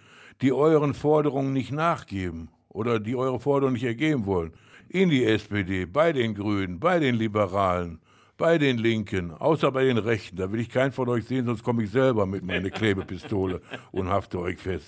die 0.42 0.52
euren 0.52 0.94
Forderungen 0.94 1.52
nicht 1.52 1.72
nachgeben 1.72 2.48
oder 2.68 3.00
die 3.00 3.16
eure 3.16 3.40
Forderungen 3.40 3.74
nicht 3.74 3.84
ergeben 3.84 4.26
wollen. 4.26 4.52
In 4.88 5.08
die 5.08 5.24
SPD, 5.24 5.86
bei 5.86 6.12
den 6.12 6.34
Grünen, 6.34 6.78
bei 6.78 6.98
den 6.98 7.16
Liberalen, 7.16 7.98
bei 8.36 8.58
den 8.58 8.78
Linken, 8.78 9.32
außer 9.32 9.72
bei 9.72 9.84
den 9.84 9.98
Rechten. 9.98 10.36
Da 10.36 10.52
will 10.52 10.60
ich 10.60 10.68
keinen 10.68 10.92
von 10.92 11.08
euch 11.08 11.24
sehen, 11.24 11.46
sonst 11.46 11.62
komme 11.62 11.84
ich 11.84 11.90
selber 11.90 12.26
mit 12.26 12.44
meiner 12.44 12.70
Klebepistole 12.70 13.62
und 13.92 14.08
hafte 14.08 14.38
euch 14.38 14.58
fest. 14.58 14.86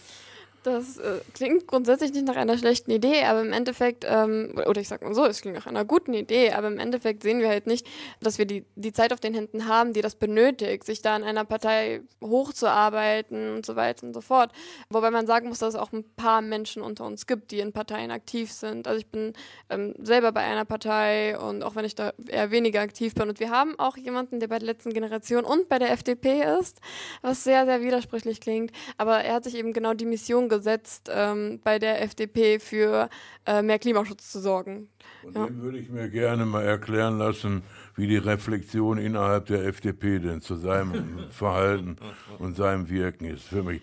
Das 0.64 0.98
äh, 0.98 1.20
klingt 1.34 1.66
grundsätzlich 1.68 2.12
nicht 2.12 2.26
nach 2.26 2.36
einer 2.36 2.58
schlechten 2.58 2.90
Idee, 2.90 3.24
aber 3.24 3.42
im 3.42 3.52
Endeffekt, 3.52 4.04
ähm, 4.06 4.60
oder 4.66 4.80
ich 4.80 4.88
sag 4.88 5.02
mal 5.02 5.14
so, 5.14 5.24
es 5.24 5.40
klingt 5.40 5.56
nach 5.56 5.66
einer 5.66 5.84
guten 5.84 6.14
Idee, 6.14 6.52
aber 6.52 6.66
im 6.66 6.78
Endeffekt 6.78 7.22
sehen 7.22 7.40
wir 7.40 7.48
halt 7.48 7.66
nicht, 7.66 7.86
dass 8.20 8.38
wir 8.38 8.44
die, 8.44 8.64
die 8.74 8.92
Zeit 8.92 9.12
auf 9.12 9.20
den 9.20 9.34
Händen 9.34 9.68
haben, 9.68 9.92
die 9.92 10.00
das 10.00 10.16
benötigt, 10.16 10.84
sich 10.84 11.00
da 11.00 11.16
in 11.16 11.22
einer 11.22 11.44
Partei 11.44 12.02
hochzuarbeiten 12.20 13.54
und 13.54 13.66
so 13.66 13.76
weiter 13.76 14.04
und 14.06 14.14
so 14.14 14.20
fort. 14.20 14.50
Wobei 14.90 15.10
man 15.10 15.26
sagen 15.26 15.48
muss, 15.48 15.60
dass 15.60 15.74
es 15.74 15.80
auch 15.80 15.92
ein 15.92 16.04
paar 16.16 16.42
Menschen 16.42 16.82
unter 16.82 17.06
uns 17.06 17.26
gibt, 17.26 17.52
die 17.52 17.60
in 17.60 17.72
Parteien 17.72 18.10
aktiv 18.10 18.52
sind. 18.52 18.88
Also 18.88 18.98
ich 18.98 19.06
bin 19.06 19.34
ähm, 19.70 19.94
selber 20.02 20.32
bei 20.32 20.40
einer 20.40 20.64
Partei 20.64 21.38
und 21.38 21.62
auch 21.62 21.76
wenn 21.76 21.84
ich 21.84 21.94
da 21.94 22.12
eher 22.26 22.50
weniger 22.50 22.80
aktiv 22.80 23.14
bin. 23.14 23.28
Und 23.28 23.38
wir 23.38 23.50
haben 23.50 23.78
auch 23.78 23.96
jemanden, 23.96 24.40
der 24.40 24.48
bei 24.48 24.58
der 24.58 24.66
letzten 24.66 24.92
Generation 24.92 25.44
und 25.44 25.68
bei 25.68 25.78
der 25.78 25.92
FDP 25.92 26.42
ist, 26.60 26.80
was 27.22 27.44
sehr, 27.44 27.64
sehr 27.64 27.80
widersprüchlich 27.80 28.40
klingt. 28.40 28.72
Aber 28.96 29.20
er 29.20 29.34
hat 29.34 29.44
sich 29.44 29.54
eben 29.54 29.72
genau 29.72 29.94
die 29.94 30.04
Mission 30.04 30.47
gesetzt 30.48 30.78
gesetzt, 30.78 31.10
ähm, 31.12 31.60
bei 31.62 31.78
der 31.78 32.02
FDP 32.02 32.58
für 32.58 33.08
äh, 33.46 33.62
mehr 33.62 33.78
Klimaschutz 33.78 34.30
zu 34.30 34.40
sorgen. 34.40 34.88
Und 35.22 35.36
ja. 35.36 35.46
dem 35.46 35.62
würde 35.62 35.78
ich 35.78 35.88
mir 35.88 36.08
gerne 36.08 36.46
mal 36.46 36.64
erklären 36.64 37.18
lassen, 37.18 37.62
wie 37.96 38.06
die 38.06 38.16
Reflexion 38.16 38.98
innerhalb 38.98 39.46
der 39.46 39.64
FDP 39.64 40.18
denn 40.18 40.40
zu 40.40 40.56
seinem 40.56 41.26
Verhalten 41.30 41.96
und 42.38 42.56
seinem 42.56 42.88
Wirken 42.88 43.24
ist. 43.24 43.44
Für 43.44 43.62
mich 43.62 43.82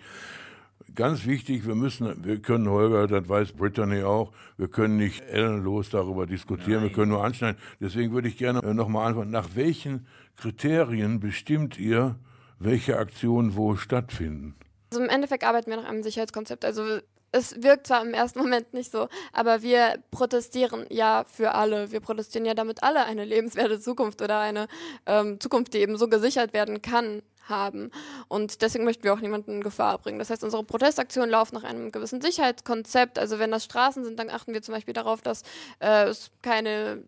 ganz 0.94 1.26
wichtig, 1.26 1.66
wir 1.66 1.74
müssen, 1.74 2.24
wir 2.24 2.40
können 2.40 2.68
Holger, 2.68 3.06
das 3.06 3.28
weiß 3.28 3.52
Brittany 3.52 4.02
auch, 4.02 4.32
wir 4.56 4.68
können 4.68 4.96
nicht 4.96 5.22
ellenlos 5.22 5.90
darüber 5.90 6.26
diskutieren, 6.26 6.80
Nein. 6.80 6.90
wir 6.90 6.92
können 6.92 7.10
nur 7.10 7.24
anschneiden. 7.24 7.60
Deswegen 7.80 8.12
würde 8.12 8.28
ich 8.28 8.38
gerne 8.38 8.74
nochmal 8.74 9.08
antworten, 9.08 9.30
nach 9.30 9.50
welchen 9.54 10.06
Kriterien 10.36 11.20
bestimmt 11.20 11.78
ihr, 11.78 12.16
welche 12.58 12.98
Aktionen 12.98 13.56
wo 13.56 13.76
stattfinden? 13.76 14.54
Also 14.90 15.02
im 15.02 15.08
Endeffekt 15.08 15.44
arbeiten 15.44 15.70
wir 15.70 15.76
nach 15.76 15.88
einem 15.88 16.02
Sicherheitskonzept. 16.02 16.64
Also 16.64 17.00
es 17.32 17.62
wirkt 17.62 17.86
zwar 17.86 18.02
im 18.02 18.14
ersten 18.14 18.38
Moment 18.42 18.72
nicht 18.72 18.90
so, 18.90 19.08
aber 19.32 19.62
wir 19.62 20.02
protestieren 20.10 20.86
ja 20.90 21.24
für 21.24 21.52
alle. 21.52 21.92
Wir 21.92 22.00
protestieren 22.00 22.46
ja, 22.46 22.54
damit 22.54 22.82
alle 22.82 23.04
eine 23.04 23.24
lebenswerte 23.24 23.80
Zukunft 23.80 24.22
oder 24.22 24.40
eine 24.40 24.68
ähm, 25.06 25.40
Zukunft, 25.40 25.74
die 25.74 25.78
eben 25.78 25.96
so 25.96 26.08
gesichert 26.08 26.52
werden 26.52 26.82
kann, 26.82 27.22
haben. 27.48 27.90
Und 28.28 28.62
deswegen 28.62 28.84
möchten 28.84 29.04
wir 29.04 29.14
auch 29.14 29.20
niemanden 29.20 29.52
in 29.52 29.62
Gefahr 29.62 29.98
bringen. 29.98 30.18
Das 30.18 30.30
heißt, 30.30 30.42
unsere 30.42 30.64
Protestaktionen 30.64 31.30
laufen 31.30 31.54
nach 31.54 31.64
einem 31.64 31.92
gewissen 31.92 32.20
Sicherheitskonzept. 32.20 33.18
Also 33.18 33.38
wenn 33.38 33.50
das 33.50 33.64
Straßen 33.64 34.04
sind, 34.04 34.18
dann 34.18 34.30
achten 34.30 34.52
wir 34.52 34.62
zum 34.62 34.74
Beispiel 34.74 34.94
darauf, 34.94 35.22
dass 35.22 35.42
äh, 35.80 36.04
es 36.04 36.30
keine 36.42 37.04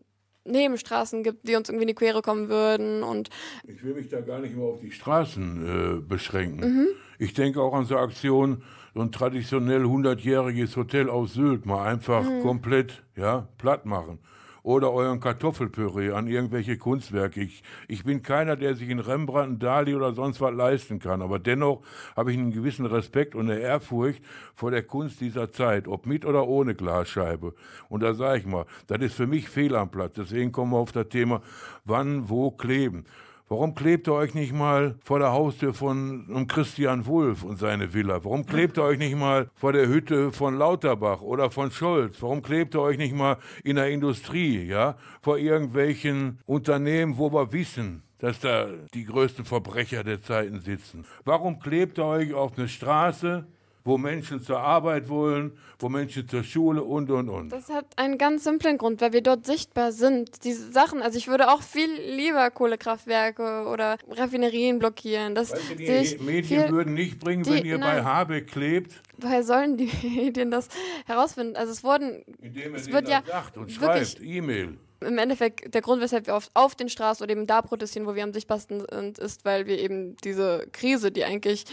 Nebenstraßen 0.50 1.22
gibt, 1.22 1.46
die 1.48 1.56
uns 1.56 1.68
irgendwie 1.68 1.84
in 1.84 1.88
die 1.88 1.94
Quere 1.94 2.22
kommen 2.22 2.48
würden. 2.48 3.02
Und 3.02 3.30
ich 3.66 3.82
will 3.84 3.94
mich 3.94 4.08
da 4.08 4.20
gar 4.20 4.40
nicht 4.40 4.56
mehr 4.56 4.66
auf 4.66 4.80
die 4.80 4.90
Straßen 4.90 5.98
äh, 5.98 6.00
beschränken. 6.00 6.60
Mhm. 6.60 6.86
Ich 7.18 7.34
denke 7.34 7.60
auch 7.60 7.74
an 7.74 7.84
so 7.84 7.96
Aktionen, 7.96 8.62
so 8.94 9.00
ein 9.00 9.12
traditionell 9.12 9.84
100-jähriges 9.84 10.76
Hotel 10.76 11.10
aus 11.10 11.34
Sylt 11.34 11.66
mal 11.66 11.86
einfach 11.86 12.24
mhm. 12.24 12.42
komplett 12.42 13.02
ja, 13.16 13.48
platt 13.58 13.86
machen 13.86 14.18
oder 14.62 14.92
euren 14.92 15.20
Kartoffelpüree 15.20 16.12
an 16.12 16.26
irgendwelche 16.26 16.76
Kunstwerke. 16.76 17.40
Ich, 17.40 17.62
ich 17.88 18.04
bin 18.04 18.22
keiner, 18.22 18.56
der 18.56 18.74
sich 18.74 18.88
in 18.88 18.98
Rembrandt, 18.98 19.54
ein 19.54 19.58
Dali 19.58 19.94
oder 19.94 20.14
sonst 20.14 20.40
was 20.40 20.54
leisten 20.54 20.98
kann, 20.98 21.22
aber 21.22 21.38
dennoch 21.38 21.82
habe 22.16 22.32
ich 22.32 22.38
einen 22.38 22.52
gewissen 22.52 22.86
Respekt 22.86 23.34
und 23.34 23.50
eine 23.50 23.60
Ehrfurcht 23.60 24.22
vor 24.54 24.70
der 24.70 24.82
Kunst 24.82 25.20
dieser 25.20 25.50
Zeit, 25.50 25.88
ob 25.88 26.06
mit 26.06 26.24
oder 26.24 26.46
ohne 26.46 26.74
Glasscheibe. 26.74 27.54
Und 27.88 28.02
da 28.02 28.14
sage 28.14 28.40
ich 28.40 28.46
mal, 28.46 28.66
das 28.86 29.00
ist 29.00 29.14
für 29.14 29.26
mich 29.26 29.48
fehl 29.48 29.74
am 29.76 29.90
Platz. 29.90 30.14
Deswegen 30.16 30.52
kommen 30.52 30.72
wir 30.72 30.78
auf 30.78 30.92
das 30.92 31.08
Thema, 31.08 31.42
wann, 31.84 32.28
wo 32.28 32.50
kleben. 32.50 33.04
Warum 33.50 33.74
klebt 33.74 34.06
ihr 34.08 34.12
euch 34.12 34.34
nicht 34.34 34.52
mal 34.52 34.96
vor 35.02 35.20
der 35.20 35.32
Haustür 35.32 35.72
von 35.72 36.46
Christian 36.48 37.06
Wulff 37.06 37.44
und 37.44 37.56
seine 37.56 37.94
Villa? 37.94 38.22
Warum 38.22 38.44
klebt 38.44 38.76
ihr 38.76 38.82
euch 38.82 38.98
nicht 38.98 39.16
mal 39.16 39.48
vor 39.54 39.72
der 39.72 39.88
Hütte 39.88 40.32
von 40.32 40.58
Lauterbach 40.58 41.22
oder 41.22 41.50
von 41.50 41.70
Scholz? 41.70 42.20
Warum 42.20 42.42
klebt 42.42 42.74
ihr 42.74 42.82
euch 42.82 42.98
nicht 42.98 43.14
mal 43.14 43.38
in 43.64 43.76
der 43.76 43.88
Industrie, 43.88 44.66
ja, 44.66 44.98
vor 45.22 45.38
irgendwelchen 45.38 46.40
Unternehmen, 46.44 47.16
wo 47.16 47.32
wir 47.32 47.50
wissen, 47.50 48.02
dass 48.18 48.38
da 48.40 48.66
die 48.92 49.06
größten 49.06 49.46
Verbrecher 49.46 50.04
der 50.04 50.20
Zeiten 50.20 50.60
sitzen? 50.60 51.06
Warum 51.24 51.58
klebt 51.58 51.96
ihr 51.96 52.04
euch 52.04 52.34
auf 52.34 52.58
eine 52.58 52.68
Straße, 52.68 53.46
wo 53.84 53.98
Menschen 53.98 54.40
zur 54.40 54.60
Arbeit 54.60 55.08
wollen, 55.08 55.52
wo 55.78 55.88
Menschen 55.88 56.28
zur 56.28 56.42
Schule 56.42 56.82
und, 56.82 57.10
und, 57.10 57.28
und. 57.28 57.50
Das 57.50 57.68
hat 57.68 57.86
einen 57.96 58.18
ganz 58.18 58.44
simplen 58.44 58.78
Grund, 58.78 59.00
weil 59.00 59.12
wir 59.12 59.22
dort 59.22 59.46
sichtbar 59.46 59.92
sind. 59.92 60.44
Diese 60.44 60.72
Sachen, 60.72 61.02
also 61.02 61.18
ich 61.18 61.28
würde 61.28 61.50
auch 61.50 61.62
viel 61.62 61.90
lieber 61.92 62.50
Kohlekraftwerke 62.50 63.66
oder 63.66 63.96
Raffinerien 64.10 64.78
blockieren. 64.78 65.34
Das 65.34 65.52
weißt 65.52 65.70
du, 65.70 65.76
die 65.76 66.24
Medien 66.24 66.70
würden 66.70 66.94
nicht 66.94 67.18
bringen, 67.18 67.44
die, 67.44 67.50
wenn 67.50 67.64
ihr 67.64 67.78
nein, 67.78 67.98
bei 67.98 68.04
Habeck 68.04 68.48
klebt. 68.48 69.00
Woher 69.18 69.42
sollen 69.42 69.76
die 69.76 69.90
Medien 70.02 70.50
das 70.50 70.68
herausfinden? 71.06 71.56
Also 71.56 71.72
es 71.72 71.84
wurden, 71.84 72.24
Indem 72.40 72.74
es 72.74 72.90
wird 72.90 73.08
ja 73.08 73.22
sagt 73.26 73.56
und 73.56 73.70
schreibt, 73.70 74.20
E-Mail. 74.22 74.78
Im 75.00 75.16
Endeffekt, 75.16 75.72
der 75.72 75.80
Grund, 75.80 76.02
weshalb 76.02 76.26
wir 76.26 76.34
auf, 76.34 76.50
auf 76.54 76.74
den 76.74 76.88
Straßen 76.88 77.22
oder 77.22 77.30
eben 77.30 77.46
da 77.46 77.62
protestieren, 77.62 78.08
wo 78.08 78.16
wir 78.16 78.24
am 78.24 78.32
sichtbarsten 78.32 78.84
sind, 78.90 79.18
ist, 79.18 79.44
weil 79.44 79.66
wir 79.66 79.78
eben 79.78 80.16
diese 80.24 80.66
Krise, 80.72 81.12
die 81.12 81.24
eigentlich 81.24 81.66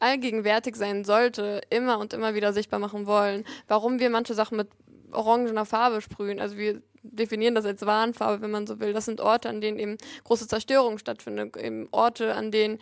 allgegenwärtig 0.00 0.76
sein 0.76 1.04
sollte, 1.04 1.60
immer 1.70 1.98
und 1.98 2.12
immer 2.12 2.34
wieder 2.34 2.52
sichtbar 2.52 2.80
machen 2.80 3.06
wollen. 3.06 3.44
Warum 3.68 3.98
wir 3.98 4.10
manche 4.10 4.34
Sachen 4.34 4.56
mit 4.56 4.68
orangener 5.12 5.66
Farbe 5.66 6.00
sprühen. 6.00 6.40
Also 6.40 6.56
wir 6.56 6.82
definieren 7.02 7.54
das 7.54 7.64
als 7.64 7.84
Warnfarbe, 7.84 8.42
wenn 8.42 8.50
man 8.50 8.66
so 8.66 8.80
will. 8.80 8.92
Das 8.92 9.04
sind 9.04 9.20
Orte, 9.20 9.48
an 9.48 9.60
denen 9.60 9.78
eben 9.78 9.96
große 10.24 10.48
Zerstörung 10.48 10.98
stattfindet, 10.98 11.56
eben 11.56 11.88
Orte, 11.90 12.34
an 12.34 12.50
denen 12.50 12.78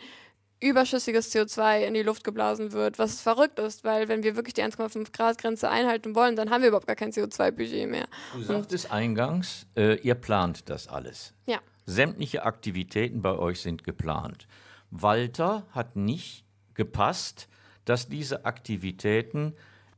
überschüssiges 0.61 1.35
CO2 1.35 1.81
in 1.81 1.93
die 1.93 2.01
Luft 2.01 2.23
geblasen 2.23 2.71
wird, 2.71 2.97
was 2.97 3.21
verrückt 3.21 3.59
ist, 3.59 3.83
weil 3.83 4.07
wenn 4.07 4.23
wir 4.23 4.35
wirklich 4.35 4.53
die 4.53 4.63
1,5 4.63 5.11
Grad 5.11 5.37
Grenze 5.37 5.69
einhalten 5.69 6.15
wollen, 6.15 6.35
dann 6.35 6.49
haben 6.49 6.61
wir 6.61 6.69
überhaupt 6.69 6.87
gar 6.87 6.95
kein 6.95 7.11
CO2-Budget 7.11 7.89
mehr. 7.89 8.07
Du 8.33 8.41
sagtest 8.41 8.91
eingangs, 8.91 9.67
äh, 9.75 9.95
ihr 9.95 10.15
plant 10.15 10.69
das 10.69 10.87
alles. 10.87 11.33
Ja. 11.45 11.59
Sämtliche 11.85 12.43
Aktivitäten 12.43 13.21
bei 13.21 13.37
euch 13.37 13.61
sind 13.61 13.83
geplant. 13.83 14.47
Walter 14.89 15.67
hat 15.71 15.95
nicht 15.95 16.44
gepasst, 16.75 17.47
dass 17.85 18.07
diese 18.07 18.45
Aktivitäten 18.45 19.53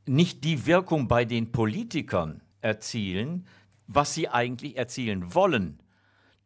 nicht 0.06 0.44
die 0.44 0.66
Wirkung 0.66 1.08
bei 1.08 1.26
den 1.26 1.52
Politikern 1.52 2.42
erzielen, 2.62 3.48
was 3.88 4.14
sie 4.14 4.30
eigentlich 4.30 4.78
erzielen 4.78 5.34
wollen. 5.34 5.80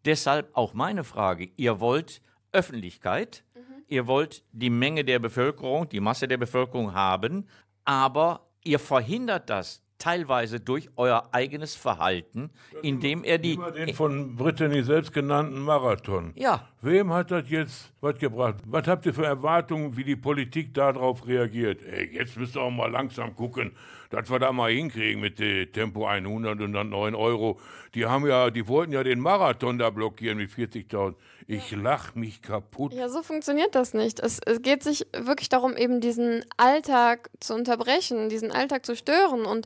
Deshalb 0.06 0.50
auch 0.56 0.74
meine 0.74 1.04
Frage, 1.04 1.50
ihr 1.58 1.80
wollt 1.80 2.22
Öffentlichkeit, 2.52 3.44
mhm. 3.56 3.84
ihr 3.88 4.08
wollt 4.08 4.44
die 4.52 4.70
Menge 4.70 5.04
der 5.04 5.20
Bevölkerung, 5.20 5.90
die 5.90 6.00
Masse 6.00 6.28
der 6.28 6.38
Bevölkerung 6.38 6.94
haben, 6.94 7.48
aber 7.86 8.48
ihr 8.64 8.80
verhindert 8.80 9.50
das 9.50 9.81
teilweise 10.02 10.60
durch 10.60 10.90
euer 10.96 11.30
eigenes 11.32 11.76
Verhalten, 11.76 12.50
indem 12.82 13.24
er 13.24 13.38
die. 13.38 13.54
Über 13.54 13.72
den 13.72 13.94
von 13.94 14.36
Brittany 14.36 14.84
selbst 14.84 15.14
genannten 15.14 15.60
Marathon. 15.60 16.34
Ja. 16.36 16.68
Wem 16.82 17.14
hat 17.14 17.30
das 17.30 17.50
jetzt 17.50 17.94
was 18.02 18.18
gebracht? 18.18 18.56
Was 18.66 18.88
habt 18.88 19.06
ihr 19.06 19.14
für 19.14 19.26
Erwartungen, 19.26 19.96
wie 19.96 20.04
die 20.04 20.16
Politik 20.16 20.74
darauf 20.74 21.28
reagiert? 21.28 21.84
Ey, 21.84 22.10
jetzt 22.14 22.38
müsst 22.38 22.56
ihr 22.56 22.62
auch 22.62 22.72
mal 22.72 22.90
langsam 22.90 23.36
gucken, 23.36 23.74
dass 24.12 24.30
wir 24.30 24.40
da 24.40 24.52
mal 24.52 24.72
hinkriegen 24.72 25.22
mit 25.22 25.40
dem 25.40 25.72
Tempo 25.72 26.06
100 26.06 26.62
und 26.62 26.74
dann 26.74 26.90
9 26.90 27.16
Euro. 27.16 27.60
Die 27.96 28.06
haben 28.06 28.28
ja, 28.28 28.50
die 28.50 28.68
wollten 28.68 28.94
ja 28.94 29.04
den 29.04 29.20
Marathon 29.20 29.78
da 29.78 29.90
blockieren 29.90 30.38
mit 30.38 30.52
40.000. 30.52 31.16
Ich 31.48 31.72
lach 31.72 32.16
mich 32.16 32.42
kaputt. 32.42 32.94
Ja, 32.94 33.10
so 33.10 33.24
funktioniert 33.24 33.76
das 33.76 33.94
nicht. 33.94 34.20
Es, 34.20 34.40
es 34.46 34.62
geht 34.62 34.84
sich 34.84 35.06
wirklich 35.12 35.50
darum, 35.50 35.76
eben 35.76 36.00
diesen 36.00 36.46
Alltag 36.56 37.30
zu 37.40 37.54
unterbrechen, 37.54 38.30
diesen 38.30 38.52
Alltag 38.52 38.86
zu 38.86 38.96
stören 38.96 39.46
und 39.46 39.66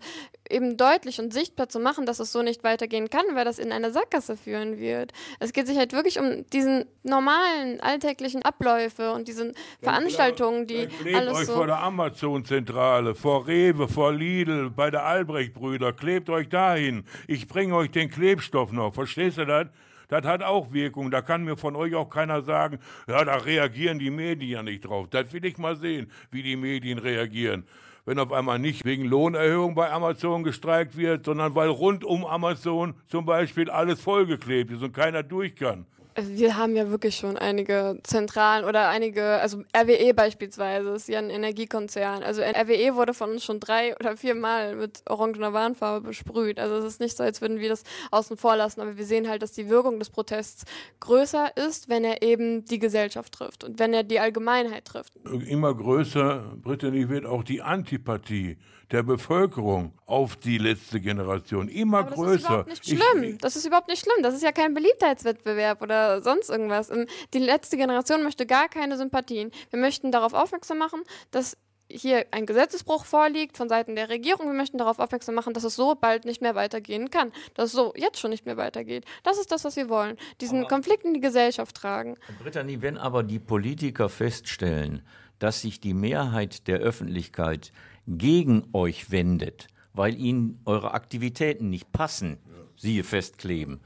eben 0.49 0.77
deutlich 0.77 1.19
und 1.19 1.33
sichtbar 1.33 1.69
zu 1.69 1.79
machen, 1.79 2.05
dass 2.05 2.19
es 2.19 2.31
so 2.31 2.41
nicht 2.41 2.63
weitergehen 2.63 3.09
kann, 3.09 3.23
weil 3.33 3.45
das 3.45 3.59
in 3.59 3.71
eine 3.71 3.91
Sackgasse 3.91 4.37
führen 4.37 4.79
wird. 4.79 5.11
Es 5.39 5.53
geht 5.53 5.67
sich 5.67 5.77
halt 5.77 5.93
wirklich 5.93 6.19
um 6.19 6.47
diesen 6.49 6.85
normalen 7.03 7.79
alltäglichen 7.81 8.43
Abläufe 8.43 9.13
und 9.13 9.27
diese 9.27 9.53
Veranstaltungen, 9.81 10.67
die 10.67 10.87
klebt 10.87 11.17
alles 11.17 11.37
euch 11.37 11.45
so 11.47 11.53
vor 11.53 11.67
der 11.67 11.81
Amazon-Zentrale, 11.81 13.15
vor 13.15 13.47
Rewe, 13.47 13.87
vor 13.87 14.13
Lidl, 14.13 14.34
bei 14.75 14.91
der 14.91 15.05
Albrecht-Brüder, 15.05 15.93
klebt 15.93 16.29
euch 16.29 16.49
dahin. 16.49 17.05
Ich 17.27 17.47
bringe 17.47 17.75
euch 17.75 17.91
den 17.91 18.09
Klebstoff 18.09 18.71
noch. 18.71 18.93
Verstehst 18.93 19.37
du 19.37 19.45
das? 19.45 19.67
Das 20.07 20.23
hat 20.25 20.43
auch 20.43 20.73
Wirkung. 20.73 21.09
Da 21.11 21.21
kann 21.21 21.43
mir 21.43 21.57
von 21.57 21.75
euch 21.75 21.95
auch 21.95 22.09
keiner 22.09 22.41
sagen, 22.41 22.79
ja, 23.07 23.23
da 23.23 23.37
reagieren 23.37 23.99
die 23.99 24.11
Medien 24.11 24.51
ja 24.51 24.63
nicht 24.63 24.85
drauf. 24.85 25.07
Das 25.09 25.31
will 25.33 25.45
ich 25.45 25.57
mal 25.57 25.75
sehen, 25.75 26.11
wie 26.31 26.43
die 26.43 26.55
Medien 26.55 26.99
reagieren. 26.99 27.65
wenn 28.05 28.19
auf 28.19 28.31
einmal 28.31 28.59
nicht 28.59 28.85
wegen 28.85 29.05
Lohnerhöhung 29.05 29.73
bei 29.73 29.91
Amazon 29.91 30.43
gestreikt 30.43 30.95
wird, 30.95 31.25
sondern 31.25 31.55
weil 31.55 31.69
rund 31.69 32.03
um 32.03 32.23
Amazon 32.23 32.93
zum 33.07 33.25
Beispiel 33.25 33.69
alles 33.69 33.99
vollgeklebt 33.99 34.71
ist 34.71 34.83
und 34.83 34.93
keiner 34.93 35.23
durch 35.23 35.55
kann. 35.55 35.87
Also 36.17 36.31
wir 36.31 36.55
haben 36.55 36.77
ja 36.77 36.89
wirklich 36.89 37.17
schon 37.17 37.37
einige 37.37 37.99
Zentralen 38.03 38.63
oder 38.63 38.87
einige, 38.87 39.41
also 39.41 39.63
RWE 39.75 40.13
beispielsweise 40.13 40.91
ist 40.91 41.09
ja 41.09 41.19
ein 41.19 41.29
Energiekonzern. 41.29 42.23
Also 42.23 42.41
RWE 42.41 42.95
wurde 42.95 43.13
von 43.13 43.31
uns 43.31 43.43
schon 43.43 43.59
drei 43.59 43.93
oder 43.97 44.15
vier 44.15 44.33
Mal 44.33 44.77
mit 44.77 45.03
orangener 45.09 45.51
Warnfarbe 45.51 46.07
besprüht. 46.07 46.57
Also 46.57 46.75
es 46.77 46.85
ist 46.85 47.01
nicht 47.01 47.17
so, 47.17 47.23
als 47.23 47.41
würden 47.41 47.59
wir 47.59 47.67
das 47.67 47.83
außen 48.11 48.37
vor 48.37 48.55
lassen, 48.55 48.79
aber 48.79 48.97
wir 48.97 49.05
sehen 49.05 49.27
halt, 49.27 49.41
dass 49.41 49.51
die 49.51 49.69
Wirkung 49.69 49.99
des 49.99 50.09
Protests 50.09 50.63
größer 51.01 51.57
ist, 51.57 51.89
wenn 51.89 52.05
er 52.05 52.21
eben 52.21 52.63
die 52.63 52.79
Gesellschaft 52.79 53.33
trifft 53.33 53.65
und 53.65 53.77
wenn 53.77 53.93
er 53.93 54.03
die 54.03 54.21
Allgemeinheit 54.21 54.85
trifft. 54.85 55.11
Immer 55.25 55.75
größer, 55.75 56.53
Brittany, 56.55 57.09
wird 57.09 57.25
auch 57.25 57.43
die 57.43 57.61
Antipathie 57.61 58.57
der 58.91 59.03
Bevölkerung 59.03 59.93
auf 60.05 60.35
die 60.35 60.57
letzte 60.57 60.99
Generation. 60.99 61.67
Immer 61.67 61.99
Aber 61.99 62.09
das 62.11 62.19
größer. 62.19 62.35
ist 62.35 62.45
überhaupt 62.45 62.69
nicht 62.69 62.85
schlimm. 62.85 63.23
Ich, 63.23 63.37
das 63.39 63.55
ist 63.55 63.65
überhaupt 63.65 63.87
nicht 63.87 63.99
schlimm. 63.99 64.23
Das 64.23 64.33
ist 64.33 64.43
ja 64.43 64.51
kein 64.51 64.73
Beliebtheitswettbewerb 64.73 65.81
oder 65.81 66.21
sonst 66.21 66.49
irgendwas. 66.49 66.89
Ähm, 66.89 67.07
Die 67.33 67.39
letzte 67.39 67.77
Generation 67.77 68.23
möchte 68.23 68.45
gar 68.45 68.69
keine 68.69 68.97
Sympathien. 68.97 69.51
Wir 69.71 69.79
möchten 69.79 70.11
darauf 70.11 70.33
aufmerksam 70.33 70.77
machen, 70.77 71.01
dass 71.31 71.57
hier 71.87 72.25
ein 72.31 72.45
Gesetzesbruch 72.47 73.05
vorliegt 73.05 73.57
von 73.57 73.69
Seiten 73.69 73.95
der 73.95 74.09
Regierung. 74.09 74.47
Wir 74.47 74.53
möchten 74.53 74.77
darauf 74.79 74.97
aufmerksam 74.99 75.35
machen, 75.35 75.53
dass 75.53 75.63
es 75.63 75.75
so 75.75 75.93
bald 75.95 76.25
nicht 76.25 76.41
mehr 76.41 76.55
weitergehen 76.55 77.11
kann. 77.11 77.31
Dass 77.53 77.65
es 77.67 77.71
so 77.73 77.93
jetzt 77.95 78.19
schon 78.19 78.31
nicht 78.31 78.45
mehr 78.45 78.57
weitergeht. 78.57 79.05
Das 79.23 79.37
ist 79.39 79.51
das, 79.51 79.63
was 79.63 79.75
wir 79.75 79.87
wollen. 79.89 80.17
Diesen 80.41 80.67
Konflikt 80.67 81.05
in 81.05 81.13
die 81.13 81.19
Gesellschaft 81.19 81.75
tragen. 81.75 82.15
Brittany, 82.41 82.81
wenn 82.81 82.97
aber 82.97 83.21
die 83.23 83.39
Politiker 83.39 84.09
feststellen, 84.09 85.05
dass 85.37 85.61
sich 85.61 85.79
die 85.79 85.93
Mehrheit 85.93 86.67
der 86.67 86.79
Öffentlichkeit 86.79 87.71
gegen 88.07 88.67
euch 88.73 89.11
wendet, 89.11 89.67
weil 89.93 90.15
ihnen 90.19 90.59
eure 90.65 90.93
Aktivitäten 90.93 91.69
nicht 91.69 91.91
passen, 91.91 92.37
siehe 92.75 93.03
festkleben, 93.03 93.81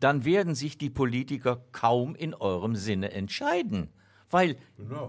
dann 0.00 0.24
werden 0.24 0.54
sich 0.54 0.76
die 0.78 0.90
Politiker 0.90 1.64
kaum 1.72 2.14
in 2.14 2.34
eurem 2.34 2.76
Sinne 2.76 3.12
entscheiden. 3.12 3.90
Weil 4.30 4.56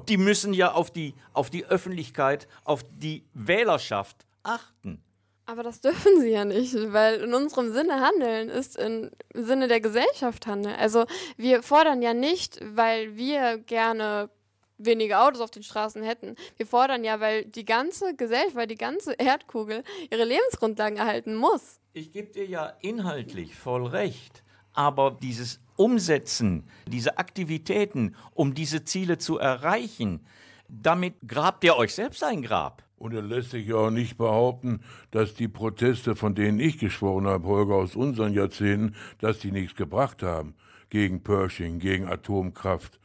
die 0.07 0.17
müssen 0.17 0.53
ja 0.53 0.71
auf 0.73 0.91
die, 0.91 1.15
auf 1.33 1.49
die 1.49 1.65
Öffentlichkeit, 1.65 2.47
auf 2.63 2.85
die 2.97 3.25
Wählerschaft 3.33 4.25
achten. 4.43 5.01
Aber 5.47 5.63
das 5.63 5.81
dürfen 5.81 6.21
sie 6.21 6.29
ja 6.29 6.43
nicht, 6.43 6.73
weil 6.91 7.21
in 7.21 7.33
unserem 7.33 7.71
Sinne 7.71 8.01
handeln 8.01 8.49
ist 8.49 8.77
im 8.77 9.11
Sinne 9.33 9.67
der 9.67 9.79
Gesellschaft 9.79 10.47
handeln. 10.47 10.75
Also 10.75 11.05
wir 11.37 11.61
fordern 11.61 12.01
ja 12.01 12.13
nicht, 12.13 12.59
weil 12.75 13.15
wir 13.15 13.59
gerne 13.59 14.29
weniger 14.77 15.25
Autos 15.25 15.41
auf 15.41 15.51
den 15.51 15.63
Straßen 15.63 16.03
hätten. 16.03 16.35
Wir 16.57 16.65
fordern 16.65 17.03
ja, 17.03 17.19
weil 17.19 17.45
die 17.45 17.65
ganze 17.65 18.15
Gesellschaft, 18.15 18.55
weil 18.55 18.67
die 18.67 18.75
ganze 18.75 19.13
Erdkugel 19.13 19.83
ihre 20.11 20.25
Lebensgrundlagen 20.25 20.97
erhalten 20.97 21.35
muss. 21.35 21.79
Ich 21.93 22.11
gebe 22.11 22.31
dir 22.31 22.45
ja 22.45 22.73
inhaltlich 22.81 23.55
voll 23.55 23.87
recht, 23.87 24.43
aber 24.73 25.17
dieses 25.21 25.61
Umsetzen, 25.77 26.63
diese 26.87 27.17
Aktivitäten, 27.17 28.15
um 28.33 28.53
diese 28.53 28.83
Ziele 28.83 29.17
zu 29.17 29.37
erreichen, 29.37 30.25
damit 30.67 31.15
grabt 31.27 31.63
ihr 31.63 31.75
euch 31.77 31.93
selbst 31.93 32.23
ein 32.23 32.41
Grab. 32.41 32.83
Und 32.97 33.13
er 33.13 33.21
lässt 33.21 33.51
sich 33.51 33.67
ja 33.67 33.75
auch 33.75 33.91
nicht 33.91 34.17
behaupten, 34.17 34.81
dass 35.11 35.35
die 35.35 35.49
Proteste, 35.49 36.15
von 36.15 36.33
denen 36.33 36.59
ich 36.59 36.79
gesprochen 36.79 37.27
habe, 37.27 37.45
Holger, 37.47 37.75
aus 37.75 37.95
unseren 37.95 38.33
Jahrzehnten, 38.33 38.95
dass 39.19 39.39
die 39.39 39.51
nichts 39.51 39.75
gebracht 39.75 40.23
haben. 40.23 40.55
Gegen 40.89 41.21
Pershing, 41.21 41.79
gegen 41.79 42.07
Atomkraft 42.07 42.99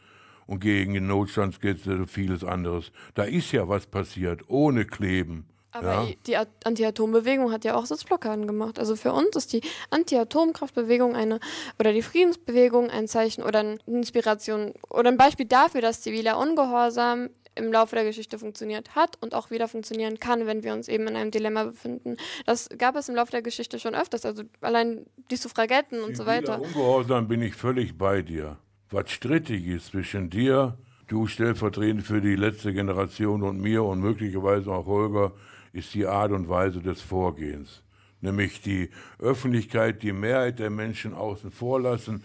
und 0.50 0.58
gegen 0.58 1.06
Notstandsgesetze 1.06 1.92
und 1.92 2.06
vieles 2.08 2.42
anderes. 2.42 2.90
Da 3.14 3.22
ist 3.22 3.52
ja 3.52 3.68
was 3.68 3.86
passiert, 3.86 4.42
ohne 4.48 4.84
Kleben. 4.84 5.46
Aber 5.70 5.86
Ja. 5.86 6.08
die 6.26 6.36
Anti-Atom-Bewegung 6.64 7.52
hat 7.52 7.64
ja 7.64 7.76
auch 7.76 7.86
Sitzblockaden 7.86 8.48
gemacht. 8.48 8.80
Also 8.80 8.96
für 8.96 9.12
uns 9.12 9.36
ist 9.36 9.52
die 9.52 9.60
Anti-Atomkraftbewegung 9.90 11.14
eine 11.14 11.38
oder 11.78 11.92
die 11.92 12.02
Friedensbewegung 12.02 12.90
ein 12.90 13.06
Zeichen 13.06 13.44
oder 13.44 13.60
eine 13.60 13.78
Inspiration 13.86 14.74
oder 14.88 15.10
ein 15.10 15.16
Beispiel 15.16 15.46
dafür, 15.46 15.82
dass 15.82 16.00
ziviler 16.02 16.36
Ungehorsam 16.36 17.30
im 17.54 17.72
Laufe 17.72 17.94
der 17.94 18.04
Geschichte 18.04 18.36
funktioniert 18.36 18.96
hat 18.96 19.18
und 19.20 19.32
auch 19.34 19.52
wieder 19.52 19.68
funktionieren 19.68 20.18
kann, 20.18 20.46
wenn 20.46 20.64
wir 20.64 20.72
uns 20.72 20.88
eben 20.88 21.06
in 21.06 21.14
einem 21.14 21.30
Dilemma 21.30 21.62
befinden. 21.62 22.16
Das 22.44 22.68
gab 22.76 22.96
es 22.96 23.08
im 23.08 23.14
Laufe 23.14 23.30
der 23.30 23.42
Geschichte 23.42 23.78
schon 23.78 23.94
öfters, 23.94 24.24
also 24.24 24.42
allein 24.62 25.06
die 25.30 25.36
Suffragetten 25.36 26.02
und 26.02 26.16
so 26.16 26.26
weiter. 26.26 26.54
Ziviler 26.54 26.62
Ungehorsam 26.62 27.28
bin 27.28 27.40
ich 27.42 27.54
völlig 27.54 27.96
bei 27.96 28.22
dir. 28.22 28.58
Was 28.92 29.08
strittig 29.12 29.68
ist 29.68 29.86
zwischen 29.92 30.30
dir, 30.30 30.76
du 31.06 31.28
stellvertretend 31.28 32.02
für 32.02 32.20
die 32.20 32.34
letzte 32.34 32.72
Generation 32.72 33.44
und 33.44 33.60
mir 33.60 33.84
und 33.84 34.00
möglicherweise 34.00 34.72
auch 34.72 34.86
Holger, 34.86 35.32
ist 35.72 35.94
die 35.94 36.08
Art 36.08 36.32
und 36.32 36.48
Weise 36.48 36.80
des 36.80 37.00
Vorgehens. 37.00 37.84
Nämlich 38.20 38.62
die 38.62 38.90
Öffentlichkeit, 39.20 40.02
die 40.02 40.12
Mehrheit 40.12 40.58
der 40.58 40.70
Menschen 40.70 41.14
außen 41.14 41.52
vor 41.52 41.80
lassen. 41.80 42.24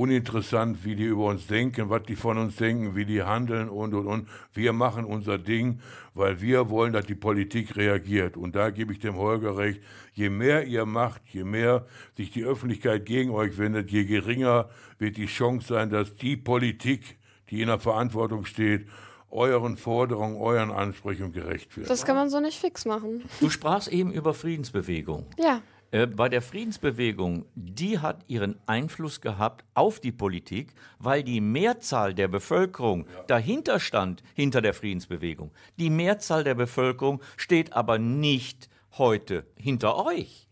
Uninteressant, 0.00 0.82
wie 0.82 0.96
die 0.96 1.04
über 1.04 1.26
uns 1.26 1.46
denken, 1.46 1.90
was 1.90 2.04
die 2.04 2.16
von 2.16 2.38
uns 2.38 2.56
denken, 2.56 2.96
wie 2.96 3.04
die 3.04 3.22
handeln 3.22 3.68
und 3.68 3.92
und 3.92 4.06
und. 4.06 4.28
Wir 4.54 4.72
machen 4.72 5.04
unser 5.04 5.36
Ding, 5.36 5.80
weil 6.14 6.40
wir 6.40 6.70
wollen, 6.70 6.94
dass 6.94 7.04
die 7.04 7.14
Politik 7.14 7.76
reagiert. 7.76 8.38
Und 8.38 8.56
da 8.56 8.70
gebe 8.70 8.94
ich 8.94 8.98
dem 8.98 9.16
Holger 9.16 9.58
recht. 9.58 9.82
Je 10.14 10.30
mehr 10.30 10.66
ihr 10.66 10.86
macht, 10.86 11.20
je 11.26 11.44
mehr 11.44 11.84
sich 12.16 12.30
die 12.30 12.44
Öffentlichkeit 12.44 13.04
gegen 13.04 13.30
euch 13.30 13.58
wendet, 13.58 13.90
je 13.90 14.06
geringer 14.06 14.70
wird 14.98 15.18
die 15.18 15.26
Chance 15.26 15.68
sein, 15.68 15.90
dass 15.90 16.14
die 16.14 16.38
Politik, 16.38 17.18
die 17.50 17.60
in 17.60 17.66
der 17.66 17.78
Verantwortung 17.78 18.46
steht, 18.46 18.86
euren 19.30 19.76
Forderungen, 19.76 20.36
euren 20.36 20.70
Ansprüchen 20.70 21.32
gerecht 21.32 21.76
wird. 21.76 21.90
Das 21.90 22.06
kann 22.06 22.16
man 22.16 22.30
so 22.30 22.40
nicht 22.40 22.58
fix 22.58 22.86
machen. 22.86 23.22
Du 23.38 23.50
sprachst 23.50 23.88
eben 23.88 24.12
über 24.12 24.32
Friedensbewegung. 24.32 25.26
Ja. 25.38 25.60
Äh, 25.92 26.06
bei 26.06 26.28
der 26.28 26.42
Friedensbewegung, 26.42 27.46
die 27.54 27.98
hat 27.98 28.24
ihren 28.28 28.56
Einfluss 28.66 29.20
gehabt 29.20 29.64
auf 29.74 30.00
die 30.00 30.12
Politik, 30.12 30.74
weil 30.98 31.22
die 31.22 31.40
Mehrzahl 31.40 32.14
der 32.14 32.28
Bevölkerung 32.28 33.06
dahinter 33.26 33.80
stand, 33.80 34.22
hinter 34.34 34.62
der 34.62 34.74
Friedensbewegung. 34.74 35.50
Die 35.78 35.90
Mehrzahl 35.90 36.44
der 36.44 36.54
Bevölkerung 36.54 37.20
steht 37.36 37.72
aber 37.72 37.98
nicht 37.98 38.68
heute 38.98 39.46
hinter 39.56 40.04
euch. 40.04 40.49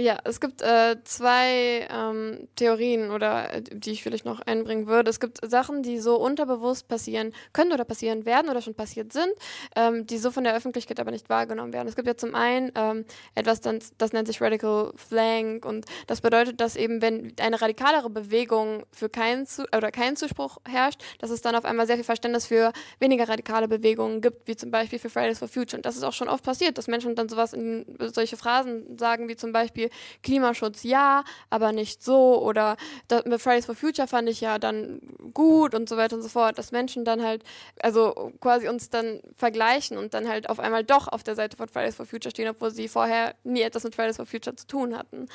Ja, 0.00 0.18
es 0.24 0.40
gibt 0.40 0.62
äh, 0.62 0.96
zwei 1.04 1.86
ähm, 1.90 2.48
Theorien 2.56 3.10
oder 3.10 3.52
äh, 3.52 3.62
die 3.62 3.90
ich 3.90 4.02
vielleicht 4.02 4.24
noch 4.24 4.40
einbringen 4.40 4.86
würde. 4.86 5.10
Es 5.10 5.20
gibt 5.20 5.38
Sachen, 5.46 5.82
die 5.82 5.98
so 5.98 6.16
unterbewusst 6.16 6.88
passieren 6.88 7.34
können 7.52 7.70
oder 7.70 7.84
passieren 7.84 8.24
werden 8.24 8.50
oder 8.50 8.62
schon 8.62 8.74
passiert 8.74 9.12
sind, 9.12 9.30
ähm, 9.76 10.06
die 10.06 10.16
so 10.16 10.30
von 10.30 10.44
der 10.44 10.54
Öffentlichkeit 10.54 11.00
aber 11.00 11.10
nicht 11.10 11.28
wahrgenommen 11.28 11.74
werden. 11.74 11.86
Es 11.86 11.96
gibt 11.96 12.08
ja 12.08 12.16
zum 12.16 12.34
einen 12.34 12.72
ähm, 12.76 13.04
etwas, 13.34 13.60
das, 13.60 14.12
nennt 14.14 14.26
sich 14.26 14.40
Radical 14.40 14.90
Flank 14.96 15.66
und 15.66 15.84
das 16.06 16.22
bedeutet, 16.22 16.62
dass 16.62 16.76
eben 16.76 17.02
wenn 17.02 17.34
eine 17.38 17.60
radikalere 17.60 18.08
Bewegung 18.08 18.84
für 18.92 19.10
keinen 19.10 19.44
Zu 19.44 19.66
oder 19.76 19.90
keinen 19.90 20.16
Zuspruch 20.16 20.56
herrscht, 20.66 21.02
dass 21.18 21.28
es 21.28 21.42
dann 21.42 21.54
auf 21.54 21.66
einmal 21.66 21.86
sehr 21.86 21.96
viel 21.96 22.04
Verständnis 22.04 22.46
für 22.46 22.72
weniger 23.00 23.28
radikale 23.28 23.68
Bewegungen 23.68 24.22
gibt, 24.22 24.48
wie 24.48 24.56
zum 24.56 24.70
Beispiel 24.70 24.98
für 24.98 25.10
Fridays 25.10 25.40
for 25.40 25.48
Future. 25.48 25.76
Und 25.76 25.84
das 25.84 25.96
ist 25.96 26.04
auch 26.04 26.14
schon 26.14 26.30
oft 26.30 26.42
passiert, 26.42 26.78
dass 26.78 26.86
Menschen 26.86 27.14
dann 27.16 27.28
sowas 27.28 27.52
in 27.52 27.84
solche 28.14 28.38
Phrasen 28.38 28.96
sagen, 28.96 29.28
wie 29.28 29.36
zum 29.36 29.52
Beispiel 29.52 29.89
Klimaschutz 30.22 30.82
ja, 30.82 31.24
aber 31.50 31.72
nicht 31.72 32.02
so 32.02 32.42
oder 32.42 32.76
da, 33.08 33.22
mit 33.26 33.40
Fridays 33.40 33.66
for 33.66 33.74
Future 33.74 34.08
fand 34.08 34.28
ich 34.28 34.40
ja 34.40 34.58
dann 34.58 35.00
gut 35.34 35.74
und 35.74 35.88
so 35.88 35.96
weiter 35.96 36.16
und 36.16 36.22
so 36.22 36.28
fort, 36.28 36.58
dass 36.58 36.72
Menschen 36.72 37.04
dann 37.04 37.22
halt, 37.22 37.44
also 37.80 38.32
quasi 38.40 38.68
uns 38.68 38.90
dann 38.90 39.20
vergleichen 39.36 39.98
und 39.98 40.14
dann 40.14 40.28
halt 40.28 40.48
auf 40.48 40.60
einmal 40.60 40.84
doch 40.84 41.08
auf 41.08 41.22
der 41.22 41.34
Seite 41.34 41.56
von 41.56 41.68
Fridays 41.68 41.94
for 41.94 42.06
Future 42.06 42.30
stehen, 42.30 42.48
obwohl 42.48 42.70
sie 42.70 42.88
vorher 42.88 43.34
nie 43.44 43.62
etwas 43.62 43.84
mit 43.84 43.94
Fridays 43.94 44.16
for 44.16 44.26
Future 44.26 44.56
zu 44.56 44.66
tun 44.66 44.96
hatten. 44.96 45.26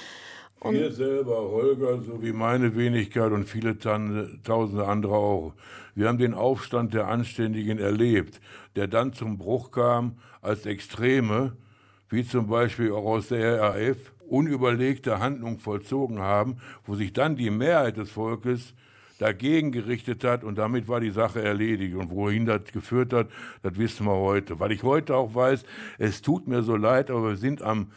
Und 0.59 0.75
Wir 0.75 0.91
selber, 0.91 1.37
Holger, 1.51 2.01
sowie 2.01 2.31
meine 2.31 2.75
Wenigkeit 2.75 3.31
und 3.31 3.45
viele 3.45 3.77
tausende 3.77 4.87
andere 4.87 5.13
auch. 5.13 5.53
Wir 5.95 6.07
haben 6.07 6.17
den 6.17 6.33
Aufstand 6.33 6.93
der 6.93 7.07
Anständigen 7.07 7.77
erlebt, 7.77 8.39
der 8.75 8.87
dann 8.87 9.13
zum 9.13 9.37
Bruch 9.37 9.71
kam, 9.71 10.17
als 10.41 10.65
Extreme, 10.65 11.55
wie 12.09 12.25
zum 12.25 12.47
Beispiel 12.47 12.91
auch 12.91 13.05
aus 13.05 13.27
der 13.29 13.61
RAF, 13.61 13.97
unüberlegte 14.27 15.19
Handlungen 15.19 15.59
vollzogen 15.59 16.19
haben, 16.19 16.57
wo 16.85 16.95
sich 16.95 17.13
dann 17.13 17.35
die 17.35 17.49
Mehrheit 17.49 17.97
des 17.97 18.11
Volkes 18.11 18.73
dagegen 19.19 19.71
gerichtet 19.71 20.23
hat 20.23 20.43
und 20.43 20.57
damit 20.57 20.87
war 20.87 20.99
die 20.99 21.11
Sache 21.11 21.41
erledigt. 21.41 21.95
Und 21.95 22.11
wohin 22.11 22.45
das 22.45 22.65
geführt 22.71 23.13
hat, 23.13 23.27
das 23.63 23.77
wissen 23.77 24.05
wir 24.05 24.15
heute. 24.15 24.59
Weil 24.59 24.71
ich 24.71 24.83
heute 24.83 25.15
auch 25.15 25.33
weiß, 25.33 25.63
es 25.97 26.21
tut 26.21 26.47
mir 26.47 26.63
so 26.63 26.75
leid, 26.75 27.09
aber 27.09 27.29
wir 27.29 27.35
sind 27.37 27.61
am 27.61 27.91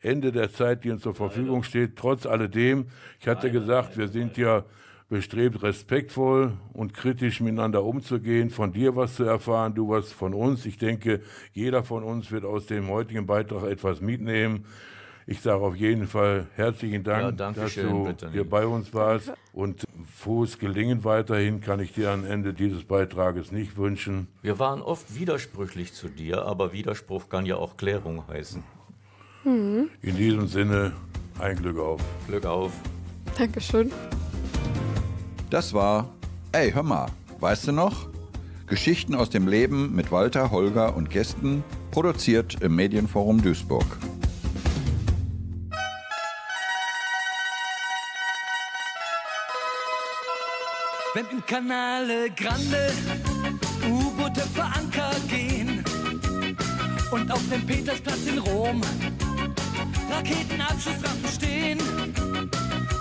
Ende 0.00 0.32
der 0.32 0.52
Zeit, 0.52 0.84
die 0.84 0.90
uns 0.90 1.02
zur 1.02 1.14
Verfügung 1.14 1.62
steht. 1.62 1.96
Trotz 1.96 2.26
alledem, 2.26 2.86
ich 3.20 3.28
hatte 3.28 3.50
gesagt, 3.50 3.96
wir 3.96 4.08
sind 4.08 4.36
ja 4.36 4.64
bestrebt, 5.08 5.62
respektvoll 5.62 6.54
und 6.72 6.94
kritisch 6.94 7.40
miteinander 7.40 7.84
umzugehen, 7.84 8.48
von 8.48 8.72
dir 8.72 8.96
was 8.96 9.16
zu 9.16 9.24
erfahren, 9.24 9.74
du 9.74 9.90
was 9.90 10.10
von 10.10 10.32
uns. 10.32 10.64
Ich 10.64 10.78
denke, 10.78 11.20
jeder 11.52 11.84
von 11.84 12.02
uns 12.02 12.32
wird 12.32 12.46
aus 12.46 12.66
dem 12.66 12.88
heutigen 12.88 13.26
Beitrag 13.26 13.64
etwas 13.64 14.00
mitnehmen. 14.00 14.64
Ich 15.26 15.40
sage 15.40 15.62
auf 15.62 15.76
jeden 15.76 16.06
Fall 16.08 16.46
herzlichen 16.56 17.04
Dank, 17.04 17.22
Ja, 17.22 17.30
danke 17.32 17.60
dass 17.60 17.72
schön, 17.72 17.88
du 17.90 18.04
Brittany. 18.04 18.32
hier 18.32 18.48
bei 18.48 18.66
uns 18.66 18.92
warst 18.92 19.32
und 19.52 19.84
frohes 20.12 20.58
Gelingen 20.58 21.04
weiterhin 21.04 21.60
kann 21.60 21.78
ich 21.80 21.92
dir 21.92 22.10
am 22.10 22.24
Ende 22.26 22.52
dieses 22.52 22.84
Beitrages 22.84 23.52
nicht 23.52 23.76
wünschen. 23.76 24.26
Wir 24.42 24.58
waren 24.58 24.82
oft 24.82 25.14
widersprüchlich 25.18 25.92
zu 25.92 26.08
dir, 26.08 26.44
aber 26.44 26.72
Widerspruch 26.72 27.28
kann 27.28 27.46
ja 27.46 27.56
auch 27.56 27.76
Klärung 27.76 28.24
heißen. 28.28 28.62
In 29.44 29.90
diesem 30.02 30.46
Sinne, 30.48 30.92
ein 31.38 31.56
Glück 31.56 31.78
auf. 31.78 32.00
Glück 32.28 32.46
auf. 32.46 32.72
Dankeschön. 33.38 33.90
Das 35.50 35.72
war 35.74 36.08
Ey, 36.52 36.70
hör 36.70 36.82
mal, 36.82 37.06
weißt 37.40 37.68
du 37.68 37.72
noch? 37.72 38.08
Geschichten 38.66 39.14
aus 39.14 39.30
dem 39.30 39.48
Leben 39.48 39.94
mit 39.94 40.12
Walter, 40.12 40.50
Holger 40.50 40.94
und 40.96 41.08
Gästen, 41.10 41.64
produziert 41.90 42.60
im 42.60 42.76
Medienforum 42.76 43.40
Duisburg. 43.42 43.86
Wenn 51.14 51.26
im 51.30 51.44
Canale 51.44 52.30
Grande 52.30 52.90
U-Boote 53.86 54.40
vor 54.54 54.64
Anker 54.64 55.10
gehen 55.28 55.84
und 57.10 57.30
auf 57.30 57.42
dem 57.50 57.66
Petersplatz 57.66 58.26
in 58.26 58.38
Rom 58.38 58.80
Raketenabschussrampen 60.10 61.30
stehen, 61.30 61.78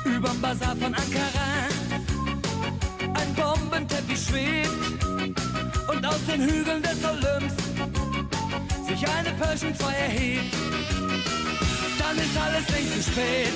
überm 0.03 0.41
Bazar 0.41 0.75
von 0.75 0.93
Ankara 0.93 1.69
ein 3.13 3.33
Bombenteppich 3.33 4.19
schwebt 4.19 5.05
und 5.87 6.05
aus 6.05 6.19
den 6.29 6.41
Hügeln 6.41 6.83
des 6.83 6.97
Olymps 7.05 7.55
sich 8.89 9.07
eine 9.07 9.31
Persian 9.39 9.73
2 9.73 9.93
erhebt, 9.93 10.53
dann 11.97 12.17
ist 12.17 12.37
alles 12.37 12.69
längst 12.71 12.93
zu 12.93 13.11
spät. 13.11 13.53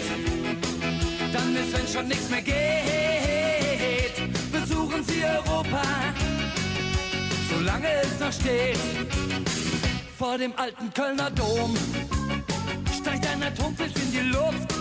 Dann 1.34 1.54
ist, 1.58 1.74
wenn 1.74 1.88
schon 1.88 2.08
nichts 2.08 2.30
mehr 2.30 2.42
geht, 2.42 3.15
besuchen 4.96 5.04
Sie 5.04 5.24
Europa, 5.24 5.82
solange 7.50 7.88
es 8.04 8.20
noch 8.20 8.32
steht. 8.32 8.80
Vor 10.18 10.38
dem 10.38 10.54
alten 10.58 10.94
Kölner 10.94 11.30
Dom 11.32 11.76
steigt 13.00 13.28
ein 13.28 13.44
Atompilz 13.44 13.94
in 13.96 14.12
die 14.12 14.30
Luft 14.30 14.74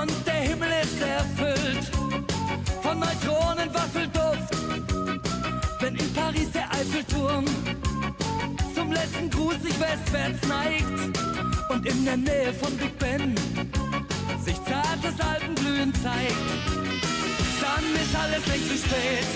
und 0.00 0.26
der 0.26 0.34
Himmel 0.34 0.68
ist 0.82 1.00
erfüllt 1.00 1.90
von 2.82 2.98
Neutronenwaffelduft. 3.00 4.56
Wenn 5.80 5.96
in 5.96 6.12
Paris 6.14 6.50
der 6.52 6.70
Eiffelturm 6.70 7.44
zum 8.74 8.92
letzten 8.92 9.30
Gruß 9.30 9.62
sich 9.62 9.78
westwärts 9.80 10.46
neigt 10.46 11.18
und 11.70 11.86
in 11.86 12.04
der 12.04 12.16
Nähe 12.16 12.52
von 12.52 12.76
Big 12.76 12.98
Ben 12.98 13.34
sich 14.44 14.56
zartes 14.64 15.20
Alpenglühen 15.20 15.92
zeigt, 15.94 17.05
dann 17.66 17.84
ist 18.02 18.14
alles 18.14 18.46
längst 18.46 18.68
zu 18.68 18.76
spät. 18.76 19.30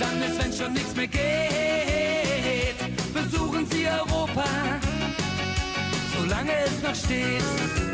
Dann 0.00 0.22
ist, 0.22 0.36
wenn 0.42 0.52
schon 0.52 0.72
nichts 0.72 0.94
mehr 0.96 1.06
geht, 1.06 2.78
besuchen 3.14 3.66
Sie 3.70 3.86
Europa, 3.86 4.48
solange 6.14 6.52
es 6.66 6.82
noch 6.82 6.94
steht. 6.94 7.87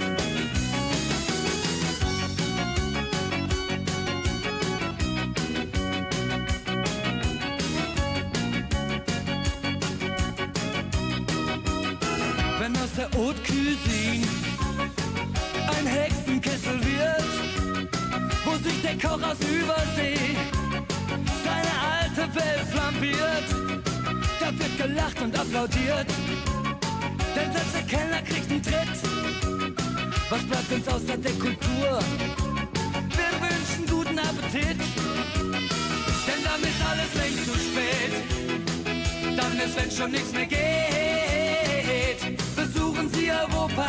Flambiert. 23.04 23.44
Da 24.40 24.46
wird 24.58 24.78
gelacht 24.78 25.20
und 25.20 25.38
applaudiert, 25.38 26.06
denn 27.36 27.52
selbst 27.52 27.74
der 27.74 27.82
Kellner 27.82 28.22
kriegt 28.22 28.50
einen 28.50 28.62
Tritt. 28.62 28.74
Was 30.30 30.42
bleibt 30.42 30.72
uns 30.72 30.88
außer 30.88 31.16
der 31.16 31.32
Kultur? 31.32 31.98
Wir 33.10 33.30
wünschen 33.40 33.86
guten 33.90 34.18
Appetit, 34.18 34.78
denn 36.26 36.40
dann 36.44 36.62
ist 36.62 36.80
alles 36.88 37.14
längst 37.14 37.44
zu 37.44 37.54
spät. 37.58 38.12
Dann 39.36 39.58
ist, 39.58 39.76
wenn 39.76 39.90
schon 39.90 40.10
nichts 40.10 40.32
mehr 40.32 40.46
geht, 40.46 42.36
besuchen 42.56 43.10
Sie 43.12 43.30
Europa 43.30 43.86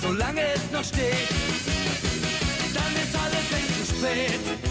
solange 0.00 0.42
es 0.54 0.70
noch 0.72 0.84
steht. 0.84 1.28
Dann 2.74 2.92
ist 2.94 3.14
alles 3.14 3.50
längst 3.50 3.78
zu 3.78 3.94
spät. 3.96 4.61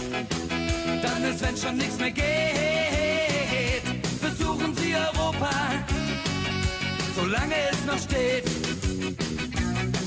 Ist, 1.29 1.41
wenn 1.41 1.55
schon 1.55 1.77
nichts 1.77 1.97
mehr 1.97 2.11
geht, 2.11 3.83
besuchen 4.21 4.75
Sie 4.75 4.95
Europa, 4.95 5.51
solange 7.15 7.55
es 7.71 7.85
noch 7.85 7.99
steht. 7.99 8.49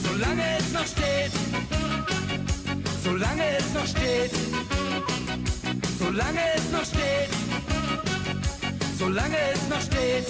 Solange 0.02 0.42
es 0.58 0.72
noch 0.72 0.86
steht. 0.86 1.32
Solange 3.02 3.44
es 3.58 3.72
noch 3.74 3.86
steht. 3.86 4.32
Solange 5.98 6.40
es 6.56 6.70
noch 6.72 6.84
steht. 6.84 7.30
Solange 8.98 9.36
es 9.52 9.68
noch 9.68 9.80
steht. 9.80 10.26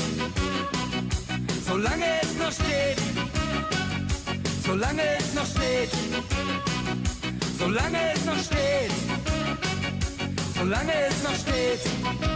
Solange 1.66 2.07
es 2.22 2.39
noch 2.39 2.53
steht 2.53 3.14
solange 4.64 5.03
es 5.18 5.35
noch 5.35 5.47
steht, 5.47 5.91
solange 7.59 8.12
es 8.12 8.24
noch 8.24 8.39
steht, 8.39 8.91
solange 10.65 10.95
es 11.09 11.23
noch 11.23 11.35
steht. 11.35 12.34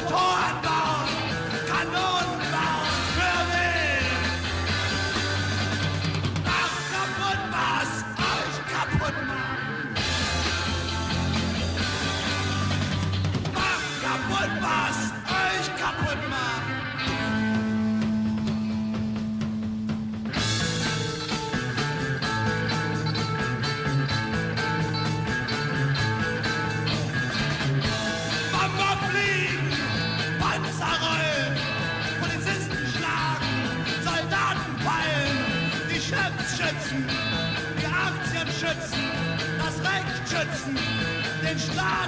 more 0.00 0.10
time. 0.10 0.37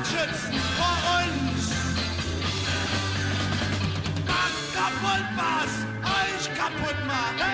Deutschland 0.00 0.06
schützen 0.06 0.58
vor 0.76 0.98
uns. 1.20 1.70
Macht 4.26 4.74
kaputt 4.74 5.26
was 5.36 5.72
euch 6.04 6.56
kaputt 6.56 7.06
macht. 7.06 7.49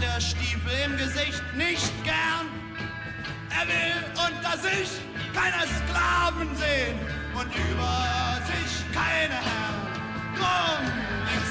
der 0.00 0.20
Stiefel 0.20 0.72
im 0.84 0.96
Gesicht 0.96 1.42
nicht 1.56 1.92
gern. 2.04 2.46
Er 3.50 3.66
will 3.66 3.96
unter 4.14 4.56
sich 4.58 4.88
keine 5.34 5.64
Sklaven 5.66 6.54
sehen 6.56 6.98
und 7.34 7.48
über 7.54 8.38
sich 8.46 8.72
keine 8.92 9.34
Herren. 9.34 9.78
Drum 10.36 10.82
ist 11.36 11.47